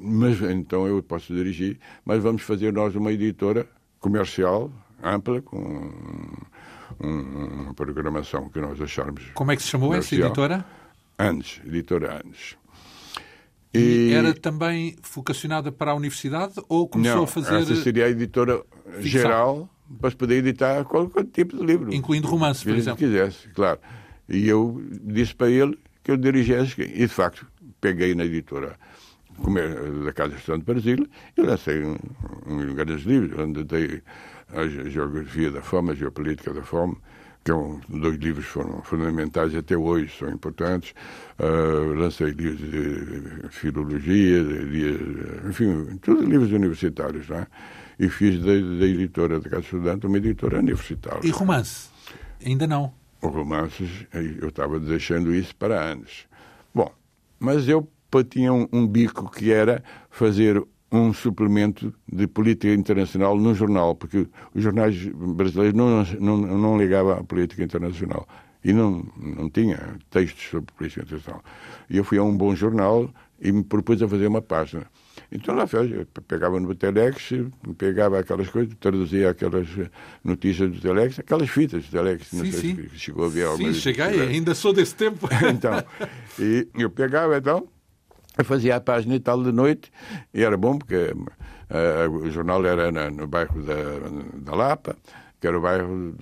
mas 0.00 0.40
então 0.40 0.86
eu 0.86 1.02
posso 1.02 1.34
dirigir, 1.34 1.78
mas 2.02 2.22
vamos 2.22 2.40
fazer 2.40 2.72
nós 2.72 2.94
uma 2.94 3.12
editora 3.12 3.68
comercial, 4.00 4.70
ampla, 5.02 5.42
com 5.42 5.92
uma 6.98 7.74
programação 7.74 8.48
que 8.48 8.58
nós 8.58 8.80
acharmos. 8.80 9.30
Como 9.34 9.52
é 9.52 9.56
que 9.56 9.62
se 9.62 9.68
chamou 9.68 9.90
comercial. 9.90 10.20
essa 10.20 10.26
editora? 10.28 10.64
Anos, 11.18 11.60
editora 11.66 12.20
Anos. 12.24 12.56
E, 13.74 13.78
e, 13.78 14.12
era 14.12 14.34
também 14.34 14.96
vocacionada 15.14 15.72
para 15.72 15.92
a 15.92 15.94
universidade 15.94 16.54
ou 16.68 16.86
começou 16.86 17.16
não, 17.16 17.24
a 17.24 17.26
fazer. 17.26 17.54
Essa 17.54 17.76
seria 17.76 18.06
a 18.06 18.10
editora 18.10 18.62
ficção. 19.00 19.02
geral 19.02 19.70
para 20.00 20.10
poder 20.12 20.36
editar 20.36 20.84
qualquer 20.84 21.24
tipo 21.24 21.56
de 21.56 21.64
livro. 21.64 21.92
Incluindo 21.94 22.28
romances, 22.28 22.62
por 22.62 22.74
exemplo. 22.74 22.98
Se 22.98 23.04
quisesse, 23.06 23.48
claro. 23.48 23.80
E 24.28 24.48
eu 24.48 24.82
disse 25.02 25.34
para 25.34 25.50
ele 25.50 25.78
que 26.02 26.10
eu 26.10 26.16
dirigisse, 26.16 26.80
e 26.80 26.86
de 26.86 27.08
facto 27.08 27.46
peguei 27.80 28.14
na 28.14 28.24
editora 28.24 28.76
da 30.04 30.12
Casa 30.12 30.34
de 30.34 30.40
Estado 30.40 30.58
de 30.58 30.64
Brasília 30.64 31.06
e 31.36 31.42
lancei 31.42 31.84
um, 31.84 31.96
um 32.46 32.74
grandes 32.74 33.04
livros, 33.04 33.38
onde 33.38 33.64
dei 33.64 34.02
a 34.52 34.66
Geografia 34.88 35.50
da 35.50 35.62
Fome, 35.62 35.90
a 35.90 35.94
Geopolítica 35.94 36.52
da 36.52 36.62
Fome, 36.62 36.96
que 37.44 37.50
é 37.50 37.54
um, 37.54 37.80
dois 37.88 38.16
livros 38.18 38.46
foram 38.46 38.82
fundamentais 38.82 39.54
até 39.54 39.76
hoje, 39.76 40.12
são 40.18 40.28
importantes. 40.28 40.94
Uh, 41.38 41.94
lancei 41.94 42.30
livros 42.30 42.70
de 42.70 43.48
filologia, 43.50 44.44
de, 44.44 44.70
de, 44.70 45.48
enfim, 45.48 45.98
todos 46.02 46.24
livros 46.24 46.52
universitários, 46.52 47.28
não 47.28 47.38
é? 47.38 47.46
E 47.98 48.08
fiz 48.08 48.38
da, 48.40 48.52
da 48.52 48.86
editora 48.86 49.40
da 49.40 49.50
Casa 49.50 49.62
Estudante 49.62 50.06
uma 50.06 50.16
editora 50.18 50.58
universitária. 50.58 51.26
E 51.26 51.30
romance? 51.30 51.88
Ainda 52.44 52.66
não 52.66 52.92
romances, 53.28 54.06
eu 54.12 54.48
estava 54.48 54.78
deixando 54.80 55.34
isso 55.34 55.54
para 55.54 55.80
anos. 55.80 56.26
Bom, 56.74 56.92
mas 57.38 57.68
eu 57.68 57.88
tinha 58.28 58.52
um, 58.52 58.68
um 58.72 58.86
bico 58.86 59.30
que 59.30 59.52
era 59.52 59.82
fazer 60.10 60.62
um 60.92 61.12
suplemento 61.12 61.92
de 62.06 62.26
política 62.26 62.72
internacional 62.72 63.36
no 63.36 63.54
jornal, 63.54 63.94
porque 63.94 64.28
os 64.54 64.62
jornais 64.62 64.94
brasileiros 65.14 65.74
não, 65.74 66.04
não, 66.20 66.36
não 66.58 66.78
ligavam 66.78 67.12
à 67.12 67.24
política 67.24 67.64
internacional 67.64 68.28
e 68.62 68.72
não, 68.72 69.04
não 69.16 69.48
tinha 69.48 69.96
textos 70.10 70.50
sobre 70.50 70.72
política 70.74 71.02
internacional. 71.02 71.42
E 71.88 71.96
eu 71.96 72.04
fui 72.04 72.18
a 72.18 72.22
um 72.22 72.36
bom 72.36 72.54
jornal 72.54 73.10
e 73.40 73.50
me 73.50 73.64
propus 73.64 74.02
a 74.02 74.08
fazer 74.08 74.26
uma 74.26 74.42
página. 74.42 74.86
Então 75.30 75.54
lá 75.54 75.66
fez, 75.66 75.90
pegava 76.28 76.60
no 76.60 76.74
Telex, 76.74 77.30
pegava 77.78 78.18
aquelas 78.18 78.48
coisas, 78.48 78.74
traduzia 78.78 79.30
aquelas 79.30 79.66
notícias 80.22 80.70
do 80.70 80.80
Telex, 80.80 81.18
aquelas 81.18 81.48
fitas 81.48 81.84
do 81.86 81.90
Telex, 81.90 82.26
sim, 82.28 82.36
não 82.36 82.44
sei 82.44 82.60
sim. 82.60 82.88
se 82.88 82.98
chegou 82.98 83.24
a 83.24 83.28
ver 83.28 83.46
alguma 83.46 83.72
Sim, 83.72 83.80
cheguei, 83.80 84.20
ainda 84.20 84.54
sou 84.54 84.74
desse 84.74 84.94
tempo. 84.94 85.26
então, 85.50 85.82
e 86.38 86.68
eu 86.78 86.90
pegava 86.90 87.36
então, 87.38 87.66
eu 88.36 88.44
fazia 88.44 88.76
a 88.76 88.80
página 88.80 89.14
e 89.14 89.20
tal 89.20 89.42
de 89.42 89.52
noite, 89.52 89.92
e 90.32 90.42
era 90.42 90.56
bom 90.56 90.78
porque 90.78 91.12
uh, 91.12 92.10
o 92.10 92.30
jornal 92.30 92.64
era 92.64 92.90
na, 92.90 93.10
no 93.10 93.26
bairro 93.26 93.62
da, 93.62 93.74
da 94.34 94.54
Lapa, 94.54 94.96
que 95.40 95.48
era 95.48 95.58
o 95.58 95.60
bairro 95.60 96.14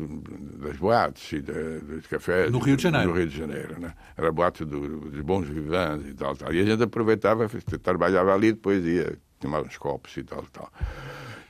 das 0.59 0.79
boates 0.79 1.33
e 1.33 1.43
dos 1.43 2.07
cafés. 2.07 2.51
No 2.51 2.59
Rio 2.59 2.77
de 2.77 2.83
Janeiro. 2.83 3.09
No 3.11 3.15
Rio 3.15 3.27
de 3.27 3.37
Janeiro, 3.37 3.79
né? 3.79 3.93
Era 4.17 4.29
a 4.29 4.33
boate 4.33 4.65
do, 4.65 5.11
dos 5.11 5.21
bons 5.21 5.47
vivants 5.47 6.09
e 6.09 6.15
tal, 6.15 6.35
tal. 6.35 6.53
E 6.55 6.61
a 6.61 6.65
gente 6.65 6.83
aproveitava, 6.83 7.47
trabalhava 7.83 8.33
ali, 8.33 8.53
depois 8.53 8.83
ia 8.83 9.19
tomar 9.39 9.61
uns 9.61 9.77
copos 9.77 10.17
e 10.17 10.23
tal, 10.23 10.43
tal. 10.51 10.73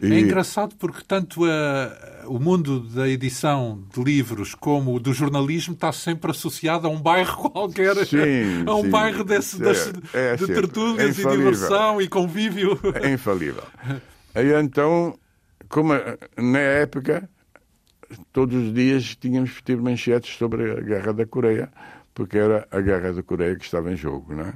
E... 0.00 0.12
É 0.12 0.20
engraçado 0.20 0.74
porque 0.76 1.02
tanto 1.06 1.44
a, 1.44 2.26
o 2.26 2.38
mundo 2.38 2.80
da 2.80 3.08
edição 3.08 3.84
de 3.94 4.02
livros 4.02 4.54
como 4.54 4.94
o 4.94 5.00
do 5.00 5.12
jornalismo 5.12 5.74
está 5.74 5.92
sempre 5.92 6.30
associado 6.30 6.86
a 6.86 6.90
um 6.90 7.00
bairro 7.00 7.36
qualquer, 7.50 7.94
sim, 8.06 8.64
a 8.66 8.74
um 8.74 8.84
sim. 8.84 8.90
bairro 8.90 9.24
desse, 9.24 9.58
das, 9.58 9.92
é, 10.14 10.32
é 10.32 10.36
de 10.36 10.46
tertúlias 10.46 11.18
é 11.18 11.22
e 11.22 11.36
diversão 11.36 12.00
e 12.00 12.08
convívio. 12.08 12.78
É 13.02 13.12
infalível. 13.12 13.64
Aí 14.34 14.52
então, 14.54 15.18
como 15.68 15.92
na 16.36 16.58
época 16.58 17.28
todos 18.32 18.56
os 18.56 18.74
dias 18.74 19.16
tínhamos 19.16 19.52
que 19.52 19.62
ter 19.62 19.76
manchetes 19.76 20.36
sobre 20.36 20.72
a 20.72 20.80
Guerra 20.80 21.12
da 21.12 21.26
Coreia, 21.26 21.70
porque 22.14 22.38
era 22.38 22.66
a 22.70 22.80
Guerra 22.80 23.12
da 23.12 23.22
Coreia 23.22 23.56
que 23.56 23.64
estava 23.64 23.92
em 23.92 23.96
jogo, 23.96 24.34
não 24.34 24.44
é? 24.44 24.54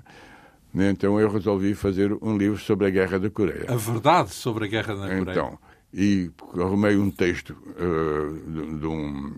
Então 0.75 1.21
eu 1.21 1.31
resolvi 1.31 1.75
fazer 1.75 2.17
um 2.21 2.37
livro 2.37 2.59
sobre 2.59 2.87
a 2.87 2.91
Guerra 2.91 3.19
da 3.19 3.31
Coreia. 3.31 3.67
A 3.69 3.77
verdade 3.77 4.31
sobre 4.31 4.65
a 4.65 4.69
Guerra 4.69 4.95
da 4.95 5.03
Coreia. 5.03 5.21
Então, 5.21 5.59
e 5.93 6.31
arrumei 6.55 6.97
um 6.97 7.11
texto 7.11 7.51
uh, 7.51 8.79
de, 8.79 8.87
um, 8.87 9.37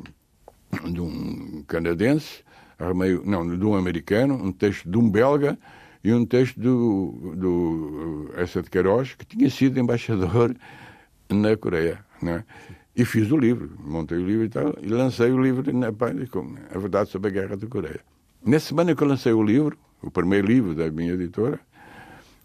de 0.91 1.01
um 1.01 1.62
canadense, 1.68 2.43
arrumei, 2.78 3.20
não, 3.22 3.47
de 3.47 3.62
um 3.62 3.74
americano, 3.74 4.34
um 4.34 4.51
texto 4.51 4.89
de 4.89 4.97
um 4.97 5.11
belga 5.11 5.59
e 6.03 6.14
um 6.14 6.24
texto 6.24 6.59
do, 6.59 7.34
do 7.37 8.30
essa 8.37 8.62
de 8.62 8.70
Queiroz, 8.70 9.14
que 9.14 9.26
tinha 9.26 9.51
sido 9.51 9.78
embaixador 9.78 10.57
na 11.28 11.55
Coreia. 11.59 12.03
Né? 12.22 12.43
E 12.97 13.05
fiz 13.05 13.30
o 13.30 13.37
livro, 13.37 13.70
montei 13.78 14.16
o 14.16 14.26
livro 14.26 14.45
e 14.47 14.49
tal, 14.49 14.74
e 14.80 14.89
lancei 14.89 15.30
o 15.30 15.43
livro 15.43 15.70
na 15.76 15.93
com 16.30 16.55
A 16.74 16.78
Verdade 16.78 17.11
sobre 17.11 17.28
a 17.28 17.32
Guerra 17.32 17.57
da 17.59 17.66
Coreia. 17.66 18.01
Nessa 18.43 18.68
semana 18.68 18.95
que 18.95 19.03
eu 19.03 19.09
lancei 19.09 19.32
o 19.32 19.43
livro, 19.43 19.76
o 20.03 20.11
primeiro 20.11 20.47
livro 20.47 20.74
da 20.74 20.90
minha 20.90 21.12
editora. 21.12 21.61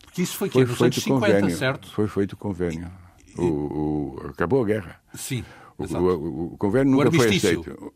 Porque 0.04 0.22
isso 0.22 0.38
foi, 0.38 0.50
foi 0.50 0.66
que 0.66 0.72
nos 0.72 0.82
anos 0.82 0.96
50, 0.96 1.26
convênio, 1.26 1.58
certo? 1.58 1.92
Foi 1.92 2.08
feito 2.08 2.36
convênio. 2.36 2.92
E, 3.38 3.42
o, 3.42 3.46
o, 3.46 4.28
acabou 4.30 4.62
a 4.62 4.66
guerra. 4.66 5.02
Sim. 5.14 5.44
O, 5.78 5.98
o, 5.98 6.54
o, 6.54 6.58
convênio 6.58 6.92
nunca 6.92 7.12
foi 7.12 7.36
aceito. 7.36 7.94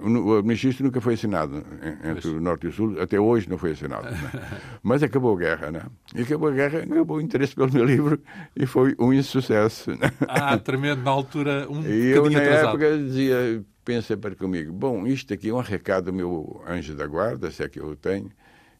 O 0.00 0.34
armistício 0.34 0.84
nunca 0.84 1.00
foi 1.00 1.14
assinado 1.14 1.64
entre 2.04 2.22
pois. 2.22 2.24
o 2.26 2.40
Norte 2.40 2.66
e 2.66 2.68
o 2.68 2.72
Sul. 2.72 3.00
Até 3.00 3.18
hoje 3.18 3.48
não 3.48 3.58
foi 3.58 3.72
assinado. 3.72 4.04
Né? 4.04 4.30
Mas 4.82 5.02
acabou 5.02 5.34
a 5.34 5.38
guerra, 5.38 5.70
né? 5.70 5.82
E 6.14 6.22
acabou 6.22 6.48
a 6.48 6.52
guerra, 6.52 6.80
acabou 6.80 7.16
o 7.16 7.20
interesse 7.20 7.54
pelo 7.54 7.72
meu 7.72 7.84
livro 7.84 8.20
e 8.54 8.66
foi 8.66 8.94
um 8.98 9.12
insucesso. 9.12 9.90
Né? 9.92 10.12
Ah, 10.28 10.56
tremendo. 10.58 11.02
Na 11.02 11.10
altura, 11.10 11.66
um 11.68 11.82
E 11.82 12.10
eu, 12.10 12.30
na 12.30 12.38
atrasado. 12.38 12.68
época, 12.68 12.98
dizia, 12.98 13.64
pensa 13.84 14.16
para 14.16 14.34
comigo, 14.34 14.72
bom, 14.72 15.06
isto 15.06 15.32
aqui 15.34 15.50
é 15.50 15.54
um 15.54 15.60
recado 15.60 16.06
do 16.06 16.12
meu 16.12 16.62
anjo 16.66 16.94
da 16.94 17.06
guarda, 17.06 17.50
se 17.50 17.62
é 17.62 17.68
que 17.68 17.80
eu 17.80 17.88
o 17.88 17.96
tenho, 17.96 18.30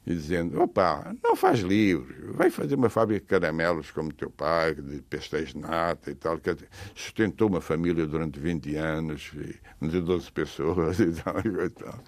e 0.06 0.14
dizendo: 0.14 0.60
opa, 0.60 1.14
não 1.22 1.34
faz 1.34 1.60
livro, 1.60 2.34
vai 2.34 2.50
fazer 2.50 2.74
uma 2.74 2.88
fábrica 2.88 3.20
de 3.20 3.26
caramelos 3.26 3.90
como 3.90 4.12
teu 4.12 4.30
pai, 4.30 4.74
de 4.74 5.00
pastéis 5.02 5.50
de 5.50 5.58
nata 5.58 6.10
e 6.10 6.14
tal, 6.14 6.38
que 6.38 6.54
sustentou 6.94 7.48
uma 7.48 7.60
família 7.60 8.06
durante 8.06 8.38
20 8.38 8.76
anos, 8.76 9.32
de 9.80 10.00
12 10.00 10.30
pessoas 10.32 10.98
e 11.00 11.12
tal, 11.12 11.38
e 11.38 11.70
tal. 11.70 11.98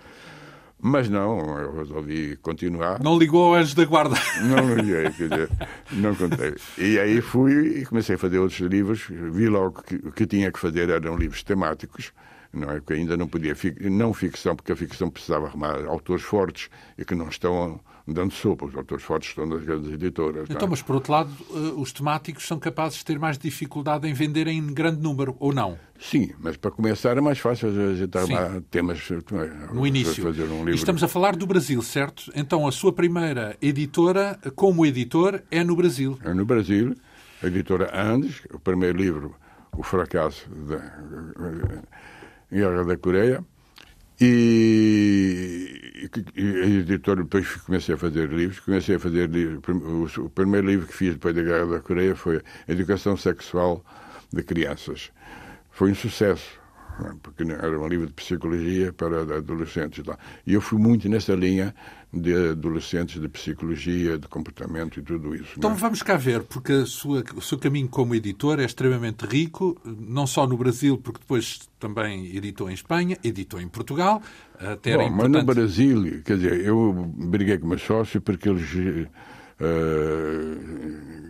Mas 0.79 1.09
não, 1.09 1.59
eu 1.59 1.75
resolvi 1.75 2.37
continuar. 2.37 3.03
Não 3.03 3.19
ligou 3.19 3.47
ao 3.47 3.55
anjo 3.55 3.75
da 3.75 3.85
guarda? 3.87 4.15
Não 4.45 4.75
liguei, 4.75 5.11
quer 5.11 5.29
dizer, 5.29 5.51
não 5.91 6.15
contei. 6.15 6.55
E 6.77 6.99
aí 6.99 7.23
fui 7.23 7.81
e 7.81 7.87
comecei 7.87 8.17
a 8.17 8.19
fazer 8.19 8.39
outros 8.39 8.61
livros, 8.61 9.07
vi 9.09 9.49
logo 9.49 9.83
que 9.83 9.95
o 9.95 10.13
que 10.13 10.27
tinha 10.27 10.53
que 10.53 10.59
fazer 10.59 10.91
eram 10.91 11.17
livros 11.17 11.43
temáticos, 11.43 12.13
não 12.57 12.71
é? 12.71 12.81
Que 12.81 12.95
ainda 12.95 13.17
não 13.17 13.29
podia, 13.29 13.55
não 13.91 14.13
ficção, 14.13 14.57
porque 14.57 14.73
a 14.73 14.77
ficção 14.77 15.11
precisava 15.11 15.47
arrumar 15.47 15.85
autores 15.87 16.25
fortes 16.25 16.69
e 16.97 17.05
que 17.05 17.15
não 17.15 17.29
estão 17.29 17.81
dando 18.07 18.33
sopa. 18.33 18.67
Os 18.67 18.75
autores 18.75 19.05
fortes 19.05 19.31
estão 19.31 19.47
nas 19.47 19.63
grandes 19.65 19.93
editoras. 19.93 20.49
É? 20.49 20.53
Então, 20.53 20.67
é? 20.67 20.71
mas 20.71 20.83
por 20.83 20.95
outro 20.95 21.13
lado, 21.13 21.31
eh, 21.51 21.73
os 21.77 21.93
temáticos 21.93 22.47
são 22.47 22.59
capazes 22.59 22.99
de 22.99 23.05
ter 23.05 23.19
mais 23.19 23.37
dificuldade 23.37 24.09
em 24.09 24.13
vender 24.13 24.47
em 24.47 24.65
grande 24.73 25.01
número, 25.01 25.37
ou 25.41 25.53
não? 25.53 25.79
Sim, 25.99 26.31
mas 26.39 26.57
para 26.57 26.71
começar 26.71 27.17
é 27.17 27.21
mais 27.21 27.39
fácil 27.39 27.69
a 27.69 27.95
gente 27.95 28.17
arrumar 28.17 28.61
temas 28.71 29.09
é? 29.11 29.75
no 29.75 29.87
início. 29.87 30.23
Fazer 30.23 30.45
um 30.45 30.59
livro. 30.59 30.71
E 30.71 30.75
estamos 30.75 31.03
a 31.03 31.09
falar 31.09 31.35
do 31.35 31.47
Brasil, 31.47 31.83
certo? 31.83 32.31
Então 32.35 32.67
a 32.67 32.73
sua 32.73 32.93
primeira 32.93 33.57
editora, 33.61 34.39
como 34.55 34.87
editor, 34.87 35.43
é 35.51 35.65
no 35.65 35.75
Brasil. 35.75 36.19
É 36.23 36.33
no 36.33 36.45
Brasil. 36.45 36.95
a 37.43 37.47
editora 37.47 37.91
Andes, 37.95 38.43
o 38.53 38.59
primeiro 38.59 38.97
livro, 38.97 39.35
O 39.77 39.83
Fracasso 39.83 40.49
da 40.51 40.79
Guerra 42.51 42.85
da 42.85 42.97
Coreia, 42.97 43.45
e, 44.21 46.09
e 46.35 46.43
a 46.43 46.67
editora, 46.67 47.23
depois 47.23 47.55
comecei 47.57 47.95
a 47.95 47.99
fazer 47.99 48.31
livros, 48.31 48.61
comecei 48.61 48.97
a 48.97 48.99
fazer 48.99 49.29
livros, 49.29 50.17
o 50.17 50.31
primeiro 50.31 50.67
livro 50.67 50.87
que 50.87 50.95
fiz 50.95 51.15
depois 51.15 51.35
da 51.35 51.43
Guerra 51.43 51.67
da 51.67 51.81
Coreia 51.81 52.17
foi 52.17 52.41
Educação 52.67 53.17
Sexual 53.17 53.85
de 54.33 54.43
Crianças. 54.43 55.13
Foi 55.71 55.91
um 55.91 55.95
sucesso 55.95 56.59
porque 57.23 57.43
era 57.43 57.79
um 57.79 57.87
livro 57.87 58.07
de 58.07 58.13
psicologia 58.15 58.93
para 58.93 59.21
adolescentes. 59.21 60.03
E 60.47 60.55
eu 60.55 60.61
fui 60.61 60.79
muito 60.79 61.09
nessa 61.09 61.35
linha 61.35 61.75
de 62.21 62.51
adolescentes, 62.51 63.21
de 63.21 63.29
psicologia, 63.29 64.19
de 64.19 64.27
comportamento 64.29 64.99
e 64.99 65.03
tudo 65.03 65.35
isso. 65.35 65.55
Então 65.57 65.73
é? 65.73 65.75
vamos 65.75 66.03
cá 66.03 66.17
ver, 66.17 66.43
porque 66.43 66.87
sua, 66.87 67.25
o 67.35 67.41
seu 67.41 67.59
caminho 67.59 67.89
como 67.89 68.15
editor 68.15 68.61
é 68.61 68.65
extremamente 68.65 69.27
rico, 69.27 69.81
não 69.85 70.27
só 70.27 70.47
no 70.47 70.57
Brasil, 70.57 70.99
porque 70.99 71.21
depois 71.21 71.61
também 71.79 72.35
editou 72.37 72.71
em 72.71 72.75
Espanha, 72.75 73.19
editou 73.23 73.61
em 73.61 73.69
Portugal. 73.69 74.23
Até 74.59 74.97
Bom, 74.97 75.03
importante... 75.03 75.33
Mas 75.33 75.41
no 75.41 75.45
Brasil, 75.45 76.23
quer 76.25 76.37
dizer, 76.37 76.65
eu 76.65 76.93
briguei 77.17 77.59
com 77.59 77.67
meus 77.67 77.83
sócios 77.83 78.23
porque 78.23 78.49
eles. 78.49 79.09
Uh, 79.59 81.27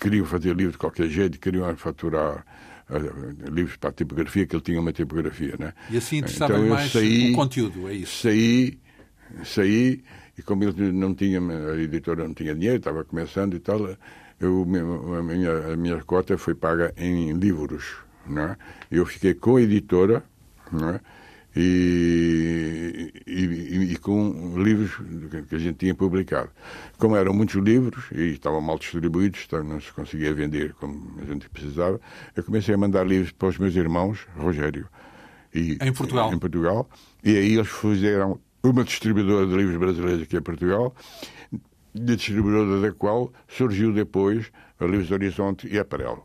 queriam 0.00 0.24
fazer 0.24 0.54
livro 0.54 0.72
de 0.72 0.78
qualquer 0.78 1.08
jeito, 1.08 1.38
queriam 1.38 1.74
faturar 1.76 2.44
uh, 2.90 3.50
livros 3.50 3.76
para 3.76 3.90
a 3.90 3.92
tipografia, 3.92 4.46
que 4.46 4.54
ele 4.54 4.62
tinha 4.62 4.80
uma 4.80 4.92
tipografia. 4.92 5.54
Né? 5.58 5.72
E 5.90 5.96
assim 5.96 6.18
interessava 6.18 6.54
então, 6.54 6.68
mais 6.68 6.92
saí, 6.92 7.32
o 7.32 7.34
conteúdo, 7.34 7.88
é 7.88 7.94
isso? 7.94 8.22
Saí, 8.22 8.78
saí, 9.44 10.02
e 10.38 10.42
como 10.42 10.64
não 10.92 11.14
tinha, 11.14 11.40
a 11.40 11.76
editora 11.76 12.26
não 12.26 12.34
tinha 12.34 12.54
dinheiro, 12.54 12.78
estava 12.78 13.04
começando 13.04 13.54
e 13.54 13.60
tal, 13.60 13.96
eu, 14.40 14.66
a, 15.18 15.22
minha, 15.22 15.72
a 15.72 15.76
minha 15.76 16.02
cota 16.02 16.36
foi 16.36 16.54
paga 16.54 16.92
em 16.96 17.32
livros. 17.32 17.96
Né? 18.26 18.56
Eu 18.90 19.06
fiquei 19.06 19.34
com 19.34 19.56
a 19.56 19.62
editora, 19.62 20.22
né? 20.70 21.00
e, 21.56 23.12
e, 23.26 23.92
e, 23.92 23.96
com 23.96 24.54
livros 24.62 24.90
que 25.48 25.54
a 25.54 25.58
gente 25.58 25.78
tinha 25.78 25.94
publicado. 25.94 26.50
Como 26.98 27.16
eram 27.16 27.32
muitos 27.32 27.56
livros 27.56 28.04
e 28.12 28.32
estavam 28.32 28.60
mal 28.60 28.78
distribuídos, 28.78 29.44
então 29.46 29.64
não 29.64 29.80
se 29.80 29.90
conseguia 29.92 30.34
vender 30.34 30.74
como 30.74 31.18
a 31.18 31.24
gente 31.24 31.48
precisava, 31.48 31.98
eu 32.36 32.44
comecei 32.44 32.74
a 32.74 32.78
mandar 32.78 33.06
livros 33.06 33.32
para 33.32 33.48
os 33.48 33.58
meus 33.58 33.74
irmãos, 33.74 34.26
Rogério. 34.36 34.86
E, 35.54 35.78
em 35.80 35.92
Portugal? 35.92 36.32
Em 36.32 36.38
Portugal. 36.38 36.90
E 37.24 37.30
aí 37.30 37.54
eles 37.54 37.68
fizeram 37.68 38.38
uma 38.70 38.84
distribuidora 38.84 39.46
de 39.46 39.54
livros 39.54 39.76
brasileiros 39.76 40.22
aqui 40.22 40.36
em 40.36 40.42
Portugal, 40.42 40.94
de 41.94 42.16
distribuidora 42.16 42.80
da 42.80 42.92
qual 42.92 43.32
surgiu 43.48 43.92
depois 43.92 44.50
a 44.78 44.84
Livros 44.84 45.10
Horizonte 45.10 45.66
e 45.68 45.78
Aparelo. 45.78 46.24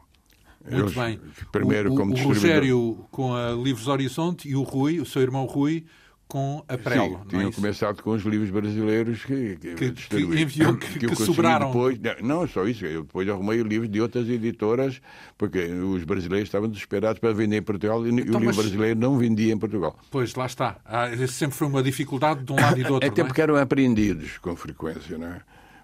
Muito 0.63 0.83
Eles, 0.83 0.93
bem. 0.93 1.19
Primeiro, 1.51 1.93
o, 1.93 1.95
como 1.95 2.13
o 2.13 2.23
Rogério 2.23 3.05
com 3.09 3.33
a 3.33 3.51
Livros 3.51 3.87
Horizonte 3.87 4.47
e 4.47 4.55
o 4.55 4.61
Rui, 4.61 4.99
o 4.99 5.05
seu 5.05 5.21
irmão 5.21 5.45
Rui, 5.45 5.85
com 6.31 6.63
a 6.65 6.77
Prelo. 6.77 7.17
Sim, 7.17 7.27
tinham 7.27 7.49
é 7.49 7.51
começado 7.51 8.01
com 8.01 8.11
os 8.11 8.23
livros 8.23 8.49
brasileiros 8.49 9.25
que, 9.25 9.57
que, 9.57 9.91
que 9.91 10.15
enviou, 10.15 10.77
que, 10.77 10.99
que, 10.99 11.07
que 11.07 11.15
sobraram. 11.17 11.67
Depois, 11.67 11.99
não, 12.21 12.47
só 12.47 12.65
isso, 12.65 12.85
eu 12.85 13.01
depois 13.01 13.27
arrumei 13.27 13.61
livros 13.61 13.91
de 13.91 13.99
outras 13.99 14.29
editoras, 14.29 15.01
porque 15.37 15.59
os 15.59 16.05
brasileiros 16.05 16.47
estavam 16.47 16.69
desesperados 16.69 17.19
para 17.19 17.33
vender 17.33 17.57
em 17.57 17.61
Portugal 17.61 18.07
e 18.07 18.11
então, 18.11 18.23
o 18.23 18.23
livro 18.23 18.45
mas... 18.45 18.55
brasileiro 18.55 18.97
não 18.97 19.17
vendia 19.17 19.51
em 19.51 19.57
Portugal. 19.57 19.99
Pois, 20.09 20.33
lá 20.33 20.45
está. 20.45 20.77
Ah, 20.85 21.09
sempre 21.27 21.57
foi 21.57 21.67
uma 21.67 21.83
dificuldade 21.83 22.45
de 22.45 22.53
um 22.53 22.55
lado 22.55 22.79
e 22.79 22.83
do 22.85 22.93
outro. 22.93 23.09
Até 23.09 23.19
é? 23.19 23.25
porque 23.25 23.41
eram 23.41 23.57
apreendidos 23.57 24.37
com 24.37 24.55
frequência, 24.55 25.17
não 25.17 25.27
é? 25.27 25.41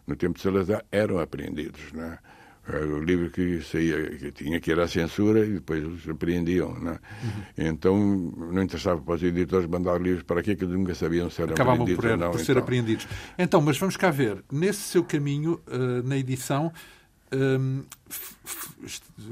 No 0.08 0.16
tempo 0.16 0.38
de 0.38 0.44
Salazar 0.44 0.86
eram 0.90 1.20
apreendidos, 1.20 1.92
não 1.92 2.06
é? 2.06 2.20
O 2.76 3.00
livro 3.00 3.30
que 3.30 3.62
saía, 3.62 4.10
que 4.18 4.32
tinha 4.32 4.60
que 4.60 4.72
ir 4.72 4.80
à 4.80 4.88
censura 4.88 5.46
e 5.46 5.54
depois 5.54 5.84
eles 5.84 6.10
apreendiam. 6.10 6.74
Não 6.74 6.92
é? 6.92 6.96
uhum. 6.96 7.44
Então 7.58 7.98
não 7.98 8.62
interessava 8.62 9.02
para 9.02 9.16
os 9.16 9.24
editores 9.24 9.70
mandar 9.70 10.02
livros 10.02 10.24
para 10.24 10.42
aqui 10.42 10.56
que 10.56 10.66
nunca 10.66 10.94
sabiam 10.94 11.30
se 11.30 11.42
eram 11.42 11.54
Acabavam 11.54 11.86
por, 11.86 12.06
ou 12.06 12.18
não. 12.18 12.32
por 12.32 12.40
ser 12.40 12.52
então. 12.52 12.64
apreendidos. 12.64 13.08
Então, 13.38 13.62
mas 13.62 13.78
vamos 13.78 13.96
cá 13.96 14.12
ver. 14.12 14.44
Nesse 14.52 14.82
seu 14.82 15.04
caminho, 15.04 15.62
uh, 15.68 16.06
na 16.06 16.18
edição, 16.18 16.74
um, 17.34 17.84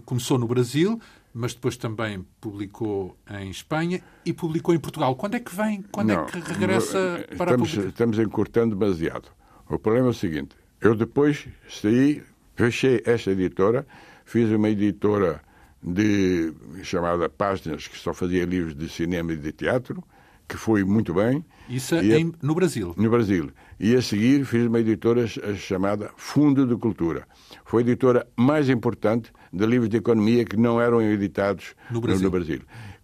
começou 0.05 0.37
no 0.37 0.47
Brasil, 0.47 0.99
mas 1.33 1.53
depois 1.53 1.75
também 1.75 2.25
publicou 2.39 3.17
em 3.29 3.49
Espanha 3.49 4.01
e 4.25 4.31
publicou 4.31 4.73
em 4.73 4.79
Portugal. 4.79 5.15
Quando 5.15 5.35
é 5.35 5.39
que 5.39 5.53
vem? 5.53 5.83
Quando 5.91 6.11
é 6.11 6.15
não, 6.15 6.23
é 6.23 6.31
que 6.31 6.39
regressa 6.39 7.25
para 7.35 7.51
estamos, 7.51 7.51
a 7.51 7.57
publicação? 7.57 7.89
Estamos 7.89 8.19
encurtando 8.19 8.75
demasiado. 8.75 9.27
O 9.69 9.77
problema 9.77 10.07
é 10.07 10.11
o 10.11 10.13
seguinte. 10.13 10.55
Eu 10.79 10.95
depois 10.95 11.47
saí 11.67 12.23
Fechei 12.55 13.01
esta 13.05 13.31
editora, 13.31 13.85
fiz 14.23 14.49
uma 14.49 14.69
editora 14.69 15.41
de, 15.83 16.53
chamada 16.83 17.29
Páginas, 17.29 17.87
que 17.87 17.97
só 17.97 18.13
fazia 18.13 18.45
livros 18.45 18.75
de 18.75 18.89
cinema 18.89 19.33
e 19.33 19.37
de 19.37 19.51
teatro, 19.51 20.03
que 20.47 20.57
foi 20.57 20.83
muito 20.83 21.13
bem. 21.13 21.43
Isso 21.67 21.95
é 21.95 22.19
em, 22.19 22.33
no 22.41 22.55
Brasil? 22.55 22.93
No 22.97 23.09
Brasil. 23.09 23.51
E 23.79 23.95
a 23.95 24.01
seguir 24.01 24.45
fiz 24.45 24.67
uma 24.67 24.79
editora 24.79 25.27
chamada 25.27 26.11
Fundo 26.15 26.65
de 26.65 26.75
Cultura. 26.75 27.27
Foi 27.65 27.81
a 27.81 27.85
editora 27.85 28.27
mais 28.37 28.69
importante 28.69 29.31
de 29.51 29.65
livros 29.65 29.89
de 29.89 29.97
economia 29.97 30.45
que 30.45 30.55
não 30.55 30.79
eram 30.79 31.01
editados 31.01 31.75
no 31.91 31.99
Brasil. 31.99 32.19
No, 32.19 32.25
no 32.25 32.31
Brasil. 32.31 32.61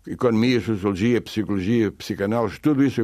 Economia, 0.08 0.60
Sociologia, 0.62 1.22
Psicologia, 1.22 1.92
Psicanálise, 1.92 2.60
tudo 2.60 2.84
isso. 2.84 3.02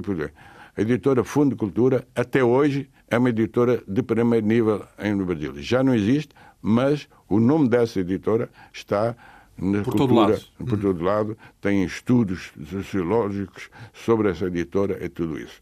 A 0.76 0.82
editora 0.82 1.24
Fundo 1.24 1.52
de 1.52 1.56
Cultura, 1.56 2.08
até 2.16 2.44
hoje, 2.44 2.90
é 3.10 3.18
uma 3.18 3.30
editora 3.30 3.82
de 3.88 4.04
primeiro 4.04 4.46
nível 4.46 4.86
no 5.16 5.26
Brasil. 5.26 5.54
Já 5.58 5.84
não 5.84 5.96
existe, 5.96 6.34
mas 6.62 7.08
o 7.30 7.40
nome 7.40 7.70
dessa 7.70 8.00
editora 8.00 8.50
está 8.74 9.16
na 9.58 9.82
por 9.82 9.96
cultura, 9.96 9.98
todo 9.98 10.16
lado. 10.16 10.70
por 10.70 10.80
todo 10.80 11.04
lado, 11.04 11.38
tem 11.60 11.84
estudos 11.84 12.52
sociológicos 12.70 13.70
sobre 13.94 14.30
essa 14.30 14.46
editora 14.46 15.04
e 15.04 15.10
tudo 15.10 15.40
isso. 15.40 15.62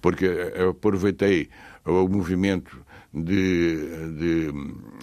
Porque 0.00 0.24
eu 0.24 0.70
aproveitei 0.70 1.48
o 1.84 2.08
movimento 2.08 2.84
de, 3.12 4.10
de, 4.18 4.52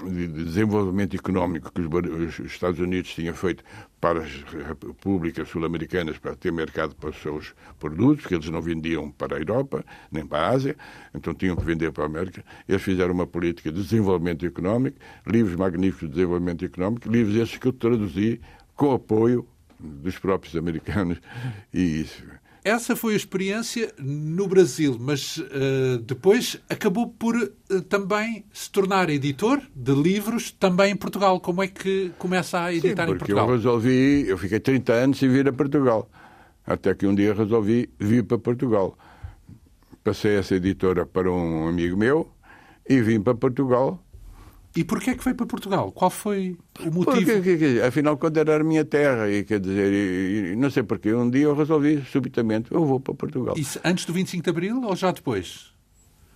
de, 0.09 0.43
desenvolvimento 0.43 1.15
económico 1.15 1.71
que 1.71 1.81
os, 1.81 2.39
os, 2.39 2.51
Estados 2.51 2.79
Unidos 2.79 3.13
tinham 3.13 3.33
feito 3.33 3.63
para 3.99 4.19
as 4.19 4.31
repúblicas 4.67 5.49
sul-americanas 5.49 6.17
para 6.19 6.35
ter 6.35 6.51
mercado 6.51 6.95
para 6.95 7.09
os 7.09 7.17
seus 7.17 7.55
produtos, 7.79 8.25
que 8.27 8.35
eles 8.35 8.47
não 8.49 8.61
vendiam 8.61 9.09
para 9.09 9.35
a 9.37 9.39
Europa 9.39 9.83
nem 10.11 10.25
para 10.25 10.47
a 10.47 10.49
Ásia, 10.49 10.75
então 11.15 11.33
tinham 11.33 11.55
que 11.55 11.63
vender 11.63 11.91
para 11.91 12.03
a 12.03 12.07
América. 12.07 12.45
Eles 12.69 12.83
fizeram 12.83 13.13
uma 13.13 13.25
política 13.25 13.71
de 13.71 13.81
desenvolvimento 13.81 14.45
económico, 14.45 14.97
livros 15.25 15.55
magníficos 15.55 16.07
de 16.07 16.15
desenvolvimento 16.15 16.63
económico, 16.63 17.09
livros 17.09 17.35
esses 17.35 17.57
que 17.57 17.67
eu 17.67 17.73
traduzi 17.73 18.39
com 18.75 18.93
apoio 18.93 19.47
dos 19.79 20.17
próprios 20.19 20.55
americanos 20.55 21.19
e 21.73 22.01
isso 22.01 22.23
essa 22.65 22.95
foi 22.95 23.13
a 23.13 23.15
experiência 23.15 23.93
no 23.99 24.47
Brasil, 24.47 24.97
mas 24.99 25.37
uh, 25.37 25.99
depois 26.03 26.59
acabou 26.67 27.07
por 27.07 27.35
uh, 27.35 27.81
também 27.83 28.43
se 28.51 28.71
tornar 28.71 29.07
editor 29.07 29.61
de 29.75 29.93
livros 29.93 30.49
também 30.51 30.93
em 30.93 30.95
Portugal. 30.95 31.39
Como 31.39 31.61
é 31.61 31.67
que 31.67 32.11
começa 32.17 32.59
a 32.59 32.73
editar 32.73 33.05
Sim, 33.05 33.13
em 33.13 33.17
Portugal? 33.17 33.47
Eu 33.47 33.55
resolvi, 33.55 34.25
eu 34.27 34.37
fiquei 34.39 34.59
30 34.59 34.93
anos 34.93 35.19
sem 35.19 35.29
vir 35.29 35.47
a 35.47 35.53
Portugal. 35.53 36.09
Até 36.65 36.95
que 36.95 37.05
um 37.05 37.13
dia 37.13 37.35
resolvi 37.35 37.87
vir 37.99 38.23
para 38.23 38.39
Portugal. 38.39 38.97
Passei 40.03 40.35
essa 40.35 40.55
editora 40.55 41.05
para 41.05 41.31
um 41.31 41.67
amigo 41.67 41.95
meu 41.95 42.27
e 42.89 42.99
vim 42.99 43.21
para 43.21 43.35
Portugal 43.35 44.03
e 44.75 44.83
porquê 44.83 45.11
é 45.11 45.15
que 45.15 45.23
veio 45.23 45.35
para 45.35 45.45
Portugal? 45.45 45.91
Qual 45.91 46.09
foi 46.09 46.57
o 46.79 46.91
motivo? 46.91 47.31
Porque, 47.31 47.81
afinal, 47.85 48.17
quando 48.17 48.37
era 48.37 48.59
a 48.59 48.63
minha 48.63 48.83
terra, 48.83 49.29
e 49.29 49.43
quer 49.43 49.59
dizer, 49.59 49.93
e, 49.93 50.51
e, 50.51 50.55
não 50.55 50.69
sei 50.69 50.83
porquê, 50.83 51.13
um 51.13 51.29
dia 51.29 51.43
eu 51.43 51.55
resolvi 51.55 52.03
subitamente, 52.11 52.71
eu 52.71 52.85
vou 52.85 52.99
para 52.99 53.13
Portugal. 53.13 53.55
Isso 53.57 53.79
antes 53.83 54.05
do 54.05 54.13
25 54.13 54.43
de 54.43 54.49
Abril 54.49 54.81
ou 54.83 54.95
já 54.95 55.11
depois? 55.11 55.74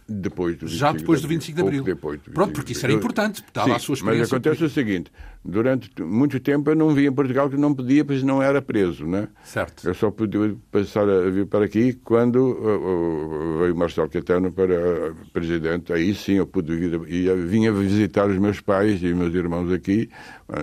Depois 0.09 0.55
do 0.57 0.65
25 0.65 0.79
Já 0.79 0.91
depois 0.91 1.21
do 1.21 1.27
25 1.27 1.55
de 1.55 1.61
Abril. 1.61 1.83
Depois 1.83 2.19
do 2.21 2.31
Pronto, 2.31 2.53
porque 2.53 2.71
isso 2.73 2.85
era 2.85 2.93
importante, 2.93 3.43
estava 3.45 3.75
a 3.75 3.79
sua 3.79 3.93
experiência. 3.93 4.21
Mas 4.21 4.33
acontece 4.33 4.63
o 4.63 4.69
seguinte: 4.69 5.11
durante 5.45 5.89
muito 6.01 6.39
tempo 6.39 6.71
eu 6.71 6.75
não 6.75 6.93
via 6.93 7.09
em 7.09 7.13
Portugal 7.13 7.49
que 7.49 7.57
não 7.57 7.73
podia, 7.73 8.03
pois 8.03 8.23
não 8.23 8.41
era 8.41 8.61
preso, 8.61 9.05
né? 9.05 9.27
Certo. 9.43 9.87
Eu 9.87 9.93
só 9.93 10.09
podia 10.09 10.55
passar 10.71 11.07
a 11.07 11.29
vir 11.29 11.45
para 11.45 11.65
aqui 11.65 11.93
quando 11.93 12.37
uh, 12.37 13.55
uh, 13.55 13.59
veio 13.59 13.75
Marcelo 13.75 14.09
Catano 14.09 14.51
para 14.51 15.13
presidente. 15.31 15.93
Aí 15.93 16.15
sim 16.15 16.33
eu 16.33 16.47
pude 16.47 16.75
vir 16.75 16.99
e 17.07 17.33
vinha 17.45 17.71
visitar 17.71 18.27
os 18.27 18.37
meus 18.37 18.59
pais 18.59 19.01
e 19.03 19.13
meus 19.13 19.33
irmãos 19.35 19.71
aqui. 19.71 20.09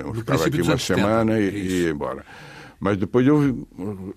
Eu 0.04 0.12
ficava 0.14 0.44
aqui 0.46 0.60
uma 0.60 0.78
semana 0.78 1.38
e, 1.38 1.48
e 1.48 1.82
ia 1.82 1.90
embora. 1.90 2.24
Mas 2.78 2.98
depois 2.98 3.26
eu 3.26 3.66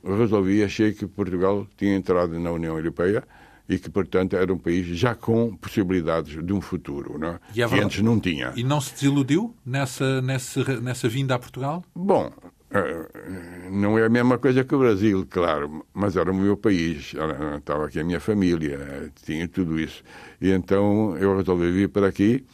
resolvi, 0.03 0.63
achei 0.63 0.91
que 0.91 1.07
Portugal 1.07 1.65
tinha 1.77 1.95
entrado 1.95 2.37
na 2.39 2.51
União 2.51 2.77
Europeia 2.77 3.23
e 3.69 3.77
que, 3.77 3.89
portanto, 3.89 4.35
era 4.35 4.51
um 4.51 4.57
país 4.57 4.87
já 4.97 5.13
com 5.13 5.55
possibilidades 5.55 6.43
de 6.43 6.51
um 6.51 6.59
futuro, 6.59 7.19
não 7.19 7.29
é? 7.29 7.39
E 7.55 7.61
é 7.61 7.67
que 7.67 7.79
antes 7.79 8.01
não 8.01 8.19
tinha. 8.19 8.51
E 8.55 8.63
não 8.63 8.81
se 8.81 8.93
desiludiu 8.93 9.55
nessa, 9.63 10.21
nessa, 10.21 10.81
nessa 10.81 11.07
vinda 11.07 11.35
a 11.35 11.39
Portugal? 11.39 11.85
Bom, 11.95 12.31
eh, 12.71 13.69
não 13.71 13.97
é 13.99 14.05
a 14.05 14.09
mesma 14.09 14.39
coisa 14.39 14.63
que 14.63 14.73
o 14.73 14.79
Brasil, 14.79 15.25
claro, 15.29 15.85
mas 15.93 16.17
era 16.17 16.31
o 16.31 16.35
meu 16.35 16.57
país, 16.57 17.13
estava 17.57 17.85
aqui 17.85 17.99
a 17.99 18.03
minha 18.03 18.19
família, 18.19 19.11
tinha 19.23 19.47
tudo 19.47 19.79
isso. 19.79 20.03
E 20.41 20.49
então 20.49 21.15
eu 21.17 21.37
resolvi 21.37 21.71
vir 21.71 21.89
para 21.89 22.07
aqui 22.07 22.45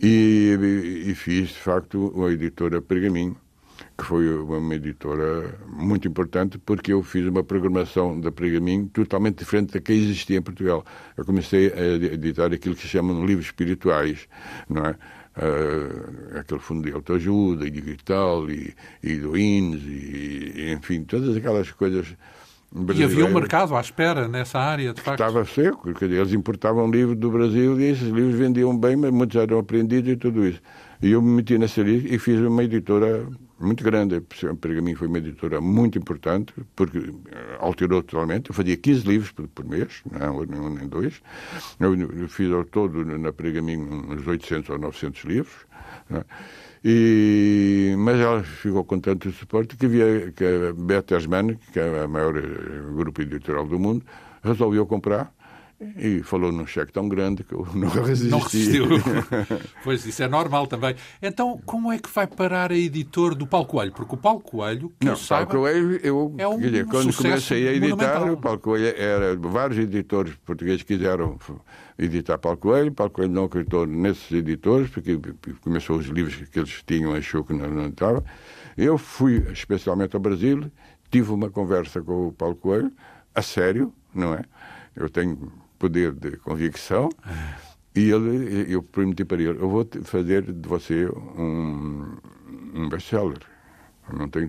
E, 0.00 1.04
e 1.06 1.14
fiz, 1.14 1.48
de 1.48 1.58
facto, 1.58 2.14
a 2.24 2.30
editora 2.30 2.80
Pergaminho, 2.80 3.36
que 3.98 4.04
foi 4.04 4.32
uma 4.32 4.74
editora 4.76 5.58
muito 5.66 6.06
importante 6.06 6.56
porque 6.56 6.92
eu 6.92 7.02
fiz 7.02 7.26
uma 7.26 7.42
programação 7.42 8.20
da 8.20 8.30
Pergaminho 8.30 8.86
totalmente 8.86 9.38
diferente 9.38 9.72
da 9.72 9.80
que 9.80 9.92
existia 9.92 10.38
em 10.38 10.42
Portugal. 10.42 10.84
Eu 11.16 11.24
comecei 11.24 11.72
a 11.72 12.14
editar 12.14 12.52
aquilo 12.52 12.76
que 12.76 12.82
se 12.82 12.88
chamam 12.88 13.26
livros 13.26 13.46
espirituais, 13.46 14.28
não 14.70 14.86
é? 14.86 14.96
Uh, 15.36 16.38
aquele 16.38 16.60
fundo 16.60 16.88
de 16.88 16.94
autoajuda 16.94 17.66
e 17.66 17.96
tal, 18.04 18.48
e, 18.50 18.74
e 19.02 19.16
do 19.16 19.36
INS, 19.36 19.82
e, 19.84 20.72
enfim, 20.76 21.04
todas 21.04 21.36
aquelas 21.36 21.70
coisas 21.72 22.16
e 22.94 23.02
havia 23.02 23.24
um 23.24 23.32
mercado 23.32 23.74
à 23.74 23.80
espera 23.80 24.28
nessa 24.28 24.58
área, 24.58 24.92
de 24.92 25.00
facto. 25.00 25.20
Estava 25.20 25.44
seco, 25.46 25.94
quer 25.94 26.06
dizer, 26.06 26.20
eles 26.20 26.32
importavam 26.34 26.90
livros 26.90 27.16
do 27.16 27.30
Brasil 27.30 27.80
e 27.80 27.84
esses 27.84 28.08
livros 28.08 28.34
vendiam 28.34 28.76
bem, 28.76 28.94
mas 28.94 29.10
muitos 29.10 29.36
eram 29.36 29.58
aprendidos 29.58 30.12
e 30.12 30.16
tudo 30.16 30.46
isso. 30.46 30.60
E 31.00 31.12
eu 31.12 31.22
me 31.22 31.36
meti 31.36 31.56
nessa 31.56 31.80
lista 31.80 32.14
e 32.14 32.18
fiz 32.18 32.38
uma 32.40 32.62
editora 32.62 33.26
muito 33.58 33.82
grande. 33.82 34.20
Para 34.20 34.82
mim 34.82 34.94
foi 34.94 35.08
uma 35.08 35.18
editora 35.18 35.60
muito 35.60 35.98
importante, 35.98 36.52
porque 36.76 36.98
eh, 36.98 37.56
alterou 37.58 38.02
totalmente. 38.02 38.50
Eu 38.50 38.54
fazia 38.54 38.76
15 38.76 39.06
livros 39.06 39.32
por, 39.32 39.48
por 39.48 39.64
mês, 39.64 40.02
não 40.10 40.40
um 40.40 40.70
nem 40.70 40.88
dois. 40.88 41.20
Eu, 41.80 42.28
fiz 42.28 42.52
ao 42.52 42.64
todo 42.64 43.04
na 43.04 43.32
Pergaminho 43.32 44.12
uns 44.12 44.26
800 44.26 44.70
ou 44.70 44.78
900 44.78 45.24
livros. 45.24 45.66
É? 46.10 46.24
E, 46.84 47.94
mas 47.98 48.20
ela 48.20 48.42
ficou 48.42 48.84
com 48.84 49.00
tanto 49.00 49.30
suporte 49.32 49.76
que 49.76 49.86
havia 49.86 50.32
que 50.32 50.44
a 50.44 50.72
Beth 50.72 51.12
Asman, 51.16 51.56
que 51.72 51.80
é 51.80 52.04
a 52.04 52.08
maior 52.08 52.36
eh, 52.36 52.42
grupo 52.94 53.20
editorial 53.22 53.66
do 53.66 53.78
mundo, 53.78 54.04
resolveu 54.42 54.86
comprar 54.86 55.32
e 55.96 56.22
falou 56.24 56.50
num 56.50 56.66
cheque 56.66 56.92
tão 56.92 57.08
grande 57.08 57.44
que 57.44 57.54
eu 57.54 57.66
não 57.72 57.88
resisti. 57.88 58.30
Não 58.30 58.38
resistiu. 58.40 58.86
pois, 59.84 60.04
isso 60.04 60.22
é 60.22 60.28
normal 60.28 60.66
também. 60.66 60.96
Então, 61.22 61.60
como 61.64 61.92
é 61.92 61.98
que 61.98 62.08
vai 62.10 62.26
parar 62.26 62.72
a 62.72 62.76
editor 62.76 63.34
do 63.34 63.46
Paulo 63.46 63.66
Coelho? 63.66 63.92
Porque 63.92 64.14
o 64.14 64.18
Paulo 64.18 64.40
Coelho, 64.40 64.92
que 64.98 65.06
não, 65.06 65.16
Paulo 65.16 65.46
Coelho, 65.46 66.00
eu, 66.02 66.34
é 66.36 66.48
um 66.48 66.58
dizer, 66.58 66.86
quando 66.86 67.14
comecei 67.14 67.68
a 67.68 67.72
editar, 67.72 68.30
o 68.30 68.36
Paulo 68.36 68.58
Coelho 68.58 68.94
era, 68.96 69.36
vários 69.36 69.78
editores 69.78 70.34
portugueses 70.44 70.82
quiseram 70.82 71.38
editar 71.96 72.38
Paulo 72.38 72.58
Coelho, 72.58 72.92
Paulo 72.92 73.12
Coelho 73.12 73.32
não 73.32 73.44
acreditou 73.44 73.86
nesses 73.86 74.30
editores, 74.32 74.90
porque 74.90 75.18
começou 75.60 75.96
os 75.96 76.06
livros 76.06 76.34
que 76.48 76.58
eles 76.58 76.82
tinham, 76.84 77.14
achou 77.14 77.44
que 77.44 77.52
não, 77.52 77.68
não 77.68 77.86
estava. 77.86 78.24
Eu 78.76 78.98
fui 78.98 79.44
especialmente 79.52 80.14
ao 80.14 80.20
Brasil, 80.20 80.70
tive 81.10 81.32
uma 81.32 81.50
conversa 81.50 82.00
com 82.00 82.28
o 82.28 82.32
Paulo 82.32 82.56
Coelho, 82.56 82.92
a 83.34 83.42
sério, 83.42 83.92
não 84.12 84.34
é? 84.34 84.44
Eu 84.96 85.08
tenho 85.08 85.52
poder 85.78 86.12
de 86.12 86.36
convicção. 86.38 87.08
E 87.94 88.10
ele, 88.10 88.72
eu 88.72 88.82
prometi 88.82 89.24
para 89.24 89.42
ele, 89.42 89.58
eu 89.58 89.68
vou 89.68 89.88
fazer 90.04 90.42
de 90.42 90.68
você 90.68 91.06
um, 91.06 92.16
um 92.74 92.88
best-seller. 92.88 93.38
Não 94.12 94.28
tem 94.28 94.48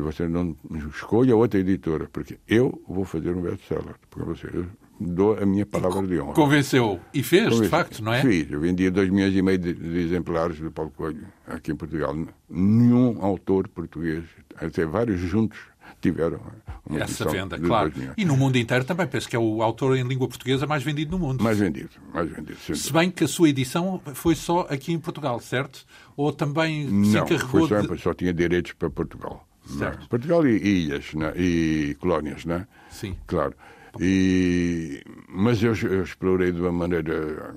você 0.00 0.26
não 0.26 0.56
escolha 0.88 1.36
outra 1.36 1.60
editora, 1.60 2.08
porque 2.10 2.38
eu 2.48 2.82
vou 2.88 3.04
fazer 3.04 3.30
um 3.34 3.42
best-seller. 3.42 3.94
Porque 4.08 4.26
você, 4.28 4.48
eu 4.52 4.66
dou 4.98 5.36
a 5.36 5.44
minha 5.44 5.66
palavra 5.66 6.06
de 6.06 6.20
honra. 6.20 6.34
Convenceu. 6.34 7.00
E 7.12 7.22
fez, 7.22 7.44
Convenceu. 7.44 7.64
de 7.64 7.68
facto, 7.68 8.02
não 8.02 8.12
é? 8.12 8.22
Fiz. 8.22 8.50
Eu 8.50 8.60
vendia 8.60 8.90
dois 8.90 9.10
milhões 9.10 9.34
e 9.34 9.42
meio 9.42 9.58
de, 9.58 9.72
de 9.74 9.98
exemplares 9.98 10.58
do 10.60 10.70
Paulo 10.70 10.90
Coelho 10.96 11.26
aqui 11.46 11.72
em 11.72 11.76
Portugal. 11.76 12.14
Nenhum 12.48 13.22
autor 13.22 13.68
português, 13.68 14.24
até 14.56 14.86
vários 14.86 15.20
juntos, 15.20 15.58
tiveram 16.02 16.40
essa 16.96 17.24
venda, 17.28 17.58
claro. 17.58 17.92
E 18.16 18.24
no 18.24 18.36
mundo 18.36 18.58
inteiro 18.58 18.84
também, 18.84 19.06
penso 19.06 19.28
que 19.28 19.36
é 19.36 19.38
o 19.38 19.62
autor 19.62 19.96
em 19.96 20.02
língua 20.02 20.28
portuguesa 20.28 20.66
mais 20.66 20.82
vendido 20.82 21.12
no 21.12 21.18
mundo. 21.18 21.42
Mais 21.42 21.58
vendido, 21.58 21.90
mais 22.12 22.28
vendido. 22.28 22.58
Se 22.58 22.92
bem 22.92 23.10
que 23.10 23.24
a 23.24 23.28
sua 23.28 23.48
edição 23.48 24.02
foi 24.14 24.34
só 24.34 24.66
aqui 24.68 24.92
em 24.92 24.98
Portugal, 24.98 25.38
certo? 25.40 25.86
Ou 26.16 26.32
também 26.32 26.86
se 26.86 26.92
Não, 26.92 27.24
encarregou 27.24 27.68
foi 27.68 27.68
só, 27.68 27.80
de... 27.80 28.02
só 28.02 28.14
tinha 28.14 28.34
direitos 28.34 28.72
para 28.72 28.90
Portugal. 28.90 29.46
Certo. 29.64 30.08
Portugal 30.08 30.44
e 30.46 30.56
ilhas, 30.56 31.14
né? 31.14 31.32
e 31.36 31.96
colónias, 32.00 32.44
né? 32.44 32.66
Sim. 32.90 33.16
Claro. 33.26 33.54
E, 34.00 35.02
mas 35.28 35.62
eu, 35.62 35.74
eu 35.74 36.02
explorei 36.02 36.50
de 36.50 36.60
uma 36.60 36.72
maneira 36.72 37.54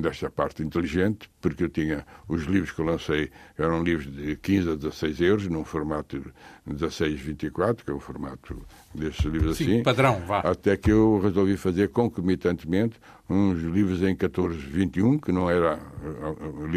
desta 0.00 0.30
parte 0.30 0.62
inteligente, 0.62 1.28
porque 1.40 1.64
eu 1.64 1.68
tinha 1.68 2.06
os 2.28 2.44
livros 2.44 2.72
que 2.72 2.80
eu 2.80 2.84
lancei, 2.84 3.30
eram 3.58 3.82
livros 3.82 4.10
de 4.10 4.36
15 4.36 4.70
a 4.70 4.74
16 4.74 5.20
euros, 5.20 5.48
num 5.48 5.64
formato 5.64 6.22
16-24, 6.68 7.84
que 7.84 7.90
é 7.90 7.94
o 7.94 8.00
formato 8.00 8.60
destes 8.94 9.24
livros 9.26 9.56
Sim, 9.56 9.64
assim. 9.64 9.82
padrão, 9.82 10.20
vá. 10.26 10.40
Até 10.40 10.76
que 10.76 10.90
eu 10.90 11.20
resolvi 11.20 11.56
fazer 11.56 11.88
concomitantemente 11.88 12.98
uns 13.28 13.60
livros 13.60 14.02
em 14.02 14.14
14-21, 14.14 15.20
que 15.20 15.32
não 15.32 15.50
era 15.50 15.78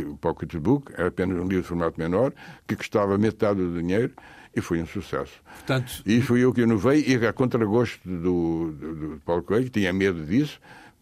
o 0.08 0.18
pocketbook, 0.18 0.92
era 0.94 1.08
apenas 1.08 1.38
um 1.38 1.48
livro 1.48 1.62
de 1.62 1.68
formato 1.68 2.00
menor, 2.00 2.34
que 2.68 2.76
custava 2.76 3.18
metade 3.18 3.60
do 3.60 3.80
dinheiro, 3.80 4.14
e 4.56 4.62
foi 4.62 4.82
um 4.82 4.86
sucesso. 4.86 5.42
Portanto... 5.58 6.02
E 6.06 6.22
fui 6.22 6.44
eu 6.44 6.54
que 6.54 6.62
inovei, 6.62 7.06
e 7.08 7.26
a 7.26 7.32
contragosto 7.32 8.00
do, 8.08 8.72
do, 8.72 8.96
do 8.96 9.22
Paulo 9.24 9.44
Coelho, 9.44 9.66
que 9.66 9.80
tinha 9.80 9.94
medo 9.94 10.26
disso, 10.26 10.60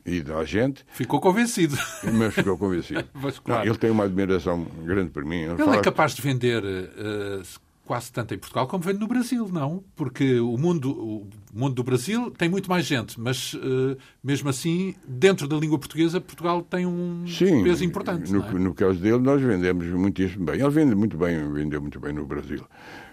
e 0.07 0.21
da 0.23 0.43
gente. 0.45 0.85
Ficou 0.89 1.19
convencido. 1.19 1.77
Mas 2.13 2.33
ficou 2.33 2.57
convencido. 2.57 3.03
mas, 3.13 3.37
claro. 3.39 3.65
Não, 3.65 3.71
ele 3.71 3.77
tem 3.77 3.91
uma 3.91 4.05
admiração 4.05 4.65
grande 4.85 5.11
por 5.11 5.25
mim. 5.25 5.41
Ele, 5.41 5.61
ele 5.61 5.75
é 5.75 5.81
capaz 5.81 6.13
de 6.13 6.21
vender 6.21 6.63
uh, 6.63 7.41
quase 7.85 8.11
tanto 8.11 8.33
em 8.33 8.37
Portugal 8.37 8.67
como 8.67 8.83
vende 8.83 8.99
no 8.99 9.07
Brasil, 9.07 9.49
não? 9.51 9.83
Porque 9.95 10.39
o 10.39 10.57
mundo, 10.57 10.91
o 10.91 11.27
mundo 11.53 11.75
do 11.75 11.83
Brasil 11.83 12.31
tem 12.31 12.47
muito 12.47 12.69
mais 12.69 12.85
gente, 12.85 13.19
mas 13.19 13.53
uh, 13.53 13.97
mesmo 14.23 14.49
assim, 14.49 14.95
dentro 15.05 15.47
da 15.47 15.57
língua 15.57 15.77
portuguesa, 15.77 16.21
Portugal 16.21 16.61
tem 16.61 16.85
um 16.85 17.25
Sim, 17.27 17.63
peso 17.63 17.83
importante. 17.83 18.31
No, 18.31 18.45
é? 18.45 18.51
no 18.53 18.73
caso 18.73 18.99
dele, 18.99 19.19
nós 19.19 19.41
vendemos 19.41 19.85
muitíssimo 19.87 20.45
bem. 20.45 20.61
Ele 20.61 20.69
vende 20.69 20.95
muito 20.95 21.17
bem, 21.17 21.51
vendeu 21.51 21.81
muito 21.81 21.99
bem 21.99 22.13
no 22.13 22.25
Brasil. 22.25 22.63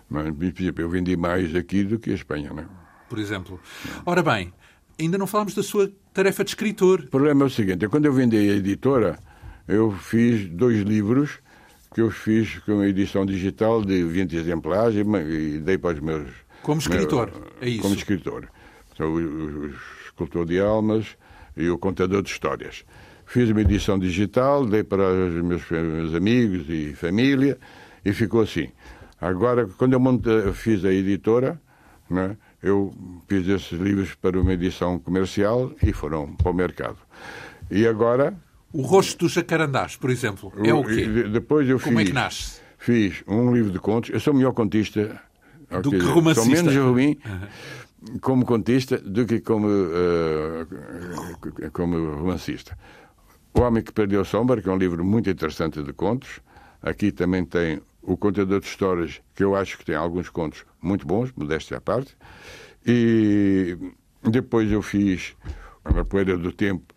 Mas, 0.08 0.30
por 0.30 0.44
exemplo, 0.44 0.84
eu 0.84 0.88
vendi 0.88 1.16
mais 1.16 1.54
aqui 1.56 1.82
do 1.82 1.98
que 1.98 2.10
a 2.10 2.14
Espanha, 2.14 2.52
não 2.52 2.62
é? 2.62 2.66
Por 3.08 3.18
exemplo. 3.18 3.60
Ora 4.04 4.22
bem, 4.22 4.52
ainda 4.98 5.18
não 5.18 5.26
falamos 5.26 5.54
da 5.54 5.62
sua 5.62 5.90
tarefa 6.12 6.44
de 6.44 6.50
escritor. 6.50 7.00
O 7.00 7.08
problema 7.08 7.44
é 7.44 7.46
o 7.46 7.50
seguinte: 7.50 7.88
quando 7.88 8.06
eu 8.06 8.12
vendi 8.12 8.36
a 8.36 8.54
editora, 8.54 9.18
eu 9.66 9.92
fiz 9.92 10.48
dois 10.48 10.80
livros 10.82 11.38
que 11.94 12.00
eu 12.00 12.10
fiz 12.10 12.58
com 12.60 12.80
a 12.80 12.88
edição 12.88 13.24
digital 13.24 13.82
de 13.82 14.02
20 14.02 14.36
exemplares 14.36 14.96
e 14.96 15.58
dei 15.60 15.78
para 15.78 15.94
os 15.94 16.00
meus. 16.00 16.28
Como 16.62 16.80
escritor, 16.80 17.30
meus, 17.30 17.46
é 17.60 17.68
isso? 17.68 17.82
Como 17.82 17.94
escritor. 17.94 18.48
Então, 18.92 19.14
o, 19.14 19.18
o, 19.18 19.74
escultor 20.04 20.44
de 20.46 20.58
almas 20.60 21.16
e 21.56 21.68
o 21.68 21.78
contador 21.78 22.22
de 22.22 22.30
histórias. 22.30 22.84
Fiz 23.26 23.48
uma 23.50 23.60
edição 23.60 23.98
digital, 23.98 24.66
dei 24.66 24.82
para 24.82 25.02
os 25.02 25.42
meus, 25.42 25.70
meus 25.70 26.14
amigos 26.14 26.66
e 26.68 26.94
família 26.94 27.58
e 28.04 28.12
ficou 28.12 28.42
assim. 28.42 28.70
Agora, 29.20 29.66
quando 29.78 29.94
eu 29.94 30.00
monte, 30.00 30.28
fiz 30.52 30.84
a 30.84 30.92
editora, 30.92 31.60
né, 32.10 32.36
eu 32.64 32.92
fiz 33.28 33.46
esses 33.46 33.78
livros 33.78 34.14
para 34.14 34.40
uma 34.40 34.52
edição 34.52 34.98
comercial 34.98 35.70
e 35.82 35.92
foram 35.92 36.34
para 36.34 36.50
o 36.50 36.54
mercado. 36.54 36.98
E 37.70 37.86
agora... 37.86 38.34
O 38.72 38.82
rosto 38.82 39.18
dos 39.18 39.32
jacarandás, 39.32 39.96
por 39.96 40.10
exemplo, 40.10 40.52
é 40.64 40.74
o 40.74 40.82
quê? 40.82 41.06
Depois 41.30 41.68
eu 41.68 41.78
Como 41.78 41.98
fiz, 41.98 42.06
é 42.06 42.10
que 42.10 42.14
nasce? 42.14 42.60
Fiz 42.78 43.22
um 43.28 43.54
livro 43.54 43.70
de 43.70 43.78
contos. 43.78 44.10
Eu 44.10 44.18
sou 44.18 44.34
melhor 44.34 44.52
contista... 44.52 45.20
Do 45.82 45.90
que 45.90 45.98
romancista. 45.98 46.56
Sou 46.56 46.64
menos 46.64 46.76
ruim 46.76 47.18
como 48.20 48.44
contista 48.44 48.98
do 48.98 49.26
que 49.26 49.40
como, 49.40 49.66
uh, 49.66 50.66
como 51.72 51.96
romancista. 52.16 52.76
O 53.54 53.60
Homem 53.60 53.82
que 53.82 53.92
Perdeu 53.92 54.20
a 54.20 54.24
Sombra, 54.24 54.60
que 54.60 54.68
é 54.68 54.72
um 54.72 54.76
livro 54.76 55.04
muito 55.04 55.30
interessante 55.30 55.82
de 55.82 55.92
contos. 55.92 56.40
Aqui 56.82 57.10
também 57.12 57.44
tem 57.44 57.80
o 58.06 58.16
contador 58.16 58.60
de 58.60 58.66
histórias, 58.66 59.20
que 59.34 59.42
eu 59.42 59.56
acho 59.56 59.78
que 59.78 59.84
tem 59.84 59.94
alguns 59.94 60.28
contos 60.28 60.64
muito 60.80 61.06
bons, 61.06 61.32
modéstia 61.34 61.78
à 61.78 61.80
parte. 61.80 62.16
E 62.86 63.76
depois 64.22 64.70
eu 64.70 64.82
fiz 64.82 65.34
A 65.84 66.04
Poeira 66.04 66.36
do 66.36 66.52
Tempo, 66.52 66.94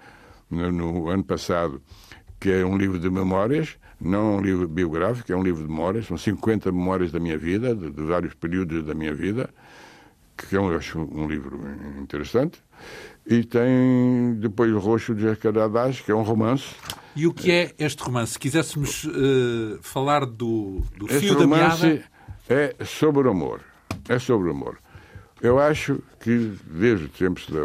no, 0.50 0.72
no, 0.72 1.10
ano 1.10 1.24
passado, 1.24 1.82
que 2.40 2.50
é 2.50 2.66
um 2.66 2.78
livro 2.78 3.00
de 3.00 3.10
memórias, 3.10 3.78
não 4.00 4.38
um 4.38 4.42
livro 4.42 4.68
biográfico, 4.68 5.32
é 5.32 5.36
um 5.36 5.44
livro 5.44 5.64
de 5.64 5.70
memórias, 5.70 6.06
são 6.06 6.18
50 6.18 6.72
memórias 6.72 7.12
da 7.12 7.20
minha 7.20 7.38
vida, 7.38 7.74
de, 7.76 7.90
de 7.90 8.02
vários 8.04 8.34
períodos 8.34 8.86
da 8.86 8.94
minha 8.94 9.14
vida, 9.14 9.50
que 10.38 10.56
eu 10.56 10.76
acho 10.76 11.00
um 11.00 11.28
livro 11.28 11.60
interessante. 12.00 12.62
E 13.26 13.44
tem 13.44 14.36
depois 14.40 14.72
o 14.72 14.80
Roxo 14.80 15.14
de 15.14 15.24
Jacarandás, 15.24 16.00
que 16.00 16.12
é 16.12 16.16
um 16.16 16.22
romance. 16.22 16.76
E 17.16 17.26
o 17.26 17.34
que 17.34 17.52
é 17.52 17.74
este 17.80 18.02
romance? 18.04 18.34
Se 18.34 18.40
quiséssemos 18.40 19.04
uh, 19.06 19.80
falar 19.82 20.26
do, 20.26 20.82
do 20.96 21.08
fio 21.08 21.38
da 21.38 21.48
meada... 21.48 22.04
é 22.48 22.76
sobre 22.86 23.28
o 23.28 23.32
amor. 23.32 23.62
É 24.08 24.20
sobre 24.20 24.48
o 24.48 24.52
amor. 24.52 24.78
Eu 25.42 25.60
acho 25.60 26.02
que, 26.20 26.58
desde 26.66 27.08
tempos 27.10 27.48
da 27.50 27.62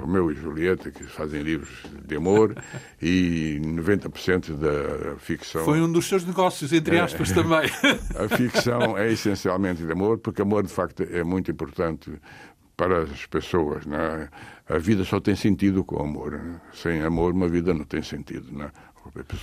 Romeu 0.00 0.32
e 0.32 0.34
Julieta, 0.34 0.90
que 0.90 1.04
fazem 1.04 1.42
livros 1.42 1.70
de 2.04 2.16
amor, 2.16 2.56
e 3.00 3.60
90% 3.62 4.54
da 4.56 5.16
ficção. 5.16 5.64
Foi 5.64 5.80
um 5.80 5.90
dos 5.90 6.06
seus 6.06 6.24
negócios, 6.24 6.72
entre 6.72 6.98
aspas, 6.98 7.30
é, 7.30 7.34
também. 7.34 7.70
A 8.18 8.36
ficção 8.36 8.98
é 8.98 9.12
essencialmente 9.12 9.84
de 9.84 9.92
amor, 9.92 10.18
porque 10.18 10.42
amor, 10.42 10.64
de 10.64 10.72
facto, 10.72 11.04
é 11.04 11.22
muito 11.22 11.50
importante 11.50 12.10
para 12.76 13.02
as 13.02 13.26
pessoas. 13.26 13.86
Né? 13.86 14.28
A 14.68 14.78
vida 14.78 15.04
só 15.04 15.20
tem 15.20 15.36
sentido 15.36 15.84
com 15.84 16.02
amor. 16.02 16.32
Né? 16.32 16.60
Sem 16.72 17.02
amor, 17.02 17.32
uma 17.32 17.48
vida 17.48 17.72
não 17.72 17.84
tem 17.84 18.02
sentido. 18.02 18.50
Né? 18.52 18.70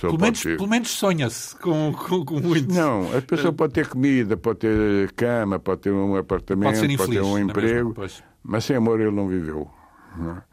Pelo 0.00 0.18
menos, 0.18 0.42
ter... 0.42 0.68
menos 0.68 0.90
sonha-se 0.90 1.56
com, 1.56 1.92
com, 1.92 2.24
com 2.24 2.40
muito. 2.40 2.72
Não, 2.72 3.16
a 3.16 3.22
pessoa 3.22 3.52
pode 3.52 3.72
ter 3.72 3.88
comida, 3.88 4.36
pode 4.36 4.60
ter 4.60 5.12
cama, 5.12 5.58
pode 5.58 5.82
ter 5.82 5.92
um 5.92 6.16
apartamento, 6.16 6.80
pode, 6.80 6.96
pode 6.96 7.12
ter 7.12 7.22
um 7.22 7.38
emprego, 7.38 7.94
mas 8.42 8.64
sem 8.64 8.76
amor 8.76 9.00
ele 9.00 9.10
não 9.10 9.28
viveu. 9.28 9.70
Não 10.16 10.32
é? 10.32 10.51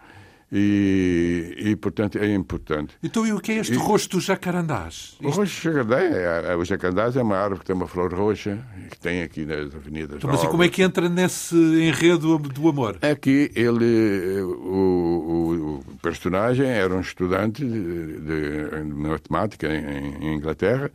E, 0.52 1.54
e, 1.60 1.76
portanto, 1.76 2.18
é 2.18 2.34
importante. 2.34 2.96
Então, 3.04 3.26
e 3.26 3.32
o 3.32 3.40
que 3.40 3.52
é 3.52 3.56
este 3.58 3.74
e, 3.74 3.78
rosto 3.78 4.18
dos 4.18 4.26
jacarandás? 4.26 5.16
O 5.22 5.28
rosto 5.28 5.42
dos 5.42 5.62
jacarandás, 5.62 6.12
é, 6.12 6.52
é, 6.52 6.56
o 6.56 6.66
jacarandás 6.66 7.16
é 7.16 7.22
uma 7.22 7.38
árvore 7.38 7.60
que 7.60 7.66
tem 7.68 7.76
uma 7.76 7.88
flor 7.88 8.12
roxa, 8.12 8.58
que 8.90 9.00
tem 9.00 9.22
aqui 9.22 9.46
nas 9.46 9.76
avenidas. 9.76 10.18
Então, 10.18 10.30
mas 10.30 10.44
e 10.44 10.48
como 10.48 10.64
é 10.64 10.70
que 10.70 10.82
entra 10.82 11.08
nesse 11.08 11.56
enredo 11.56 12.40
do 12.40 12.68
amor? 12.68 12.98
É 13.02 13.14
que 13.14 13.52
ele, 13.56 14.42
o, 14.42 15.80
o 15.80 15.98
personagem 16.02 16.68
era 16.68 16.96
um 16.96 17.02
estudante 17.02 17.64
de, 17.64 18.20
de, 18.20 18.70
de 18.70 18.94
matemática 18.94 19.68
em, 19.68 20.16
em 20.26 20.36
Inglaterra, 20.36 20.92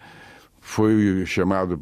foi 0.60 1.24
chamado 1.26 1.78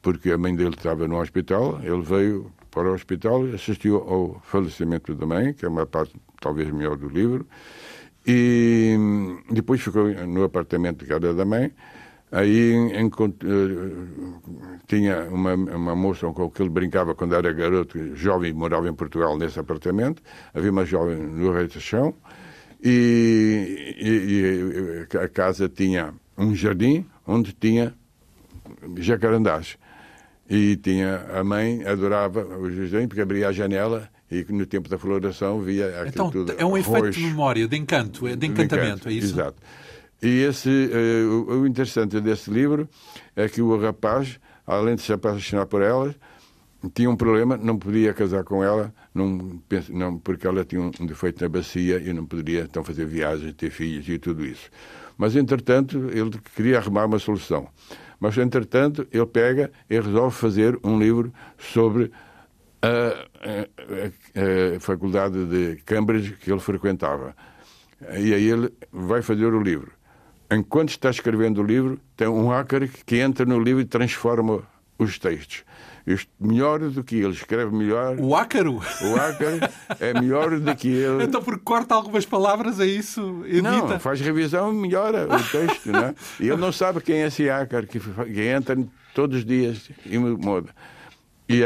porque 0.00 0.30
a 0.30 0.38
mãe 0.38 0.54
dele 0.54 0.74
estava 0.74 1.06
no 1.06 1.20
hospital, 1.20 1.80
ele 1.82 2.00
veio 2.00 2.50
para 2.70 2.90
o 2.90 2.94
hospital, 2.94 3.44
assistiu 3.54 3.96
ao 3.96 4.40
falecimento 4.44 5.14
da 5.14 5.26
mãe, 5.26 5.52
que 5.52 5.64
é 5.64 5.68
uma 5.68 5.84
parte 5.84 6.14
talvez 6.44 6.70
melhor 6.70 6.96
do 6.96 7.08
livro, 7.08 7.46
e 8.26 8.96
depois 9.50 9.80
ficou 9.80 10.08
no 10.26 10.44
apartamento 10.44 11.00
de 11.00 11.06
casa 11.06 11.34
da 11.34 11.44
mãe. 11.44 11.72
Aí 12.32 12.74
tinha 14.88 15.28
uma, 15.30 15.54
uma 15.54 15.94
moça 15.94 16.26
com 16.32 16.50
que 16.50 16.62
ele 16.62 16.70
brincava 16.70 17.14
quando 17.14 17.34
era 17.34 17.52
garoto, 17.52 18.16
jovem, 18.16 18.52
morava 18.52 18.88
em 18.88 18.94
Portugal 18.94 19.38
nesse 19.38 19.60
apartamento. 19.60 20.22
Havia 20.52 20.70
uma 20.72 20.84
jovem 20.84 21.16
no 21.16 21.52
reitação 21.52 22.14
e, 22.82 23.94
e, 24.00 25.06
e 25.14 25.18
a 25.18 25.28
casa 25.28 25.68
tinha 25.68 26.12
um 26.36 26.54
jardim 26.54 27.06
onde 27.26 27.52
tinha 27.52 27.94
jacarandás. 28.96 29.78
E 30.50 30.76
tinha 30.76 31.26
a 31.38 31.44
mãe 31.44 31.84
adorava 31.86 32.44
o 32.44 32.68
jardim 32.70 33.06
porque 33.06 33.22
abria 33.22 33.48
a 33.48 33.52
janela 33.52 34.10
e 34.30 34.44
no 34.50 34.66
tempo 34.66 34.88
da 34.88 34.98
floração 34.98 35.60
via 35.60 35.88
aquilo 35.88 36.08
então, 36.08 36.30
tudo 36.30 36.54
é 36.56 36.64
um 36.64 36.76
efeito 36.76 37.10
de 37.10 37.20
memória, 37.20 37.68
de 37.68 37.76
encanto, 37.76 38.24
de 38.36 38.46
encantamento, 38.46 39.08
de 39.08 39.08
encanto, 39.08 39.08
é 39.08 39.12
isso? 39.12 39.34
Exato. 39.34 39.56
E 40.22 40.40
esse, 40.42 40.68
uh, 40.68 41.60
o 41.60 41.66
interessante 41.66 42.20
desse 42.20 42.50
livro 42.50 42.88
é 43.36 43.48
que 43.48 43.60
o 43.60 43.78
rapaz, 43.78 44.40
além 44.66 44.94
de 44.94 45.02
se 45.02 45.12
apaixonar 45.12 45.66
por 45.66 45.82
ela, 45.82 46.14
tinha 46.94 47.10
um 47.10 47.16
problema, 47.16 47.56
não 47.56 47.78
podia 47.78 48.12
casar 48.12 48.44
com 48.44 48.62
ela, 48.62 48.92
não, 49.14 49.60
não, 49.90 50.18
porque 50.18 50.46
ela 50.46 50.64
tinha 50.64 50.80
um 50.80 51.06
defeito 51.06 51.42
na 51.42 51.48
bacia 51.48 51.98
e 51.98 52.12
não 52.12 52.26
poderia 52.26 52.62
então 52.62 52.82
fazer 52.82 53.06
viagens, 53.06 53.54
ter 53.54 53.70
filhos 53.70 54.08
e 54.08 54.18
tudo 54.18 54.44
isso. 54.44 54.70
Mas, 55.16 55.36
entretanto, 55.36 56.10
ele 56.12 56.30
queria 56.54 56.78
arrumar 56.78 57.06
uma 57.06 57.18
solução. 57.18 57.68
Mas, 58.18 58.36
entretanto, 58.36 59.06
ele 59.12 59.26
pega 59.26 59.70
e 59.88 60.00
resolve 60.00 60.34
fazer 60.34 60.78
um 60.82 60.98
livro 60.98 61.32
sobre 61.58 62.10
a, 62.84 63.26
a, 63.50 64.76
a, 64.76 64.80
faculdade 64.80 65.44
de 65.46 65.82
Cambridge 65.84 66.32
que 66.34 66.50
ele 66.50 66.60
frequentava. 66.60 67.34
E 68.00 68.34
aí 68.34 68.44
ele 68.44 68.72
vai 68.92 69.22
fazer 69.22 69.46
o 69.46 69.62
livro. 69.62 69.92
Enquanto 70.50 70.90
está 70.90 71.10
escrevendo 71.10 71.62
o 71.62 71.64
livro, 71.64 71.98
tem 72.16 72.28
um 72.28 72.48
hacker 72.48 72.90
que 73.06 73.16
entra 73.16 73.46
no 73.46 73.58
livro 73.58 73.80
e 73.80 73.84
transforma 73.84 74.62
os 74.98 75.18
textos. 75.18 75.64
Isto, 76.06 76.30
melhor 76.38 76.80
do 76.80 77.02
que 77.02 77.16
ele, 77.16 77.32
escreve 77.32 77.74
melhor. 77.74 78.18
O 78.20 78.36
ácaro? 78.36 78.74
O 78.74 79.16
ácaro 79.16 79.58
é 79.98 80.12
melhor 80.12 80.60
do 80.60 80.76
que 80.76 80.88
ele. 80.88 81.24
Então, 81.24 81.42
porque 81.42 81.62
corta 81.64 81.94
algumas 81.94 82.26
palavras, 82.26 82.78
é 82.78 82.84
isso? 82.84 83.42
Edita. 83.46 83.62
Não, 83.62 84.00
faz 84.00 84.20
revisão 84.20 84.70
e 84.70 84.76
melhora 84.76 85.26
o 85.26 85.42
texto. 85.50 85.90
não 85.90 86.00
é? 86.00 86.14
E 86.38 86.48
ele 86.48 86.60
não 86.60 86.70
sabe 86.70 87.00
quem 87.00 87.22
é 87.22 87.28
esse 87.28 87.48
ácaro 87.48 87.86
que, 87.86 87.98
que 87.98 88.42
entra 88.42 88.76
todos 89.14 89.38
os 89.38 89.44
dias 89.46 89.90
e 90.04 90.18
muda. 90.18 90.68
E, 91.48 91.62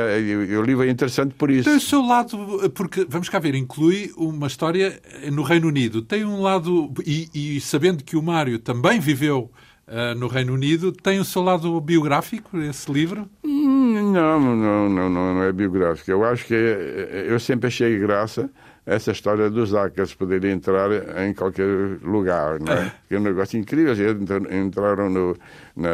o 0.56 0.62
livro 0.62 0.84
é 0.84 0.90
interessante 0.90 1.34
por 1.34 1.50
isso. 1.50 1.68
Tem 1.68 1.76
o 1.76 1.80
seu 1.80 2.02
lado, 2.02 2.70
porque, 2.74 3.06
vamos 3.08 3.28
cá 3.28 3.38
ver, 3.38 3.54
inclui 3.54 4.12
uma 4.16 4.48
história 4.48 5.00
no 5.32 5.42
Reino 5.42 5.68
Unido. 5.68 6.02
Tem 6.02 6.24
um 6.24 6.40
lado, 6.40 6.92
e, 7.06 7.28
e 7.32 7.60
sabendo 7.60 8.02
que 8.02 8.16
o 8.16 8.22
Mário 8.22 8.58
também 8.58 8.98
viveu 8.98 9.50
uh, 9.88 10.18
no 10.18 10.26
Reino 10.26 10.52
Unido, 10.52 10.92
tem 10.92 11.18
o 11.18 11.24
seu 11.24 11.42
lado 11.42 11.80
biográfico, 11.80 12.58
esse 12.58 12.90
livro? 12.92 13.28
Hum, 13.44 14.12
não, 14.12 14.40
não, 14.40 14.88
não, 14.88 15.10
não, 15.10 15.42
é 15.42 15.52
biográfico. 15.52 16.10
Eu 16.10 16.24
acho 16.24 16.44
que 16.44 16.54
é, 16.54 17.26
eu 17.28 17.38
sempre 17.38 17.68
achei 17.68 17.98
graça 17.98 18.50
essa 18.88 19.12
história 19.12 19.50
dos 19.50 19.72
hackers 19.72 20.14
poderem 20.14 20.52
entrar 20.52 20.88
em 21.22 21.34
qualquer 21.34 21.66
lugar, 22.02 22.58
não 22.58 22.72
é? 22.72 22.90
é 23.10 23.18
um 23.18 23.22
negócio 23.22 23.60
incrível. 23.60 23.92
Eles 23.92 24.30
entraram 24.50 25.10
no, 25.10 25.36
na, 25.76 25.90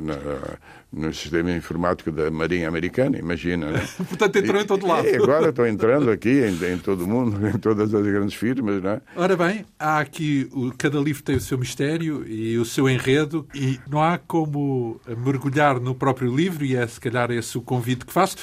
na, 0.00 0.58
no 0.92 1.12
sistema 1.12 1.50
informático 1.50 2.12
da 2.12 2.30
Marinha 2.30 2.68
Americana, 2.68 3.18
imagina. 3.18 3.72
Né? 3.72 3.84
Portanto, 4.08 4.36
entrou 4.36 4.62
em 4.62 4.64
todo 4.64 4.86
lado. 4.86 5.08
E 5.08 5.16
agora 5.16 5.48
estou 5.48 5.66
entrando 5.66 6.12
aqui 6.12 6.44
em, 6.44 6.74
em, 6.74 6.78
todo 6.78 7.04
o 7.04 7.08
mundo, 7.08 7.44
em 7.48 7.58
todas 7.58 7.92
as 7.92 8.06
grandes 8.06 8.34
firmas, 8.34 8.80
não 8.84 8.90
é? 8.90 9.00
Ora 9.16 9.36
bem, 9.36 9.66
há 9.76 9.98
aqui, 9.98 10.48
cada 10.78 11.00
livro 11.00 11.24
tem 11.24 11.34
o 11.34 11.40
seu 11.40 11.58
mistério 11.58 12.24
e 12.24 12.56
o 12.56 12.64
seu 12.64 12.88
enredo 12.88 13.48
e 13.52 13.80
não 13.90 14.00
há 14.00 14.16
como 14.16 15.00
mergulhar 15.24 15.80
no 15.80 15.92
próprio 15.92 16.32
livro 16.32 16.64
e 16.64 16.76
é 16.76 16.86
se 16.86 17.00
calhar 17.00 17.32
esse 17.32 17.58
o 17.58 17.62
convite 17.62 18.06
que 18.06 18.12
faço 18.12 18.36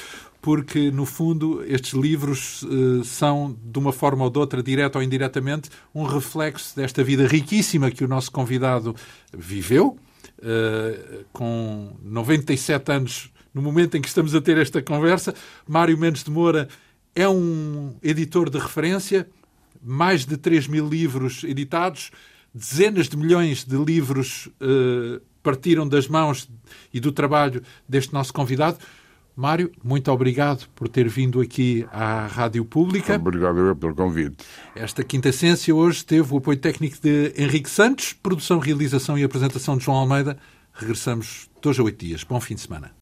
porque, 0.46 0.92
no 0.92 1.04
fundo, 1.04 1.64
estes 1.66 1.92
livros 1.92 2.62
uh, 2.62 3.02
são, 3.02 3.58
de 3.64 3.80
uma 3.80 3.92
forma 3.92 4.22
ou 4.22 4.30
de 4.30 4.38
outra, 4.38 4.62
direta 4.62 4.96
ou 4.96 5.02
indiretamente, 5.02 5.68
um 5.92 6.04
reflexo 6.04 6.76
desta 6.76 7.02
vida 7.02 7.26
riquíssima 7.26 7.90
que 7.90 8.04
o 8.04 8.06
nosso 8.06 8.30
convidado 8.30 8.94
viveu, 9.36 9.98
uh, 10.38 11.24
com 11.32 11.96
97 12.00 12.92
anos, 12.92 13.32
no 13.52 13.60
momento 13.60 13.96
em 13.96 14.00
que 14.00 14.06
estamos 14.06 14.36
a 14.36 14.40
ter 14.40 14.56
esta 14.56 14.80
conversa. 14.80 15.34
Mário 15.66 15.98
Mendes 15.98 16.22
de 16.22 16.30
Moura 16.30 16.68
é 17.12 17.28
um 17.28 17.96
editor 18.00 18.48
de 18.48 18.58
referência, 18.58 19.28
mais 19.82 20.24
de 20.24 20.36
3 20.36 20.68
mil 20.68 20.88
livros 20.88 21.42
editados, 21.42 22.12
dezenas 22.54 23.08
de 23.08 23.16
milhões 23.16 23.64
de 23.64 23.76
livros 23.76 24.46
uh, 24.46 25.20
partiram 25.42 25.88
das 25.88 26.06
mãos 26.06 26.48
e 26.94 27.00
do 27.00 27.10
trabalho 27.10 27.64
deste 27.88 28.14
nosso 28.14 28.32
convidado. 28.32 28.78
Mário, 29.36 29.70
muito 29.84 30.10
obrigado 30.10 30.66
por 30.74 30.88
ter 30.88 31.06
vindo 31.08 31.42
aqui 31.42 31.86
à 31.92 32.26
Rádio 32.26 32.64
Pública. 32.64 33.16
Obrigado 33.16 33.58
eu 33.58 33.76
pelo 33.76 33.94
convite. 33.94 34.36
Esta 34.74 35.04
Quinta 35.04 35.28
Essência 35.28 35.74
hoje 35.74 36.02
teve 36.02 36.32
o 36.32 36.38
apoio 36.38 36.56
técnico 36.56 36.96
de 37.02 37.34
Henrique 37.36 37.68
Santos, 37.68 38.14
produção, 38.14 38.58
realização 38.58 39.18
e 39.18 39.22
apresentação 39.22 39.76
de 39.76 39.84
João 39.84 39.98
Almeida. 39.98 40.38
Regressamos 40.72 41.50
dois 41.60 41.78
a 41.78 41.82
oito 41.82 42.02
dias. 42.02 42.24
Bom 42.24 42.40
fim 42.40 42.54
de 42.54 42.62
semana. 42.62 42.92